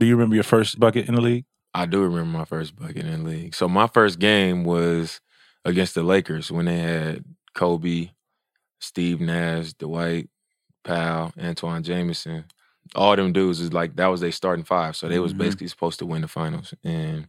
Do 0.00 0.06
you 0.06 0.16
remember 0.16 0.34
your 0.34 0.44
first 0.44 0.80
bucket 0.80 1.08
in 1.08 1.14
the 1.14 1.20
league? 1.20 1.44
I 1.74 1.86
do 1.86 2.02
remember 2.02 2.38
my 2.38 2.44
first 2.44 2.74
bucket 2.74 3.04
in 3.04 3.24
the 3.24 3.30
league. 3.30 3.54
So 3.54 3.68
my 3.68 3.86
first 3.86 4.18
game 4.18 4.64
was 4.64 5.20
against 5.64 5.94
the 5.94 6.02
Lakers 6.02 6.50
when 6.50 6.64
they 6.64 6.78
had 6.78 7.24
Kobe, 7.54 8.10
Steve 8.80 9.20
Nash, 9.20 9.72
Dwight 9.74 10.28
Powell, 10.84 11.32
Antawn 11.38 11.82
Jamison. 11.82 12.44
All 12.94 13.14
them 13.14 13.32
dudes 13.32 13.60
is 13.60 13.72
like 13.72 13.94
that 13.96 14.06
was 14.08 14.20
their 14.20 14.32
starting 14.32 14.64
five. 14.64 14.96
So 14.96 15.08
they 15.08 15.20
was 15.20 15.32
Mhm. 15.32 15.38
basically 15.38 15.68
supposed 15.68 15.98
to 16.00 16.06
win 16.06 16.22
the 16.22 16.28
finals. 16.28 16.74
And 16.82 17.28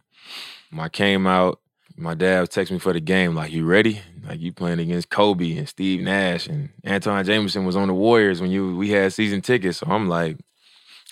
when 0.70 0.80
I 0.80 0.88
came 0.88 1.26
out, 1.26 1.60
my 1.96 2.14
dad 2.14 2.48
texted 2.48 2.72
me 2.72 2.78
for 2.78 2.92
the 2.94 3.00
game, 3.00 3.34
like, 3.34 3.52
you 3.52 3.64
ready? 3.66 4.00
Like 4.26 4.40
you 4.40 4.52
playing 4.52 4.80
against 4.80 5.10
Kobe 5.10 5.56
and 5.58 5.68
Steve 5.68 6.00
Nash 6.00 6.46
and 6.46 6.70
Antawn 6.84 7.24
Jamison 7.24 7.64
was 7.66 7.76
on 7.76 7.88
the 7.88 7.94
Warriors 7.94 8.40
when 8.40 8.50
you 8.50 8.74
we 8.76 8.90
had 8.90 9.12
season 9.12 9.40
tickets. 9.42 9.78
So 9.78 9.86
I'm 9.88 10.08
like, 10.08 10.38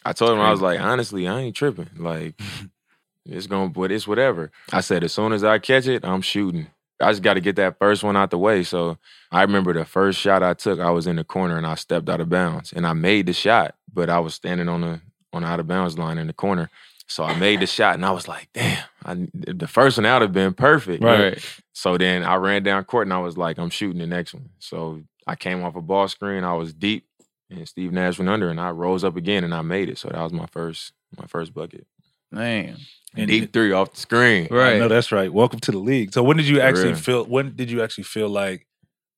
I 0.05 0.13
told 0.15 0.33
him 0.33 0.41
I 0.41 0.51
was 0.51 0.63
like, 0.63 0.81
honestly, 0.81 1.29
I 1.29 1.41
ain't 1.41 1.55
tripping. 1.57 1.91
Like 1.99 2.35
it's 3.27 3.47
gonna, 3.47 3.69
but 3.69 3.93
it's 3.93 4.09
whatever. 4.09 4.51
I 4.73 4.81
said, 4.81 5.05
as 5.05 5.13
soon 5.13 5.33
as 5.33 5.45
I 5.45 5.59
catch 5.59 5.87
it, 5.87 6.05
I'm 6.05 6.23
shooting. 6.23 6.69
I 7.01 7.11
just 7.11 7.23
got 7.23 7.35
to 7.35 7.41
get 7.41 7.57
that 7.57 7.79
first 7.79 8.03
one 8.03 8.17
out 8.17 8.31
the 8.31 8.39
way. 8.39 8.63
So 8.63 8.99
I 9.31 9.43
remember 9.43 9.73
the 9.73 9.85
first 9.85 10.19
shot 10.19 10.43
I 10.43 10.55
took, 10.55 10.81
I 10.81 10.91
was 10.91 11.07
in 11.07 11.17
the 11.17 11.25
corner 11.25 11.57
and 11.57 11.67
I 11.67 11.75
stepped 11.75 12.09
out 12.09 12.21
of 12.21 12.29
bounds 12.29 12.73
and 12.73 12.87
I 12.87 12.93
made 12.93 13.27
the 13.27 13.33
shot, 13.33 13.75
but 13.93 14.11
I 14.11 14.19
was 14.19 14.35
standing 14.35 14.69
on 14.69 14.81
the 14.81 15.01
on 15.33 15.43
the 15.43 15.49
out 15.49 15.61
of 15.61 15.69
bounds 15.69 15.99
line 15.99 16.19
in 16.19 16.27
the 16.27 16.33
corner. 16.33 16.71
So 17.07 17.25
I 17.25 17.35
made 17.35 17.59
the 17.59 17.67
shot, 17.67 17.97
and 17.97 18.07
I 18.07 18.13
was 18.13 18.29
like, 18.29 18.49
"Damn!" 18.55 18.85
I, 19.05 19.27
the 19.35 19.67
first 19.67 19.99
one 19.99 20.07
out 20.07 20.23
have 20.23 20.33
been 20.33 20.55
perfect. 20.55 21.03
Right. 21.03 21.45
So 21.73 21.99
then 21.99 22.23
I 22.23 22.37
ran 22.37 22.63
down 22.63 22.85
court, 22.85 23.09
and 23.09 23.13
I 23.13 23.19
was 23.19 23.37
like, 23.37 23.59
"I'm 23.59 23.71
shooting 23.71 23.99
the 23.99 24.07
next 24.07 24.33
one." 24.33 24.51
So 24.61 25.03
I 25.27 25.35
came 25.35 25.65
off 25.65 25.75
a 25.75 25.83
ball 25.83 26.07
screen. 26.07 26.45
I 26.45 26.55
was 26.55 26.73
deep, 26.73 27.07
and 27.51 27.69
Steve 27.69 27.91
Nash 27.91 28.19
went 28.19 28.29
under, 28.29 28.49
and 28.49 28.61
I 28.61 28.71
rose 28.71 29.03
up 29.03 29.17
again, 29.17 29.43
and 29.43 29.53
I 29.53 29.63
made 29.63 29.89
it. 29.89 29.99
So 29.99 30.09
that 30.09 30.23
was 30.23 30.33
my 30.33 30.47
first 30.47 30.93
my 31.19 31.27
first 31.27 31.53
bucket. 31.53 31.85
Man. 32.31 32.79
And 33.17 33.29
Deep 33.29 33.53
three 33.53 33.73
off 33.73 33.93
the 33.93 34.01
screen. 34.01 34.47
Right. 34.51 34.79
No, 34.79 34.87
that's 34.89 35.11
right. 35.11 35.33
Welcome 35.33 35.59
to 35.61 35.73
the 35.73 35.79
league. 35.79 36.13
So 36.15 36.23
when 36.23 36.37
did 36.37 36.47
you 36.47 36.57
For 36.57 36.63
actually 36.63 36.85
real. 36.93 36.95
feel? 36.97 37.25
When 37.25 37.57
did 37.57 37.71
you 37.71 37.83
actually 37.83 38.05
feel 38.05 38.29
like 38.29 38.67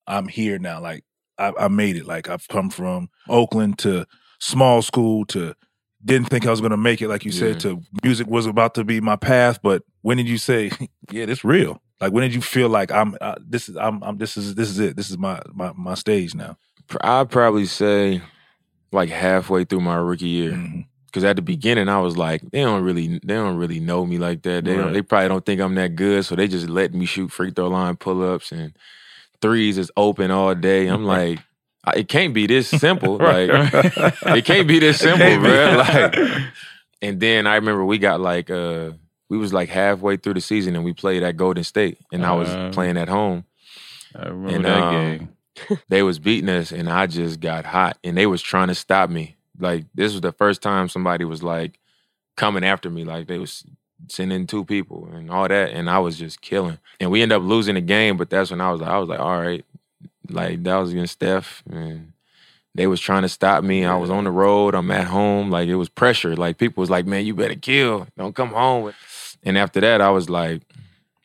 I'm 0.06 0.28
here 0.28 0.58
now? 0.58 0.80
Like 0.80 1.04
I, 1.38 1.52
I 1.58 1.68
made 1.68 1.96
it. 1.96 2.06
Like 2.06 2.28
I've 2.28 2.48
come 2.48 2.70
from 2.70 3.10
Oakland 3.28 3.78
to 3.80 4.06
small 4.40 4.80
school 4.82 5.26
to 5.26 5.54
didn't 6.04 6.28
think 6.30 6.46
I 6.46 6.50
was 6.50 6.60
going 6.60 6.70
to 6.72 6.76
make 6.76 7.00
it. 7.02 7.08
Like 7.08 7.24
you 7.24 7.30
said, 7.32 7.60
to 7.60 7.80
music 8.02 8.26
was 8.26 8.46
about 8.46 8.74
to 8.76 8.84
be 8.84 9.00
my 9.00 9.16
path. 9.16 9.60
But 9.62 9.82
when 10.00 10.16
did 10.16 10.28
you 10.28 10.38
say, 10.38 10.70
yeah, 11.10 11.26
this 11.26 11.44
real? 11.44 11.80
Like 12.00 12.12
when 12.12 12.22
did 12.22 12.34
you 12.34 12.40
feel 12.40 12.68
like 12.68 12.90
I'm 12.90 13.14
uh, 13.20 13.36
this 13.46 13.68
is 13.68 13.76
I'm, 13.76 14.02
I'm 14.02 14.16
this 14.18 14.36
is 14.36 14.54
this 14.54 14.68
is 14.70 14.78
it. 14.80 14.96
This 14.96 15.10
is 15.10 15.18
my 15.18 15.40
my 15.52 15.72
my 15.76 15.94
stage 15.94 16.34
now. 16.34 16.56
I'd 17.02 17.30
probably 17.30 17.66
say 17.66 18.22
like 18.90 19.10
halfway 19.10 19.64
through 19.64 19.82
my 19.82 19.96
rookie 19.96 20.28
year. 20.28 20.52
Mhm. 20.52 20.86
Cause 21.12 21.24
at 21.24 21.36
the 21.36 21.42
beginning 21.42 21.88
I 21.90 21.98
was 22.00 22.16
like, 22.16 22.40
they 22.50 22.62
don't 22.62 22.82
really 22.82 23.18
they 23.18 23.34
don't 23.34 23.56
really 23.58 23.80
know 23.80 24.06
me 24.06 24.18
like 24.18 24.42
that. 24.42 24.64
They 24.64 24.74
Right. 24.74 24.82
don't, 24.84 24.92
they 24.94 25.02
probably 25.02 25.28
don't 25.28 25.44
think 25.44 25.60
I'm 25.60 25.74
that 25.74 25.94
good. 25.94 26.24
So 26.24 26.34
they 26.34 26.48
just 26.48 26.68
let 26.68 26.94
me 26.94 27.04
shoot 27.04 27.30
free 27.30 27.50
throw 27.50 27.68
line 27.68 27.96
pull 27.96 28.22
ups 28.22 28.50
and 28.50 28.72
threes 29.42 29.76
is 29.78 29.90
open 29.96 30.30
all 30.30 30.54
day. 30.54 30.86
I'm 30.88 31.04
like, 31.04 31.38
it 31.94 32.08
can't 32.08 32.32
be 32.32 32.46
this 32.46 32.68
simple. 32.68 33.16
Like 33.18 33.50
it 34.24 34.44
can't 34.46 34.66
be 34.66 34.78
this 34.78 35.00
simple, 35.00 35.38
bro. 35.40 35.76
Like 35.78 36.16
and 37.02 37.20
then 37.20 37.46
I 37.46 37.56
remember 37.56 37.84
we 37.84 37.98
got 37.98 38.20
like 38.20 38.48
uh 38.50 38.92
we 39.28 39.36
was 39.38 39.52
like 39.52 39.68
halfway 39.68 40.16
through 40.16 40.34
the 40.34 40.40
season 40.40 40.76
and 40.76 40.84
we 40.84 40.92
played 40.92 41.22
at 41.22 41.36
Golden 41.36 41.64
State 41.64 41.98
and 42.12 42.24
I 42.24 42.32
was 42.32 42.48
Uh. 42.48 42.70
playing 42.72 42.96
at 42.96 43.08
home. 43.08 43.44
I 44.14 44.28
remember 44.28 44.48
And, 44.56 44.64
that 44.64 44.82
um, 44.82 45.18
game. 45.18 45.28
They 45.88 46.02
was 46.02 46.18
beating 46.18 46.48
us 46.48 46.72
and 46.72 46.88
I 46.88 47.06
just 47.06 47.40
got 47.40 47.64
hot 47.66 47.98
and 48.04 48.16
they 48.16 48.26
was 48.26 48.40
trying 48.42 48.68
to 48.68 48.74
stop 48.74 49.10
me. 49.10 49.36
Like 49.62 49.86
this 49.94 50.12
was 50.12 50.20
the 50.20 50.32
first 50.32 50.60
time 50.62 50.88
somebody 50.88 51.24
was 51.24 51.42
like 51.42 51.78
coming 52.36 52.64
after 52.64 52.90
me. 52.90 53.04
Like 53.04 53.26
they 53.28 53.38
was 53.38 53.64
sending 54.08 54.46
two 54.46 54.64
people 54.64 55.08
and 55.12 55.30
all 55.30 55.46
that 55.48 55.70
and 55.70 55.88
I 55.88 55.98
was 56.00 56.18
just 56.18 56.40
killing. 56.40 56.78
And 57.00 57.10
we 57.10 57.22
end 57.22 57.32
up 57.32 57.42
losing 57.42 57.76
the 57.76 57.80
game, 57.80 58.16
but 58.16 58.28
that's 58.30 58.50
when 58.50 58.60
I 58.60 58.70
was 58.72 58.80
like 58.80 58.90
I 58.90 58.98
was 58.98 59.08
like, 59.08 59.20
all 59.20 59.40
right. 59.40 59.64
Like 60.28 60.62
that 60.64 60.76
was 60.76 60.92
against 60.92 61.14
Steph 61.14 61.62
and 61.70 62.12
they 62.74 62.86
was 62.86 63.00
trying 63.00 63.22
to 63.22 63.28
stop 63.28 63.62
me. 63.64 63.84
I 63.84 63.96
was 63.96 64.08
on 64.10 64.24
the 64.24 64.30
road. 64.30 64.74
I'm 64.74 64.90
at 64.90 65.06
home. 65.06 65.50
Like 65.50 65.68
it 65.68 65.76
was 65.76 65.88
pressure. 65.90 66.34
Like 66.34 66.56
people 66.56 66.80
was 66.80 66.88
like, 66.88 67.04
"Man, 67.04 67.26
you 67.26 67.34
better 67.34 67.54
kill. 67.54 68.06
Don't 68.16 68.34
come 68.34 68.48
home." 68.48 68.94
And 69.42 69.58
after 69.58 69.80
that, 69.82 70.00
I 70.00 70.08
was 70.08 70.30
like, 70.30 70.62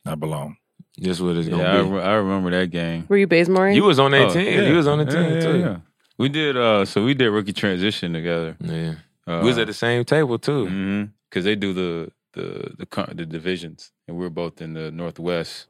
I 0.04 0.14
belong. 0.14 0.58
"This 0.98 1.20
what 1.22 1.36
it's 1.36 1.48
Yeah, 1.48 1.54
I, 1.54 1.58
gonna 1.78 1.84
be." 1.84 1.90
re- 1.94 2.02
I 2.02 2.14
remember 2.16 2.50
that 2.50 2.70
game. 2.70 3.06
Were 3.08 3.16
you 3.16 3.26
Bazemore? 3.26 3.70
You 3.70 3.84
was 3.84 3.98
on 3.98 4.10
that 4.10 4.28
Oh, 4.28 4.32
team. 4.34 4.46
yeah. 4.46 4.68
You 4.68 4.76
was 4.76 4.86
on 4.86 4.98
the 4.98 5.04
Yeah, 5.04 5.10
team 5.22 5.34
yeah, 5.34 5.40
too. 5.40 5.82
Yeah. 6.18 6.22
We 6.22 6.28
did 6.28 6.56
uh 6.56 6.84
so 6.84 7.04
we 7.04 7.14
did 7.14 7.30
rookie 7.30 7.52
transition 7.52 8.12
together. 8.12 8.56
Yeah. 8.60 8.94
Uh, 9.26 9.40
we 9.40 9.48
was 9.48 9.58
at 9.58 9.66
the 9.66 9.74
same 9.74 10.04
table 10.04 10.38
too. 10.38 10.66
hmm 10.66 11.04
Cause 11.30 11.44
they 11.44 11.56
do 11.56 11.72
the 11.72 12.10
the 12.32 12.74
the 12.78 13.14
the 13.14 13.26
divisions, 13.26 13.92
and 14.06 14.16
we're 14.16 14.30
both 14.30 14.62
in 14.62 14.72
the 14.74 14.90
Northwest, 14.90 15.66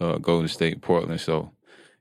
uh, 0.00 0.18
Golden 0.18 0.48
State, 0.48 0.80
Portland. 0.80 1.20
So 1.20 1.52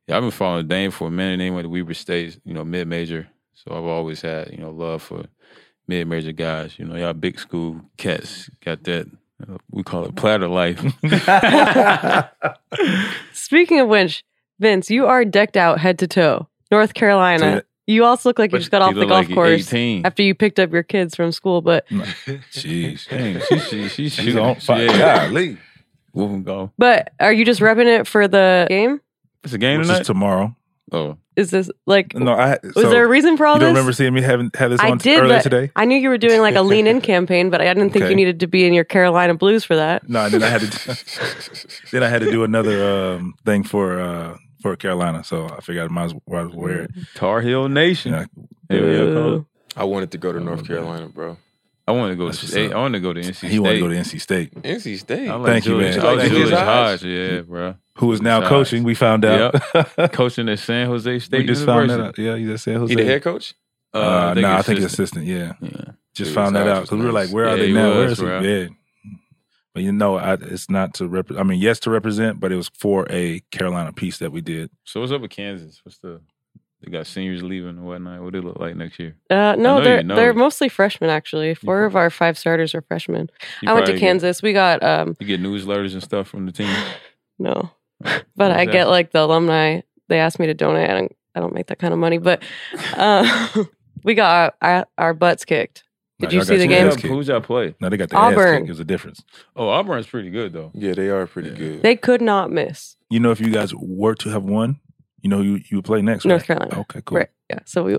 yeah, 0.07 0.17
I've 0.17 0.23
been 0.23 0.31
following 0.31 0.67
Dame 0.67 0.91
for 0.91 1.07
a 1.07 1.11
minute. 1.11 1.37
They 1.37 1.51
went 1.51 1.65
to 1.65 1.69
Weber 1.69 1.93
State, 1.93 2.39
you 2.43 2.53
know, 2.53 2.63
mid 2.65 2.87
major. 2.87 3.27
So 3.53 3.71
I've 3.71 3.83
always 3.83 4.21
had 4.21 4.49
you 4.51 4.57
know 4.57 4.71
love 4.71 5.03
for 5.03 5.25
mid 5.87 6.07
major 6.07 6.31
guys. 6.31 6.79
You 6.79 6.85
know, 6.85 6.95
y'all 6.95 7.13
big 7.13 7.39
school 7.39 7.81
cats 7.97 8.49
got 8.65 8.83
that. 8.85 9.07
uh, 9.47 9.57
we 9.69 9.83
call 9.83 10.05
it 10.05 10.15
platter 10.15 10.47
life. 10.47 10.81
Speaking 13.33 13.79
of 13.79 13.87
which, 13.87 14.23
Vince, 14.59 14.89
you 14.89 15.05
are 15.05 15.25
decked 15.25 15.57
out 15.57 15.79
head 15.79 15.99
to 15.99 16.07
toe. 16.07 16.47
North 16.71 16.93
Carolina. 16.93 17.63
You 17.87 18.05
also 18.05 18.29
look 18.29 18.39
like 18.39 18.51
you 18.53 18.59
just 18.59 18.71
got 18.71 18.81
off 18.81 18.93
the 18.95 19.05
golf 19.05 19.25
like 19.27 19.33
course 19.35 19.67
18. 19.73 20.05
after 20.05 20.23
you 20.23 20.33
picked 20.33 20.59
up 20.59 20.71
your 20.71 20.83
kids 20.83 21.15
from 21.15 21.31
school. 21.31 21.61
But 21.61 21.85
Jeez. 21.89 23.07
Dang, 23.09 23.41
she, 23.49 23.59
she, 23.59 23.89
she, 23.89 24.09
She's 24.09 24.35
on 24.35 24.55
fire. 24.55 24.85
Yeah, 24.85 25.27
Golly. 25.27 25.57
we'll 26.13 26.39
go. 26.39 26.71
but 26.77 27.11
are 27.19 27.33
you 27.33 27.43
just 27.43 27.59
repping 27.59 27.87
it 27.99 28.07
for 28.07 28.27
the 28.27 28.67
game? 28.69 29.01
It's 29.43 29.53
a 29.53 29.57
game 29.57 29.79
Which 29.79 29.87
tonight. 29.87 30.01
is 30.01 30.07
tomorrow. 30.07 30.55
oh, 30.93 31.17
Is 31.35 31.49
this 31.51 31.69
like 31.87 32.13
No, 32.15 32.31
I 32.33 32.59
was 32.63 32.73
so 32.75 32.89
there 32.89 33.03
a 33.03 33.07
reason 33.07 33.35
for 33.35 33.45
all 33.47 33.55
you 33.55 33.59
this? 33.61 33.65
don't 33.67 33.73
remember 33.73 33.91
seeing 33.93 34.13
me 34.13 34.21
having 34.21 34.51
had 34.53 34.69
this 34.71 34.79
I 34.79 34.91
on 34.91 34.99
did, 34.99 35.19
earlier 35.19 35.41
today? 35.41 35.71
I 35.75 35.85
knew 35.85 35.97
you 35.97 36.09
were 36.09 36.19
doing 36.19 36.39
like 36.39 36.55
a 36.55 36.61
lean 36.61 36.85
in 36.87 37.01
campaign, 37.13 37.49
but 37.49 37.59
I 37.59 37.65
didn't 37.73 37.89
think 37.89 38.03
Okay. 38.03 38.11
you 38.11 38.15
needed 38.15 38.39
to 38.41 38.47
be 38.47 38.65
in 38.65 38.73
your 38.73 38.83
Carolina 38.85 39.33
Blues 39.33 39.63
for 39.65 39.75
that. 39.75 40.07
No, 40.07 40.29
then 40.29 40.43
I 40.43 40.47
had 40.47 40.61
to 40.61 40.97
then 41.91 42.03
I 42.03 42.07
had 42.09 42.21
to 42.21 42.31
do 42.31 42.43
another 42.43 43.15
um, 43.15 43.33
thing 43.43 43.63
for 43.63 43.99
uh, 43.99 44.37
for 44.61 44.75
Carolina, 44.75 45.23
so 45.23 45.47
I 45.47 45.59
figured 45.61 45.85
I 45.85 45.87
might 45.93 46.05
as 46.05 46.13
well 46.25 46.49
wear 46.53 46.81
it. 46.83 46.91
Tar 47.15 47.41
Heel 47.41 47.67
Nation. 47.69 48.13
Yeah. 48.13 48.25
Hell 48.69 48.87
yeah, 48.87 49.39
I 49.75 49.83
wanted 49.83 50.11
to 50.11 50.17
go 50.17 50.31
to 50.31 50.39
North 50.39 50.59
man. 50.59 50.65
Carolina, 50.67 51.07
bro. 51.09 51.37
I 51.87 51.93
want 51.93 52.11
to 52.11 52.15
go 52.15 52.25
to 52.25 52.31
That's 52.31 52.43
what's 52.43 52.51
state. 52.51 52.71
I 52.71 52.77
want 52.77 52.93
to 52.93 52.99
go 52.99 53.11
to 53.11 53.19
NC 53.19 53.35
State. 53.35 53.51
He 53.51 53.59
wanted 53.59 53.75
to 53.75 53.79
go 53.81 53.87
to 53.89 53.95
NC 53.95 54.21
State, 54.21 54.53
NC 54.61 54.99
State. 54.99 55.27
Like 55.27 55.45
Thank 55.45 55.65
you, 55.65 55.77
man. 55.77 55.99
I 55.99 56.03
like 56.03 56.19
Thank 56.19 56.31
you. 56.33 56.39
Julius 56.39 56.59
Hodge. 56.59 57.01
Hodge. 57.01 57.03
Yeah, 57.03 57.41
bro. 57.41 57.75
who 57.95 58.11
is 58.13 58.21
now 58.21 58.39
Nice. 58.39 58.49
coaching. 58.49 58.83
We 58.83 58.93
found 58.95 59.25
out. 59.25 59.55
Coaching 60.13 60.47
at 60.47 60.59
San 60.59 60.87
Jose 60.87 61.19
State 61.19 61.37
we 61.39 61.45
just 61.47 61.61
University. 61.61 61.65
found 61.65 61.89
that 61.89 61.99
out. 62.01 62.17
Yeah, 62.17 62.37
he's 62.37 62.49
at 62.49 62.59
San 62.59 62.75
Jose. 62.77 62.91
He 62.91 62.95
the 62.95 63.05
head 63.05 63.23
coach? 63.23 63.55
Uh, 63.93 64.33
no, 64.37 64.53
I 64.53 64.61
think 64.61 64.79
it's 64.79 64.93
assistant. 64.93 65.25
Yeah, 65.25 65.53
Yeah. 65.59 65.69
just 66.13 66.31
Julius 66.31 66.33
found 66.35 66.55
that 66.55 66.59
Hodge 66.67 66.69
out 66.69 66.79
was 66.81 66.89
because 66.89 66.99
we 66.99 67.05
were 67.05 67.11
like, 67.11 67.29
"Where 67.29 67.47
are 67.49 67.57
they 67.57 67.73
now? 67.73 67.89
Where 67.89 68.03
was, 68.07 68.11
is 68.13 68.19
he?" 68.19 68.25
Yeah, 68.25 68.67
but 69.73 69.83
you 69.83 69.91
know, 69.91 70.17
I, 70.17 70.33
it's 70.33 70.69
not 70.69 70.93
to 70.95 71.07
rep. 71.07 71.31
I 71.37 71.43
mean, 71.43 71.59
yes, 71.59 71.79
to 71.81 71.89
represent, 71.89 72.39
but 72.39 72.51
it 72.51 72.55
was 72.55 72.69
for 72.77 73.07
a 73.09 73.39
Carolina 73.51 73.93
piece 73.93 74.17
that 74.19 74.31
we 74.31 74.41
did. 74.41 74.69
So 74.83 74.99
what's 74.99 75.11
up 75.11 75.21
with 75.21 75.31
Kansas? 75.31 75.79
What's 75.83 75.99
the 75.99 76.21
they 76.83 76.89
got 76.91 77.05
seniors 77.05 77.43
leaving 77.43 77.69
and 77.69 77.83
whatnot? 77.85 78.21
What 78.23 78.33
do 78.33 78.41
they 78.41 78.47
look 78.47 78.59
like 78.59 78.75
next 78.75 78.97
year? 78.99 79.15
Uh, 79.29 79.55
no, 79.57 79.81
they're 79.83 80.01
know. 80.01 80.15
they're 80.15 80.33
mostly 80.33 80.67
freshmen 80.67 81.09
actually. 81.11 81.53
Four 81.53 81.75
probably- 81.75 81.85
of 81.87 81.95
our 81.95 82.09
five 82.09 82.37
starters 82.37 82.73
are 82.73 82.81
freshmen. 82.81 83.29
I 83.65 83.73
went 83.73 83.85
to 83.85 83.91
probably 83.91 83.93
get- 83.93 83.99
Kansas. 83.99 84.41
We 84.41 84.51
got 84.53 84.81
um 84.83 85.15
you 85.19 85.27
get 85.27 85.41
newsletters 85.41 85.93
and 85.93 86.01
stuff 86.01 86.27
from 86.27 86.45
the 86.47 86.51
team. 86.51 86.73
no, 87.39 87.69
What 87.99 88.25
but 88.35 88.49
was 88.49 88.57
I 88.57 88.65
that? 88.65 88.71
get 88.71 88.87
like 88.89 89.11
the 89.11 89.21
alumni. 89.21 89.81
They 90.09 90.19
asked 90.19 90.39
me 90.39 90.47
to 90.47 90.53
donate. 90.53 90.89
I 90.89 90.93
don't 90.93 91.15
I 91.35 91.39
don't 91.39 91.53
make 91.53 91.67
that 91.67 91.79
kind 91.79 91.93
of 91.93 91.99
money, 91.99 92.17
but 92.17 92.43
uh, 92.95 93.47
we 94.03 94.15
got 94.15 94.53
our, 94.61 94.69
our, 94.77 94.87
our 94.97 95.13
butts 95.13 95.45
kicked. 95.45 95.83
Did 96.21 96.27
Nah, 96.27 96.31
you 96.31 96.37
y'all 96.37 96.45
see 96.45 96.57
the 96.57 96.67
game? 96.67 96.89
Who's 97.11 97.27
y'all 97.27 97.41
play? 97.41 97.75
No, 97.81 97.89
they 97.89 97.97
got 97.97 98.09
the 98.09 98.17
ass 98.17 98.31
Auburn. 98.33 98.57
kick. 98.59 98.65
There's 98.67 98.79
a 98.79 98.85
difference. 98.85 99.23
Oh, 99.55 99.67
Auburn's 99.69 100.07
pretty 100.07 100.29
good 100.29 100.53
though. 100.53 100.71
Yeah, 100.73 100.93
they 100.93 101.09
are 101.09 101.25
pretty 101.27 101.49
Yeah. 101.49 101.55
good. 101.55 101.81
They 101.83 101.95
could 101.95 102.21
not 102.21 102.51
miss 102.51 102.95
You 103.09 103.19
know, 103.19 103.31
if 103.31 103.39
you 103.41 103.51
guys 103.51 103.73
were 103.75 104.15
to 104.15 104.29
have 104.29 104.43
won, 104.43 104.79
you 105.21 105.29
know, 105.29 105.41
you 105.41 105.59
you 105.69 105.77
would 105.77 105.85
play 105.85 106.01
next. 106.01 106.25
North 106.25 106.41
right? 106.49 106.57
Carolina. 106.59 106.79
Okay, 106.81 107.01
cool. 107.05 107.17
Right? 107.19 107.29
Yeah. 107.49 107.59
So 107.65 107.83
we. 107.83 107.97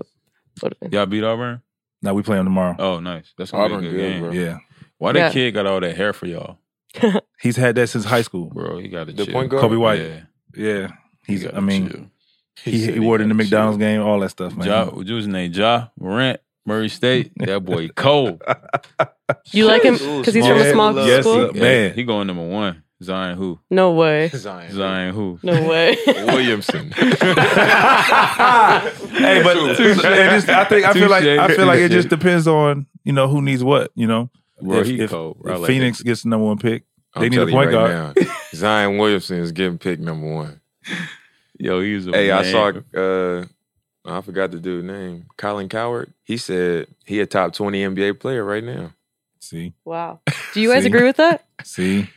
What, 0.59 0.73
Y'all 0.91 1.05
beat 1.05 1.23
Auburn? 1.23 1.61
Now 2.01 2.13
we 2.13 2.21
play 2.23 2.37
them 2.37 2.45
tomorrow. 2.45 2.75
Oh, 2.79 2.99
nice. 2.99 3.33
That's 3.37 3.51
gonna 3.51 3.63
Auburn 3.63 3.81
be 3.81 3.87
a 3.87 3.91
good, 3.91 3.97
good, 3.97 4.11
game. 4.11 4.21
bro. 4.21 4.31
Yeah, 4.31 4.57
Why 4.97 5.11
that 5.13 5.19
Yeah. 5.19 5.29
kid 5.31 5.51
got 5.53 5.65
all 5.65 5.79
that 5.79 5.95
hair 5.97 6.13
for 6.13 6.25
y'all, 6.27 6.59
he's 7.41 7.55
had 7.55 7.75
that 7.75 7.87
since 7.87 8.05
high 8.05 8.21
school. 8.21 8.49
bro? 8.53 8.77
He 8.79 8.87
got 8.87 9.07
to 9.07 9.13
The 9.13 9.25
chill. 9.25 9.33
point 9.33 9.49
guard? 9.49 9.63
Coby 9.63 9.77
White. 9.79 10.01
Yeah, 10.01 10.21
Yeah, 10.55 10.87
he 11.25 11.33
he's. 11.33 11.43
gotta 11.43 11.57
I 11.57 11.59
mean, 11.61 11.89
chill. 11.89 12.05
he, 12.65 12.77
said 12.85 12.93
he 12.93 12.99
wore 12.99 13.15
it 13.15 13.21
in 13.21 13.29
the 13.29 13.33
gotta 13.35 13.43
McDonald's 13.45 13.77
chill. 13.79 13.87
game, 13.87 14.01
all 14.01 14.19
that 14.19 14.29
stuff, 14.29 14.55
man. 14.55 14.67
Ja, 14.67 14.85
what 14.85 14.95
was 14.97 15.07
his 15.09 15.27
name? 15.27 15.51
Ja 15.53 15.87
Morant, 15.99 16.39
Murray 16.65 16.89
State. 16.89 17.31
That 17.37 17.63
boy 17.65 17.89
cold. 17.89 18.41
you 19.51 19.65
like 19.65 19.83
him 19.83 19.95
because 19.95 20.33
he's 20.33 20.45
from 20.47 20.57
a 20.57 20.71
small. 20.71 20.93
small 20.93 21.07
Yes, 21.07 21.23
school? 21.25 21.53
sir. 21.53 21.59
Man. 21.59 21.93
he 21.93 22.03
going 22.03 22.27
number 22.27 22.47
one. 22.47 22.83
Zion 23.01 23.37
who? 23.37 23.59
No 23.69 23.91
way. 23.91 24.29
Zion. 24.33 24.71
Zion 24.73 25.13
who? 25.13 25.37
No 25.43 25.67
way. 25.67 25.97
Williamson. 26.07 26.91
hey, 26.91 27.15
but 29.43 29.57
it 29.57 29.77
just, 29.77 30.49
I 30.49 30.63
think 30.65 30.85
I 30.85 30.93
feel 30.93 31.09
like 31.09 31.23
I 31.25 31.47
feel 31.55 31.65
like 31.65 31.79
it 31.79 31.91
just 31.91 32.09
depends 32.09 32.47
on 32.47 32.85
you 33.03 33.13
know 33.13 33.27
who 33.27 33.41
needs 33.41 33.63
what. 33.63 33.91
You 33.95 34.07
know, 34.07 34.29
Bro, 34.61 34.79
if, 34.79 34.87
he 34.87 34.99
if- 35.01 35.09
cold. 35.09 35.39
Bro. 35.39 35.51
I 35.51 35.55
if 35.55 35.61
like 35.61 35.67
Phoenix 35.67 35.97
that. 35.99 36.03
gets 36.05 36.23
the 36.23 36.29
number 36.29 36.45
one 36.45 36.57
pick, 36.59 36.83
I'm 37.13 37.21
They 37.23 37.29
need 37.29 37.37
a 37.37 37.39
telling 37.51 37.53
you 37.53 37.59
point 37.59 37.73
right 37.73 38.15
now, 38.15 38.23
Zion 38.53 38.97
Williamson 38.97 39.39
is 39.39 39.51
getting 39.51 39.77
picked 39.77 40.01
number 40.01 40.33
one. 40.33 40.61
Yo, 41.59 41.81
he's 41.81 42.07
a 42.07 42.11
Hey, 42.11 42.31
I 42.31 42.41
man. 42.43 42.51
saw 42.51 42.99
uh 42.99 43.45
I 44.05 44.21
forgot 44.21 44.51
the 44.51 44.59
dude's 44.59 44.85
name. 44.85 45.27
Colin 45.37 45.69
Cowherd. 45.69 46.13
He 46.23 46.37
said 46.37 46.87
he 47.05 47.19
a 47.21 47.25
top 47.25 47.53
20 47.53 47.81
NBA 47.83 48.19
player 48.19 48.43
right 48.43 48.63
now. 48.63 48.91
see, 49.39 49.73
wow. 49.85 50.19
Do 50.53 50.61
you 50.61 50.69
guys 50.71 50.83
See? 50.83 50.87
agree 50.89 51.03
with 51.03 51.17
that? 51.17 51.45
see. 51.63 52.09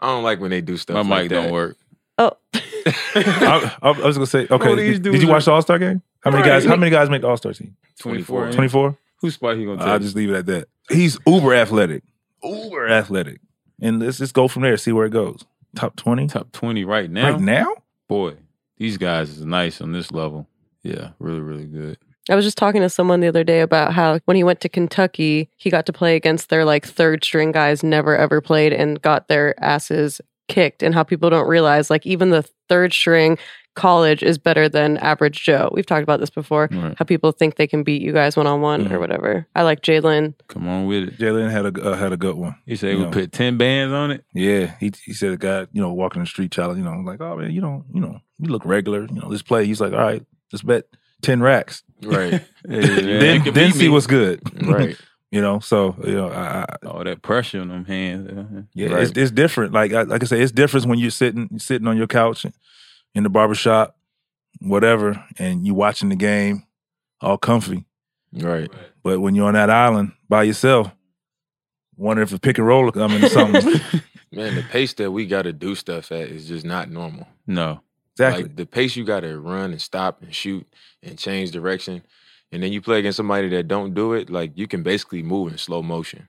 I 0.00 0.08
don't 0.08 0.24
like 0.24 0.40
when 0.40 0.50
they 0.50 0.60
do 0.60 0.76
stuff 0.76 1.06
my 1.06 1.16
like 1.16 1.22
mic 1.24 1.30
that. 1.30 1.42
don't 1.42 1.52
work. 1.52 1.76
Oh. 2.18 2.32
I, 2.54 3.76
I 3.82 3.90
was 3.90 4.16
gonna 4.16 4.26
say, 4.26 4.40
okay. 4.50 4.56
Bro, 4.56 4.76
did, 4.76 5.02
did 5.02 5.22
you 5.22 5.28
are- 5.28 5.32
watch 5.32 5.44
the 5.46 5.52
All 5.52 5.62
Star 5.62 5.78
game? 5.78 6.02
How 6.20 6.30
many 6.30 6.42
Right. 6.42 6.48
guys? 6.48 6.64
How 6.64 6.76
many 6.76 6.90
guys 6.90 7.08
make 7.10 7.22
the 7.22 7.28
All 7.28 7.36
Star 7.36 7.52
team? 7.52 7.76
24. 8.00 8.52
Twenty 8.52 8.68
four. 8.68 8.96
Whose 9.20 9.34
spot 9.34 9.56
he 9.56 9.64
gonna 9.64 9.78
take? 9.78 9.86
I'll 9.86 9.98
just 9.98 10.14
leave 10.16 10.30
it 10.30 10.34
at 10.36 10.46
that. 10.46 10.68
He's 10.90 11.18
uber 11.26 11.54
athletic, 11.54 12.02
uber 12.42 12.88
athletic, 12.88 13.40
and 13.80 14.00
let's 14.00 14.18
just 14.18 14.34
go 14.34 14.48
from 14.48 14.62
there. 14.62 14.76
See 14.76 14.92
where 14.92 15.06
it 15.06 15.10
goes. 15.12 15.44
Top 15.74 15.96
twenty 15.96 16.26
Top 16.26 16.52
20 16.52 16.84
right 16.84 17.10
now. 17.10 17.32
right 17.32 17.40
now. 17.40 17.74
Boy, 18.08 18.34
these 18.76 18.96
guys 18.98 19.30
is 19.30 19.44
nice 19.44 19.80
on 19.80 19.92
this 19.92 20.10
level. 20.12 20.46
Yeah, 20.86 21.10
really, 21.18 21.40
really 21.40 21.66
good. 21.66 21.98
I 22.28 22.34
was 22.34 22.44
just 22.44 22.58
talking 22.58 22.80
to 22.82 22.88
someone 22.90 23.20
the 23.20 23.28
other 23.28 23.44
day 23.44 23.60
about 23.60 23.92
how 23.92 24.18
when 24.24 24.36
he 24.36 24.42
went 24.44 24.60
to 24.62 24.68
Kentucky, 24.68 25.48
he 25.56 25.70
got 25.70 25.86
to 25.86 25.92
play 25.92 26.16
against 26.16 26.48
their 26.48 26.64
like 26.64 26.84
third 26.86 27.24
string 27.24 27.52
guys 27.52 27.82
never 27.82 28.16
ever 28.16 28.40
played 28.40 28.72
and 28.72 29.00
got 29.00 29.28
their 29.28 29.54
asses 29.62 30.20
kicked 30.48 30.82
and 30.82 30.94
how 30.94 31.02
people 31.02 31.28
don't 31.30 31.48
realize 31.48 31.90
like 31.90 32.04
even 32.06 32.30
the 32.30 32.44
third 32.68 32.92
string 32.92 33.36
college 33.74 34.22
is 34.22 34.38
better 34.38 34.68
than 34.68 34.96
average 34.98 35.44
Joe. 35.44 35.68
We've 35.72 35.84
talked 35.86 36.02
about 36.02 36.18
this 36.18 36.30
before. 36.30 36.68
Right. 36.72 36.94
How 36.98 37.04
people 37.04 37.30
think 37.30 37.56
they 37.56 37.66
can 37.66 37.82
beat 37.82 38.00
you 38.00 38.12
guys 38.12 38.36
one 38.36 38.46
on 38.46 38.60
one 38.60 38.86
or 38.90 38.96
Mhm. 38.96 39.00
whatever. 39.00 39.46
I 39.54 39.62
like 39.62 39.82
Jalen. 39.82 40.34
Come 40.48 40.66
on 40.66 40.86
with 40.86 41.08
it. 41.08 41.18
Jalen 41.18 41.50
had 41.50 41.66
a 41.66 41.90
uh, 41.90 41.96
had 41.96 42.12
a 42.12 42.16
good 42.16 42.36
one. 42.36 42.56
He 42.64 42.74
said 42.74 42.92
You 42.92 42.98
we 42.98 43.04
know. 43.04 43.10
put 43.10 43.32
ten 43.32 43.56
bands 43.58 43.92
on 43.92 44.10
it. 44.12 44.24
Yeah, 44.34 44.72
he 44.80 44.92
he 45.04 45.12
said 45.12 45.32
a 45.32 45.36
guy, 45.36 45.66
you 45.72 45.80
know, 45.82 45.92
walking 45.92 46.22
the 46.22 46.26
street 46.26 46.50
challenge, 46.52 46.78
you 46.78 46.84
know, 46.84 46.92
like, 47.04 47.20
oh 47.20 47.36
man, 47.36 47.50
you 47.52 47.60
don't, 47.60 47.84
you 47.92 48.00
know, 48.00 48.18
you 48.38 48.48
look 48.50 48.64
regular, 48.64 49.02
you 49.02 49.14
know, 49.14 49.28
let's 49.28 49.42
play. 49.42 49.66
He's 49.66 49.80
like, 49.80 49.92
all 49.92 49.98
right, 49.98 50.24
let's 50.52 50.62
bet 50.62 50.84
ten 51.22 51.40
racks. 51.40 51.82
Right. 52.02 52.44
Yeah, 52.68 52.80
yeah, 52.80 53.20
then 53.20 53.42
can 53.42 53.54
then 53.54 53.72
see 53.72 53.84
me. 53.84 53.88
what's 53.90 54.08
good. 54.08 54.40
right. 54.66 54.96
you 55.30 55.40
know, 55.40 55.60
so 55.60 55.94
you 56.04 56.14
know, 56.16 56.28
I, 56.30 56.64
I 56.68 56.86
all 56.86 57.04
that 57.04 57.22
pressure 57.22 57.60
on 57.60 57.68
them 57.68 57.84
hands. 57.84 58.28
uh, 58.28 58.62
yeah, 58.74 58.88
Right. 58.88 59.02
it's 59.04 59.16
it's 59.16 59.30
different. 59.30 59.72
Like 59.72 59.92
I, 59.92 60.02
like 60.02 60.20
I 60.22 60.26
say, 60.26 60.40
it's 60.42 60.50
different 60.50 60.86
when 60.86 60.98
you're 60.98 61.10
sitting 61.12 61.60
sitting 61.60 61.86
on 61.86 61.96
your 61.96 62.08
couch 62.08 62.44
in 63.14 63.22
the 63.22 63.30
barbershop, 63.30 63.96
whatever, 64.60 65.24
and 65.38 65.64
you 65.64 65.74
watching 65.74 66.08
the 66.08 66.16
game, 66.16 66.64
all 67.20 67.38
comfy. 67.38 67.86
Right. 68.32 68.68
But 69.04 69.20
when 69.20 69.36
you're 69.36 69.46
on 69.46 69.54
that 69.54 69.70
island 69.70 70.10
by 70.28 70.42
yourself, 70.42 70.90
wondering 71.96 72.26
if 72.26 72.34
a 72.34 72.40
pick 72.40 72.58
and 72.58 72.66
roll 72.66 72.90
coming 72.90 73.22
or 73.24 73.28
something. 73.28 73.80
Man, 74.32 74.56
the 74.56 74.62
pace 74.64 74.92
that 74.94 75.12
we 75.12 75.24
got 75.26 75.42
to 75.42 75.52
do 75.52 75.76
stuff 75.76 76.10
at 76.10 76.28
is 76.28 76.48
just 76.48 76.64
not 76.66 76.90
normal. 76.90 77.28
No. 77.46 77.80
Exactly. 78.16 78.42
Like 78.44 78.56
the 78.56 78.66
pace 78.66 78.96
you 78.96 79.04
got 79.04 79.20
to 79.20 79.38
run 79.38 79.70
and 79.72 79.80
stop 79.80 80.22
and 80.22 80.34
shoot 80.34 80.66
and 81.02 81.18
change 81.18 81.50
direction, 81.52 82.02
and 82.52 82.62
then 82.62 82.72
you 82.72 82.80
play 82.80 82.98
against 82.98 83.16
somebody 83.16 83.48
that 83.50 83.68
don't 83.68 83.94
do 83.94 84.12
it. 84.14 84.30
Like 84.30 84.52
you 84.56 84.66
can 84.66 84.82
basically 84.82 85.22
move 85.22 85.52
in 85.52 85.58
slow 85.58 85.82
motion. 85.82 86.28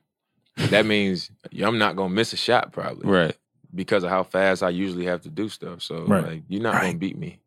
that 0.57 0.85
means 0.93 1.29
I'm 1.63 1.77
not 1.77 1.95
gonna 1.95 2.13
miss 2.13 2.33
a 2.33 2.37
shot 2.37 2.71
probably 2.71 3.07
Right. 3.09 3.37
because 3.73 4.03
of 4.03 4.09
how 4.09 4.23
fast 4.23 4.63
I 4.63 4.69
usually 4.69 5.05
have 5.05 5.21
to 5.21 5.29
do 5.29 5.49
stuff. 5.49 5.81
So 5.81 6.03
Right. 6.05 6.23
like 6.25 6.43
you're 6.47 6.61
not 6.63 6.73
Right. 6.75 6.87
gonna 6.87 6.97
beat 6.97 7.17
me. 7.17 7.39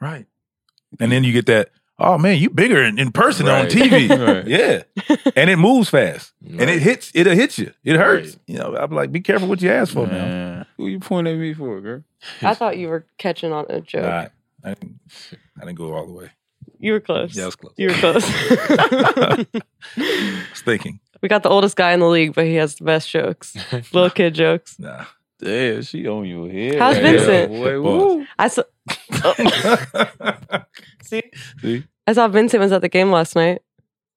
Right. 0.00 0.26
And 1.00 1.10
then 1.12 1.24
you 1.24 1.32
get 1.32 1.46
that, 1.46 1.70
oh 1.98 2.18
man, 2.18 2.38
you 2.38 2.50
bigger 2.50 2.82
in, 2.82 2.98
in 2.98 3.12
person 3.12 3.48
on 3.48 3.66
TV. 3.66 4.08
Right. 4.10 4.46
Yeah. 4.46 4.82
And 5.36 5.48
it 5.50 5.56
moves 5.56 5.88
fast. 5.88 6.32
And 6.44 6.68
it 6.68 6.82
hits, 6.82 7.10
it'll 7.14 7.34
hit 7.34 7.56
you. 7.58 7.72
It 7.84 7.96
hurts. 7.96 8.30
Right. 8.30 8.38
You 8.46 8.58
know, 8.58 8.76
I'm 8.76 8.90
like, 8.92 9.12
be 9.12 9.20
careful 9.20 9.48
what 9.48 9.62
you 9.62 9.70
ask 9.70 9.92
for, 9.94 10.06
man. 10.06 10.28
Man. 10.28 10.65
Who 10.76 10.88
you 10.88 10.98
pointing 11.00 11.34
at 11.34 11.40
me 11.40 11.54
for, 11.54 11.80
girl? 11.80 12.02
I 12.42 12.54
thought 12.54 12.76
you 12.76 12.88
were 12.88 13.06
catching 13.18 13.52
on 13.52 13.66
a 13.70 13.80
joke. 13.80 14.02
Nah, 14.04 14.26
I 14.64 14.74
didn't, 14.74 15.00
I 15.56 15.64
didn't 15.64 15.76
go 15.78 15.94
all 15.94 16.06
the 16.06 16.12
way. 16.12 16.30
You 16.78 16.92
were 16.92 17.00
close. 17.00 17.34
Yeah, 17.34 17.44
I 17.44 17.46
was 17.46 17.56
close. 17.56 17.72
You 17.76 17.88
were 17.88 17.94
close. 17.94 18.24
I 18.28 19.46
was 19.96 20.60
thinking, 20.62 21.00
we 21.22 21.28
got 21.28 21.42
the 21.42 21.48
oldest 21.48 21.76
guy 21.76 21.92
in 21.92 22.00
the 22.00 22.08
league, 22.08 22.34
but 22.34 22.44
he 22.44 22.54
has 22.56 22.74
the 22.76 22.84
best 22.84 23.08
jokes. 23.08 23.54
Little 23.92 24.10
kid 24.10 24.34
jokes. 24.34 24.78
nah. 24.78 25.04
Damn, 25.38 25.82
she 25.82 26.06
on 26.08 26.24
your 26.24 26.48
head. 26.50 26.78
How's 26.78 26.94
right 26.96 27.02
Vincent? 27.02 27.52
there, 27.52 27.78
boy. 27.78 27.80
Woo. 27.82 28.26
I 28.38 28.48
saw. 28.48 28.62
See, 31.02 31.22
See? 31.60 31.84
I 32.06 32.12
saw 32.14 32.26
Vincent 32.28 32.62
was 32.62 32.72
at 32.72 32.80
the 32.80 32.88
game 32.88 33.10
last 33.10 33.36
night, 33.36 33.60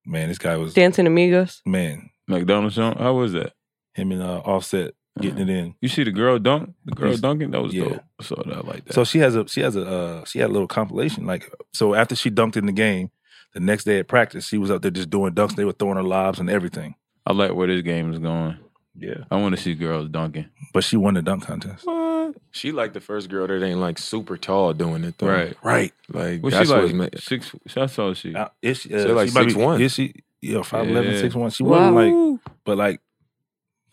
Man, 0.05 0.29
this 0.29 0.37
guy 0.37 0.55
was, 0.55 0.73
dancing 0.73 1.05
amigos. 1.07 1.61
man, 1.65 2.09
McDonald's 2.27 2.75
show. 2.75 2.93
How 2.97 3.13
was 3.13 3.33
that? 3.33 3.53
him 3.95 4.11
and 4.13 4.21
uh, 4.21 4.37
Offset 4.45 4.93
getting 5.21 5.39
it 5.39 5.49
in. 5.49 5.75
You 5.81 5.89
see 5.89 6.03
the 6.03 6.11
girl 6.11 6.39
dunk? 6.39 6.73
The 6.85 6.91
girl 6.95 7.11
Yes. 7.11 7.19
dunking? 7.19 7.51
That 7.51 7.61
was 7.61 7.73
Yeah. 7.73 7.85
dope. 7.89 8.03
I 8.19 8.23
saw 8.23 8.43
that 8.43 8.65
like 8.65 8.85
that. 8.85 8.93
So 8.93 9.03
she 9.03 9.19
has 9.19 9.35
a 9.35 9.47
she 9.47 9.61
has 9.61 9.75
a 9.75 9.85
uh, 9.87 10.25
she 10.25 10.39
had 10.39 10.49
a 10.49 10.53
little 10.53 10.67
compilation. 10.67 11.25
Like 11.25 11.51
so 11.73 11.93
after 11.95 12.15
she 12.15 12.29
dunked 12.31 12.57
in 12.57 12.65
the 12.65 12.71
game, 12.71 13.11
the 13.53 13.59
next 13.59 13.83
day 13.85 13.99
at 13.99 14.07
practice, 14.07 14.47
she 14.47 14.57
was 14.57 14.69
out 14.71 14.81
there 14.81 14.91
just 14.91 15.09
doing 15.09 15.33
dunks. 15.33 15.55
They 15.55 15.65
were 15.65 15.71
throwing 15.73 15.97
her 15.97 16.03
lobs 16.03 16.39
and 16.39 16.49
everything. 16.49 16.95
I 17.25 17.33
like 17.33 17.53
where 17.53 17.67
this 17.67 17.81
game 17.81 18.11
is 18.13 18.19
going. 18.19 18.57
Yeah. 18.95 19.23
I 19.31 19.37
want 19.37 19.55
to 19.55 19.61
see 19.61 19.75
girls 19.75 20.09
dunking. 20.09 20.47
But 20.73 20.83
she 20.83 20.97
won 20.97 21.13
the 21.13 21.21
dunk 21.21 21.45
contest. 21.45 21.85
What? 21.85 22.35
She 22.51 22.71
like 22.71 22.93
the 22.93 22.99
first 22.99 23.29
girl 23.29 23.47
that 23.47 23.63
ain't 23.63 23.79
like 23.79 23.97
super 23.97 24.35
tall 24.37 24.73
doing 24.73 25.03
it 25.03 25.17
though. 25.17 25.27
Right. 25.27 25.57
Right. 25.63 25.93
Like 26.11 26.43
What 26.43 26.51
she 26.53 26.59
that's 26.59 26.69
what's 26.69 26.91
like? 26.91 26.95
ma- 26.95 27.19
Six. 27.19 27.55
I 27.77 27.85
saw 27.85 28.13
she. 28.13 28.35
Uh, 28.35 28.49
is 28.61 28.79
she, 28.81 28.93
uh, 28.93 28.99
So 29.03 29.13
like 29.13 29.29
she 29.29 29.33
might 29.33 29.47
be- 29.47 29.53
6'1". 29.53 29.81
Is 29.81 29.93
she? 29.93 30.13
Yeah, 30.41 30.59
5'11", 30.59 31.03
Yeah. 31.05 31.21
6'1". 31.21 31.55
She 31.55 31.63
wasn't 31.63 31.95
like, 31.95 32.39
but 32.65 32.77
like, 32.77 33.01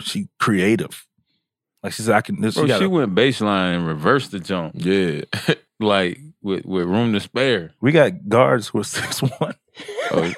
she 0.01 0.29
creative. 0.39 1.07
Like 1.83 1.93
she 1.93 2.03
said, 2.03 2.15
I 2.15 2.21
can. 2.21 2.41
This, 2.41 2.55
Bro, 2.55 2.65
she 2.65 2.69
got 2.69 2.79
she 2.81 2.87
went 2.87 3.15
baseline 3.15 3.77
and 3.77 3.87
reversed 3.87 4.33
the 4.33 4.41
jump, 4.41 4.73
yeah. 4.77 5.23
like 5.81 6.19
with 6.43 6.65
with 6.65 6.87
room 6.87 7.13
to 7.13 7.21
spare. 7.21 7.73
we 7.81 7.93
got 7.93 8.29
guards 8.29 8.69
who 8.69 8.81
are 8.81 8.85
six 8.99 9.21
one. 9.23 9.55
Oh, 10.11 10.33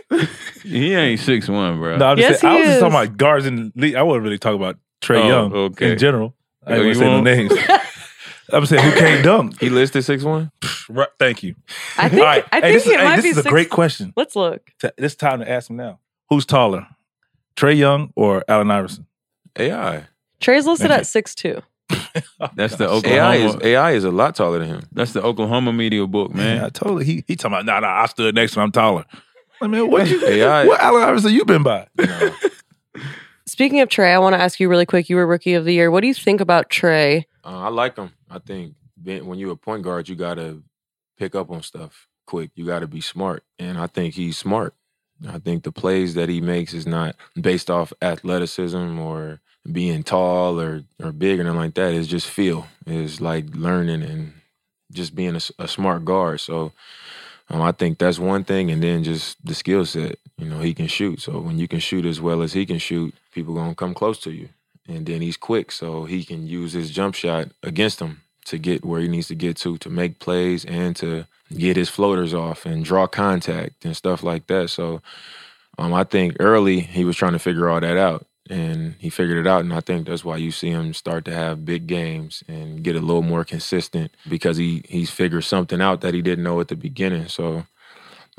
he 0.62 0.94
ain't 0.94 1.20
six 1.20 1.48
one, 1.48 1.78
bro. 1.78 1.96
No, 1.96 2.06
I'm 2.06 2.18
Yes, 2.18 2.30
just 2.30 2.40
saying, 2.42 2.52
I 2.52 2.56
he 2.56 2.60
was 2.62 2.68
just 2.70 2.80
talking 2.80 2.94
about 2.96 3.16
guards 3.16 3.46
in 3.46 3.56
the 3.56 3.72
league. 3.76 3.94
I 3.94 4.02
wasn't 4.02 4.24
really 4.24 4.38
talking 4.38 4.60
about 4.60 4.76
Trae 5.00 5.22
Oh, 5.24 5.28
Young 5.28 5.52
okay. 5.52 5.92
in 5.92 5.98
general. 5.98 6.34
I 6.66 6.72
Oh, 6.72 6.76
ain't 6.76 6.86
you 6.86 6.94
say 6.94 7.04
no 7.04 7.20
names. 7.22 7.52
I'm 8.52 8.64
saying 8.66 8.82
who 8.82 8.98
can't 8.98 9.22
dunk. 9.24 9.60
he 9.60 9.68
listed 9.70 10.04
six 10.04 10.24
one. 10.24 10.50
Right, 10.88 11.08
thank 11.18 11.42
you. 11.42 11.54
I 11.98 12.08
think. 12.08 12.20
All 12.20 12.26
right. 12.26 12.44
I 12.50 12.56
hey, 12.56 12.60
think 12.62 12.74
this 12.74 12.86
is, 12.86 12.92
it 12.92 12.98
hey, 12.98 13.04
might 13.04 13.16
this 13.16 13.24
be 13.24 13.28
is 13.28 13.38
a 13.38 13.48
great 13.48 13.68
question. 13.70 14.12
Let's 14.16 14.34
look. 14.34 14.70
T- 14.80 14.88
It's 14.98 15.14
time 15.14 15.40
to 15.40 15.50
ask 15.50 15.68
him 15.70 15.76
now. 15.76 16.00
Who's 16.30 16.44
taller, 16.46 16.86
Trae 17.56 17.76
Young 17.76 18.10
or 18.16 18.44
Allen 18.48 18.70
Iverson? 18.70 19.06
AI. 19.58 20.04
Trae's 20.40 20.66
listed 20.66 20.90
at 20.90 21.06
six 21.06 21.34
two. 21.34 21.62
That's 22.54 22.76
the 22.76 23.00
AI 23.04 23.36
is 23.36 23.56
AI 23.62 23.92
is 23.92 24.04
a 24.04 24.10
lot 24.10 24.34
taller 24.36 24.58
than 24.58 24.68
him. 24.68 24.82
That's 24.92 25.12
the 25.12 25.22
Oklahoma 25.22 25.72
media 25.72 26.06
book, 26.06 26.34
Man, 26.34 26.58
I 26.58 26.60
man. 26.62 26.70
totally. 26.70 27.04
He 27.04 27.24
he 27.26 27.36
talking 27.36 27.54
about 27.54 27.64
nah 27.64 27.80
nah. 27.80 28.02
I 28.02 28.06
stood 28.06 28.34
next 28.34 28.52
to 28.54 28.60
him. 28.60 28.64
I'm 28.64 28.72
taller. 28.72 29.04
I 29.60 29.66
mean, 29.66 29.90
what 29.90 30.08
you? 30.08 30.24
AI. 30.26 30.66
what 30.66 30.80
Allen 30.80 31.02
Iverson 31.02 31.32
you 31.32 31.44
been 31.44 31.62
by? 31.62 31.86
No. 31.98 32.34
Speaking 33.46 33.80
of 33.80 33.88
Trae, 33.88 34.12
I 34.12 34.18
want 34.18 34.34
to 34.34 34.40
ask 34.40 34.60
you 34.60 34.68
really 34.68 34.86
quick. 34.86 35.08
You 35.08 35.16
were 35.16 35.26
rookie 35.26 35.54
of 35.54 35.64
the 35.64 35.72
year. 35.72 35.90
What 35.90 36.02
do 36.02 36.06
you 36.06 36.14
think 36.14 36.40
about 36.40 36.68
Trae? 36.68 37.24
Uh, 37.42 37.58
I 37.60 37.68
like 37.68 37.96
him. 37.96 38.12
I 38.30 38.38
think 38.38 38.74
when 39.02 39.38
you're 39.38 39.52
a 39.52 39.56
point 39.56 39.82
guard, 39.82 40.08
you 40.08 40.14
got 40.14 40.34
to 40.34 40.62
pick 41.16 41.34
up 41.34 41.50
on 41.50 41.62
stuff 41.62 42.06
quick. 42.26 42.50
You 42.54 42.66
got 42.66 42.80
to 42.80 42.86
be 42.86 43.00
smart, 43.00 43.44
and 43.58 43.78
I 43.78 43.86
think 43.86 44.14
he's 44.14 44.36
smart. 44.36 44.74
I 45.26 45.38
think 45.38 45.64
the 45.64 45.72
plays 45.72 46.14
that 46.14 46.28
he 46.28 46.40
makes 46.40 46.74
is 46.74 46.86
not 46.86 47.16
based 47.40 47.70
off 47.70 47.92
athleticism 48.02 48.98
or 49.00 49.40
being 49.70 50.02
tall 50.02 50.60
or 50.60 50.82
or 51.02 51.12
big 51.12 51.38
or 51.38 51.42
anything 51.42 51.58
like 51.58 51.74
that. 51.74 51.94
It's 51.94 52.08
just 52.08 52.28
feel. 52.28 52.66
It's 52.86 53.20
like 53.20 53.46
learning 53.54 54.02
and 54.02 54.34
just 54.92 55.14
being 55.14 55.36
a 55.58 55.68
smart 55.68 56.04
guard. 56.04 56.40
So 56.40 56.72
um, 57.50 57.62
I 57.62 57.72
think 57.72 57.98
that's 57.98 58.18
one 58.18 58.44
thing, 58.44 58.70
and 58.70 58.82
then 58.82 59.04
just 59.04 59.44
the 59.44 59.54
skill 59.54 59.84
set. 59.84 60.18
You 60.38 60.48
know, 60.48 60.60
he 60.60 60.74
can 60.74 60.86
shoot. 60.86 61.20
So 61.20 61.40
when 61.40 61.58
you 61.58 61.68
can 61.68 61.80
shoot 61.80 62.06
as 62.06 62.20
well 62.20 62.42
as 62.42 62.52
he 62.52 62.64
can 62.64 62.78
shoot, 62.78 63.14
people 63.32 63.54
gonna 63.54 63.74
come 63.74 63.94
close 63.94 64.18
to 64.20 64.30
you 64.30 64.48
and 64.88 65.04
then 65.06 65.20
he's 65.20 65.36
quick, 65.36 65.70
so 65.70 66.04
he 66.04 66.24
can 66.24 66.46
use 66.46 66.72
his 66.72 66.90
jump 66.90 67.14
shot 67.14 67.48
against 67.62 68.00
him 68.00 68.22
to 68.46 68.58
get 68.58 68.84
where 68.84 69.00
he 69.00 69.08
needs 69.08 69.28
to 69.28 69.34
get 69.34 69.56
to 69.58 69.76
to 69.78 69.90
make 69.90 70.18
plays 70.18 70.64
and 70.64 70.96
to 70.96 71.26
get 71.54 71.76
his 71.76 71.90
floaters 71.90 72.32
off 72.32 72.64
and 72.64 72.84
draw 72.84 73.06
contact 73.06 73.84
and 73.84 73.96
stuff 73.96 74.22
like 74.22 74.46
that. 74.46 74.70
So 74.70 75.02
um, 75.76 75.92
I 75.92 76.04
think 76.04 76.36
early 76.40 76.80
he 76.80 77.04
was 77.04 77.16
trying 77.16 77.32
to 77.32 77.38
figure 77.38 77.68
all 77.68 77.80
that 77.80 77.98
out, 77.98 78.26
and 78.50 78.94
he 78.98 79.10
figured 79.10 79.38
it 79.38 79.46
out, 79.46 79.60
and 79.60 79.72
I 79.72 79.80
think 79.80 80.06
that's 80.06 80.24
why 80.24 80.36
you 80.36 80.50
see 80.50 80.70
him 80.70 80.94
start 80.94 81.24
to 81.26 81.34
have 81.34 81.64
big 81.64 81.86
games 81.86 82.42
and 82.48 82.82
get 82.82 82.96
a 82.96 83.00
little 83.00 83.22
more 83.22 83.44
consistent 83.44 84.12
because 84.28 84.56
he 84.56 84.82
he's 84.88 85.10
figured 85.10 85.44
something 85.44 85.80
out 85.80 86.00
that 86.02 86.14
he 86.14 86.22
didn't 86.22 86.44
know 86.44 86.60
at 86.60 86.68
the 86.68 86.76
beginning. 86.76 87.28
So. 87.28 87.66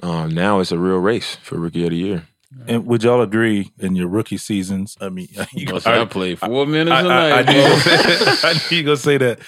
Um, 0.01 0.29
now 0.29 0.61
it's 0.61 0.71
a 0.71 0.77
real 0.77 0.99
race 0.99 1.35
for 1.43 1.59
rookie 1.59 1.83
of 1.83 1.89
the 1.89 1.97
year. 1.97 2.27
And 2.67 2.85
would 2.85 3.03
y'all 3.03 3.21
agree 3.21 3.73
in 3.79 3.97
your 3.97 4.07
rookie 4.07 4.37
seasons? 4.37 4.95
I 5.01 5.09
mean, 5.09 5.27
you 5.53 5.73
Must 5.73 5.85
I 5.85 6.05
played 6.05 6.39
four 6.39 6.65
minutes 6.65 6.95
I, 6.95 7.01
a 7.01 7.07
I, 7.09 7.31
I 7.39 7.41
night, 7.41 7.45
knew 7.49 7.59
you 7.59 7.67
bro. 7.67 7.69
gonna 7.69 7.81
say- 7.81 8.47
I 8.49 8.53
knew 8.71 8.77
you 8.77 8.83
gonna 8.83 8.95
say 8.97 9.17
that, 9.17 9.39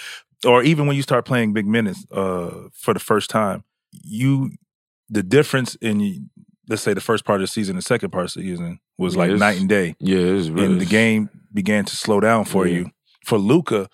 or 0.45 0.61
even 0.63 0.87
when 0.87 0.97
you 0.97 1.01
start 1.03 1.23
playing 1.23 1.53
big 1.53 1.65
minutes 1.65 2.05
uh, 2.11 2.67
for 2.73 2.93
the 2.93 2.99
first 2.99 3.29
time, 3.29 3.63
you 4.03 4.51
the 5.09 5.23
difference 5.23 5.75
in 5.75 6.29
let's 6.71 6.81
say 6.81 6.93
the 6.95 7.01
first 7.01 7.23
part 7.25 7.39
of 7.41 7.43
the 7.43 7.51
season, 7.51 7.75
the 7.75 7.81
second 7.83 8.09
part 8.09 8.25
of 8.25 8.33
the 8.33 8.41
season 8.41 8.79
was 8.97 9.15
like 9.15 9.29
Yes. 9.29 9.39
night 9.39 9.59
and 9.59 9.69
day, 9.69 9.95
Yeah, 9.99 10.17
really 10.17 10.65
and 10.65 10.81
the 10.81 10.85
game 10.85 11.29
began 11.53 11.85
to 11.85 11.95
slow 11.95 12.19
down 12.19 12.45
for 12.45 12.65
Yeah. 12.65 12.73
you. 12.79 12.91
For 13.25 13.37
Luka, 13.37 13.87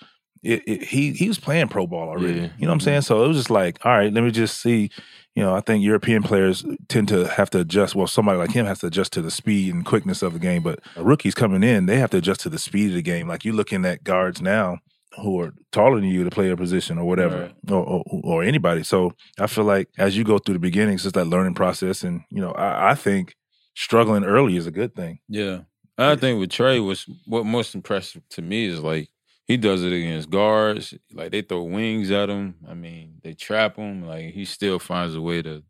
it, 0.44 0.62
it, 0.66 0.84
he 0.84 1.12
he 1.12 1.28
was 1.28 1.40
playing 1.40 1.68
pro 1.68 1.86
ball 1.88 2.08
already. 2.08 2.40
Yeah. 2.42 2.50
You 2.58 2.66
know 2.66 2.68
what 2.70 2.74
I'm 2.76 2.80
saying? 2.80 3.02
So 3.02 3.26
it 3.26 3.28
was 3.28 3.36
just 3.38 3.50
like, 3.50 3.86
all 3.86 3.92
right, 3.92 4.14
let 4.14 4.24
me 4.24 4.32
just 4.32 4.62
see. 4.62 4.90
You 5.36 5.44
know, 5.44 5.54
I 5.54 5.60
think 5.62 5.84
European 5.84 6.24
players 6.24 6.66
tend 6.88 7.10
to 7.10 7.28
have 7.28 7.50
to 7.52 7.60
adjust. 7.60 7.94
Well, 7.94 8.08
somebody 8.08 8.40
like 8.40 8.52
him 8.52 8.66
has 8.66 8.80
to 8.80 8.88
adjust 8.88 9.14
to 9.14 9.22
the 9.22 9.30
speed 9.30 9.72
and 9.74 9.86
quickness 9.86 10.24
of 10.24 10.34
the 10.34 10.40
game. 10.40 10.64
But 10.64 10.80
rookies 10.96 11.36
coming 11.36 11.62
in, 11.64 11.86
they 11.86 11.98
have 12.00 12.10
to 12.12 12.18
adjust 12.18 12.42
to 12.42 12.50
the 12.50 12.58
speed 12.58 12.88
of 12.90 12.96
the 12.96 13.02
game. 13.04 13.28
Like 13.28 13.46
you're 13.46 13.54
looking 13.54 13.86
at 13.86 14.04
guards 14.04 14.42
now 14.42 14.80
who 15.22 15.40
are 15.42 15.54
taller 15.72 16.00
than 16.00 16.10
you 16.10 16.24
to 16.24 16.30
play 16.30 16.50
a 16.50 16.58
position 16.58 16.98
or 16.98 17.06
whatever, 17.06 17.42
Right. 17.42 17.72
or, 17.72 17.84
or 17.86 18.04
or 18.24 18.44
anybody. 18.44 18.84
So 18.84 19.14
I 19.40 19.48
feel 19.48 19.64
like 19.64 19.90
as 19.98 20.16
you 20.18 20.24
go 20.24 20.38
through 20.38 20.54
the 20.56 20.60
beginnings, 20.60 21.06
it's 21.06 21.16
that 21.16 21.26
learning 21.26 21.56
process. 21.56 22.04
And 22.04 22.22
you 22.30 22.42
know, 22.42 22.52
I, 22.52 22.92
I 22.92 22.96
think 22.96 23.36
struggling 23.76 24.24
early 24.24 24.58
is 24.58 24.68
a 24.68 24.72
good 24.72 24.96
thing. 24.96 25.20
Yeah. 25.28 25.62
I 26.00 26.16
think 26.16 26.40
with 26.40 26.52
Trae 26.52 26.86
was 26.86 27.06
what 27.26 27.46
most 27.46 27.74
impressive 27.74 28.22
to 28.30 28.42
me 28.44 28.66
is 28.66 28.82
like 28.82 29.10
he 29.46 29.58
does 29.58 29.84
it 29.84 29.92
against 29.94 30.30
guards. 30.30 30.94
Like 31.12 31.32
they 31.32 31.42
throw 31.42 31.64
wings 31.64 32.12
at 32.12 32.30
him. 32.30 32.56
I 32.70 32.76
mean, 32.76 33.16
they 33.24 33.34
trap 33.34 33.78
him. 33.78 34.06
Like 34.06 34.34
he 34.34 34.46
still 34.46 34.78
finds 34.78 35.16
a 35.16 35.22
way 35.22 35.42
to, 35.42 35.64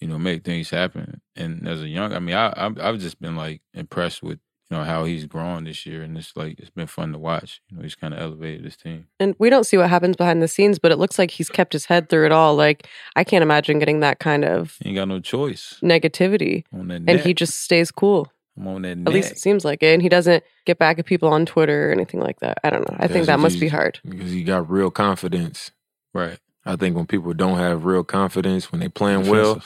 you 0.00 0.08
know, 0.08 0.18
make 0.18 0.44
things 0.44 0.68
happen. 0.68 1.22
And 1.36 1.66
as 1.66 1.80
a 1.80 1.88
young, 1.88 2.12
I 2.12 2.18
mean, 2.18 2.34
I 2.34 2.52
I've, 2.54 2.78
I've 2.78 2.98
just 2.98 3.18
been 3.20 3.34
like 3.36 3.62
impressed 3.72 4.22
with 4.22 4.40
you 4.72 4.78
know 4.78 4.84
how 4.84 5.04
he's 5.04 5.26
grown 5.26 5.64
this 5.64 5.84
year, 5.84 6.02
and 6.02 6.16
it's 6.16 6.34
like 6.34 6.58
it's 6.58 6.70
been 6.70 6.86
fun 6.86 7.12
to 7.12 7.18
watch. 7.18 7.60
You 7.68 7.76
know, 7.76 7.82
he's 7.82 7.94
kind 7.94 8.14
of 8.14 8.20
elevated 8.20 8.64
this 8.64 8.76
team. 8.76 9.06
And 9.20 9.34
we 9.38 9.50
don't 9.50 9.64
see 9.64 9.76
what 9.76 9.90
happens 9.90 10.16
behind 10.16 10.40
the 10.40 10.48
scenes, 10.48 10.78
but 10.78 10.90
it 10.90 10.96
looks 10.98 11.18
like 11.18 11.30
he's 11.30 11.50
kept 11.50 11.74
his 11.74 11.84
head 11.84 12.08
through 12.08 12.24
it 12.24 12.32
all. 12.32 12.56
Like 12.56 12.88
I 13.14 13.22
can't 13.22 13.42
imagine 13.42 13.78
getting 13.78 14.00
that 14.00 14.18
kind 14.18 14.44
of 14.44 14.76
He 14.80 14.88
ain't 14.88 14.96
got 14.96 15.08
no 15.08 15.20
choice 15.20 15.78
negativity, 15.82 16.64
on 16.72 16.88
that. 16.88 17.02
and 17.06 17.20
he 17.20 17.34
just 17.34 17.60
stays 17.60 17.90
cool. 17.90 18.32
I'm 18.56 18.66
on 18.66 18.82
that. 18.82 18.98
At 19.06 19.12
least 19.12 19.32
it 19.32 19.38
seems 19.38 19.64
like 19.64 19.82
it. 19.82 19.92
And 19.92 20.00
he 20.02 20.08
doesn't 20.08 20.42
get 20.64 20.78
back 20.78 20.98
at 20.98 21.04
people 21.04 21.28
on 21.28 21.44
Twitter 21.44 21.90
or 21.90 21.92
anything 21.92 22.20
like 22.20 22.40
that. 22.40 22.58
I 22.64 22.70
don't 22.70 22.88
know. 22.88 22.96
I 22.98 23.08
think 23.08 23.26
that 23.26 23.40
must 23.40 23.60
be 23.60 23.68
hard. 23.68 24.00
because 24.08 24.30
he 24.30 24.42
got 24.42 24.70
real 24.70 24.90
confidence. 24.90 25.70
right. 26.14 26.38
I 26.64 26.76
think 26.76 26.94
when 26.94 27.06
people 27.06 27.32
don't 27.34 27.58
have 27.58 27.84
real 27.84 28.04
confidence, 28.04 28.70
when 28.70 28.80
they 28.80 28.88
playing 28.88 29.28
well, 29.28 29.60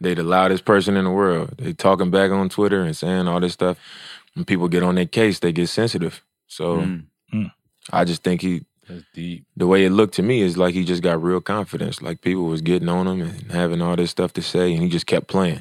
they 0.00 0.14
the 0.14 0.24
loudest 0.24 0.64
person 0.64 0.96
in 0.96 1.04
the 1.04 1.10
world. 1.12 1.54
They 1.58 1.72
talking 1.72 2.10
back 2.10 2.32
on 2.32 2.48
Twitter 2.48 2.80
and 2.82 2.96
saying 2.96 3.28
all 3.28 3.38
this 3.38 3.52
stuff. 3.52 3.78
When 4.40 4.46
people 4.46 4.68
get 4.68 4.82
on 4.82 4.94
their 4.94 5.04
case, 5.04 5.38
they 5.40 5.52
get 5.52 5.66
sensitive. 5.68 6.22
So 6.46 6.76
Mm, 6.76 7.52
I 7.92 8.04
just 8.06 8.22
think 8.22 8.40
he, 8.40 8.64
that's 8.88 9.04
deep. 9.12 9.44
the 9.54 9.66
way 9.66 9.84
it 9.84 9.90
looked 9.90 10.14
to 10.14 10.22
me 10.22 10.40
is 10.40 10.56
like 10.56 10.72
he 10.72 10.82
just 10.82 11.02
got 11.02 11.22
real 11.22 11.42
confidence. 11.42 12.00
Like 12.00 12.22
people 12.22 12.44
was 12.44 12.62
getting 12.62 12.88
on 12.88 13.06
him 13.06 13.20
and 13.20 13.52
having 13.52 13.82
all 13.82 13.96
this 13.96 14.10
stuff 14.10 14.32
to 14.34 14.42
say, 14.42 14.72
and 14.72 14.82
he 14.82 14.88
just 14.88 15.04
kept 15.06 15.28
playing. 15.28 15.60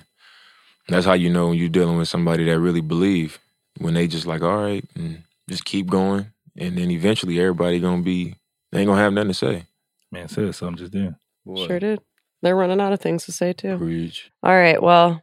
That's 0.87 1.05
how 1.05 1.11
you 1.11 1.29
know 1.29 1.49
when 1.49 1.57
you're 1.57 1.67
dealing 1.67 1.97
with 1.97 2.07
somebody 2.07 2.45
that 2.45 2.57
really 2.57 2.79
believe. 2.79 3.37
When 3.79 3.95
they 3.95 4.07
just 4.07 4.25
like, 4.25 4.41
all 4.43 4.63
right, 4.63 4.85
and 4.95 5.23
just 5.49 5.65
keep 5.65 5.87
going, 5.87 6.27
and 6.57 6.77
then 6.77 6.89
eventually 6.89 7.37
everybody 7.37 7.81
gonna 7.81 8.01
be, 8.01 8.35
they 8.71 8.79
ain't 8.79 8.87
gonna 8.87 9.01
have 9.01 9.11
nothing 9.11 9.31
to 9.31 9.33
say. 9.33 9.65
Man 10.09 10.29
said 10.29 10.55
something 10.55 10.77
just 10.77 10.93
then. 10.93 11.17
Boy, 11.45 11.67
Sure 11.67 11.79
did. 11.81 11.99
They're 12.41 12.55
running 12.55 12.79
out 12.79 12.93
of 12.93 13.01
things 13.01 13.25
to 13.25 13.33
say 13.33 13.51
too. 13.51 13.77
Preach. 13.77 14.31
All 14.41 14.55
right. 14.55 14.81
Well, 14.81 15.21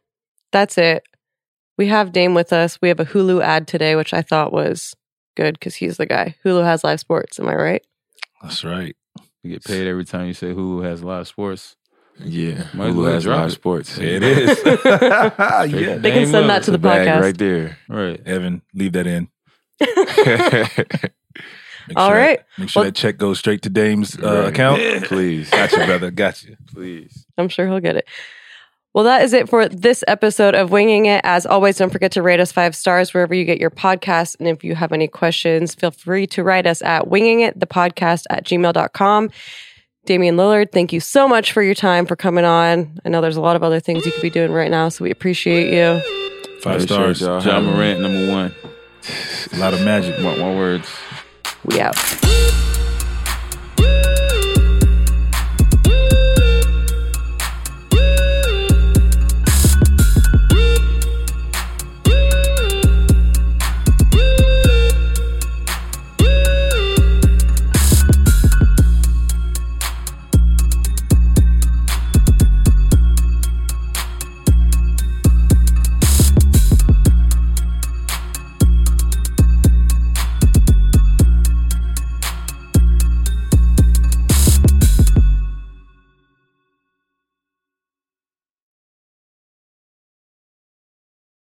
that's 0.53 0.77
it. 0.77 1.05
We 1.77 1.89
have 1.89 2.13
Dame 2.13 2.35
with 2.35 2.53
us. 2.53 2.79
We 2.81 2.89
have 2.89 3.01
a 3.01 3.05
Hulu 3.05 3.43
ad 3.43 3.67
today, 3.69 3.97
which 3.97 4.15
I 4.15 4.23
thought 4.23 4.53
was 4.53 4.95
good 5.37 5.59
because 5.59 5.75
he's 5.75 5.97
the 5.99 6.07
guy. 6.07 6.35
Hulu 6.45 6.65
has 6.65 6.83
live 6.85 7.01
sports. 7.01 7.39
Am 7.39 7.49
I 7.49 7.55
right? 7.55 7.87
That's 8.43 8.65
right. 8.65 8.97
You 9.43 9.51
get 9.53 9.65
paid 9.65 9.87
every 9.87 10.05
time 10.05 10.27
you 10.27 10.35
say 10.35 10.49
Hulu 10.53 10.85
has 10.85 11.05
live 11.05 11.29
sports. 11.29 11.77
Yeah, 12.19 12.65
Might 12.73 12.93
Hulu 12.93 13.13
has 13.13 13.27
live 13.27 13.49
it. 13.49 13.53
sports. 13.53 13.99
It 13.99 14.23
is. 14.23 14.59
yeah. 14.65 15.99
They 15.99 16.13
can 16.13 16.27
send 16.27 16.49
that 16.49 16.63
to 16.63 16.71
the 16.71 16.79
The 16.79 16.89
podcast. 16.89 17.21
right 17.21 17.37
there. 17.37 17.79
Right. 17.91 18.21
Evan, 18.27 18.63
leave 18.75 18.93
that 18.93 19.07
in. 19.07 19.29
Make 21.89 21.99
All 21.99 22.09
sure 22.09 22.17
right. 22.17 22.39
That, 22.39 22.47
make 22.59 22.69
sure 22.71 22.81
Well- 22.81 22.91
that 22.91 22.97
check 22.97 23.17
goes 23.17 23.39
straight 23.39 23.63
to 23.63 23.71
Dame's 23.71 24.19
uh, 24.19 24.23
Right. 24.41 24.49
account. 24.49 24.81
Please, 25.05 25.49
Gotcha, 25.51 25.85
brother. 25.87 26.11
Gotcha. 26.11 26.57
please. 26.73 27.27
I'm 27.39 27.49
sure 27.49 27.67
he'll 27.69 27.79
get 27.79 27.95
it. 27.97 28.09
Well, 28.97 29.05
that 29.05 29.21
is 29.21 29.35
it 29.35 29.51
for 29.51 29.69
this 29.69 30.03
episode 30.09 30.55
of 30.55 30.71
Winging 30.71 31.05
It. 31.05 31.21
As 31.23 31.45
always, 31.45 31.77
don't 31.77 31.91
forget 31.91 32.13
to 32.13 32.23
rate 32.23 32.41
us 32.41 32.51
five 32.51 32.75
stars 32.75 33.13
wherever 33.13 33.35
you 33.35 33.45
get 33.45 33.61
your 33.61 33.69
podcast. 33.69 34.37
And 34.39 34.49
if 34.49 34.65
you 34.65 34.75
have 34.75 34.91
any 34.91 35.07
questions, 35.07 35.75
feel 35.75 35.91
free 35.91 36.27
to 36.29 36.43
write 36.43 36.67
us 36.67 36.81
at 36.81 37.05
wingingitthepodcast 37.05 38.25
at 38.31 38.47
gmail.com. 38.47 39.31
Damian 40.07 40.37
Lillard, 40.37 40.73
thank 40.73 40.95
you 40.95 41.01
so 41.01 41.29
much 41.29 41.53
for 41.53 41.63
your 41.63 41.75
time, 41.75 42.07
for 42.07 42.17
coming 42.17 42.47
on. 42.47 42.99
I 43.05 43.11
know 43.11 43.21
there's 43.21 43.37
a 43.37 43.43
lot 43.43 43.55
of 43.55 43.63
other 43.63 43.81
things 43.81 44.07
you 44.07 44.13
could 44.13 44.23
be 44.23 44.31
doing 44.31 44.51
right 44.51 44.71
now, 44.71 44.89
so 44.89 45.05
we 45.05 45.11
appreciate 45.11 45.75
you. 45.75 46.01
Five 46.63 46.85
Appreciate 46.85 46.87
stars. 46.87 47.21
y'all 47.21 47.41
John. 47.43 47.67
Morant, 47.67 48.01
number 48.01 48.33
one. 48.33 48.55
A 49.53 49.59
lot 49.59 49.75
of 49.75 49.85
magic. 49.85 50.17
One, 50.25 50.41
one 50.41 50.57
words. 50.57 50.89
We 51.67 51.83
out. 51.83 51.97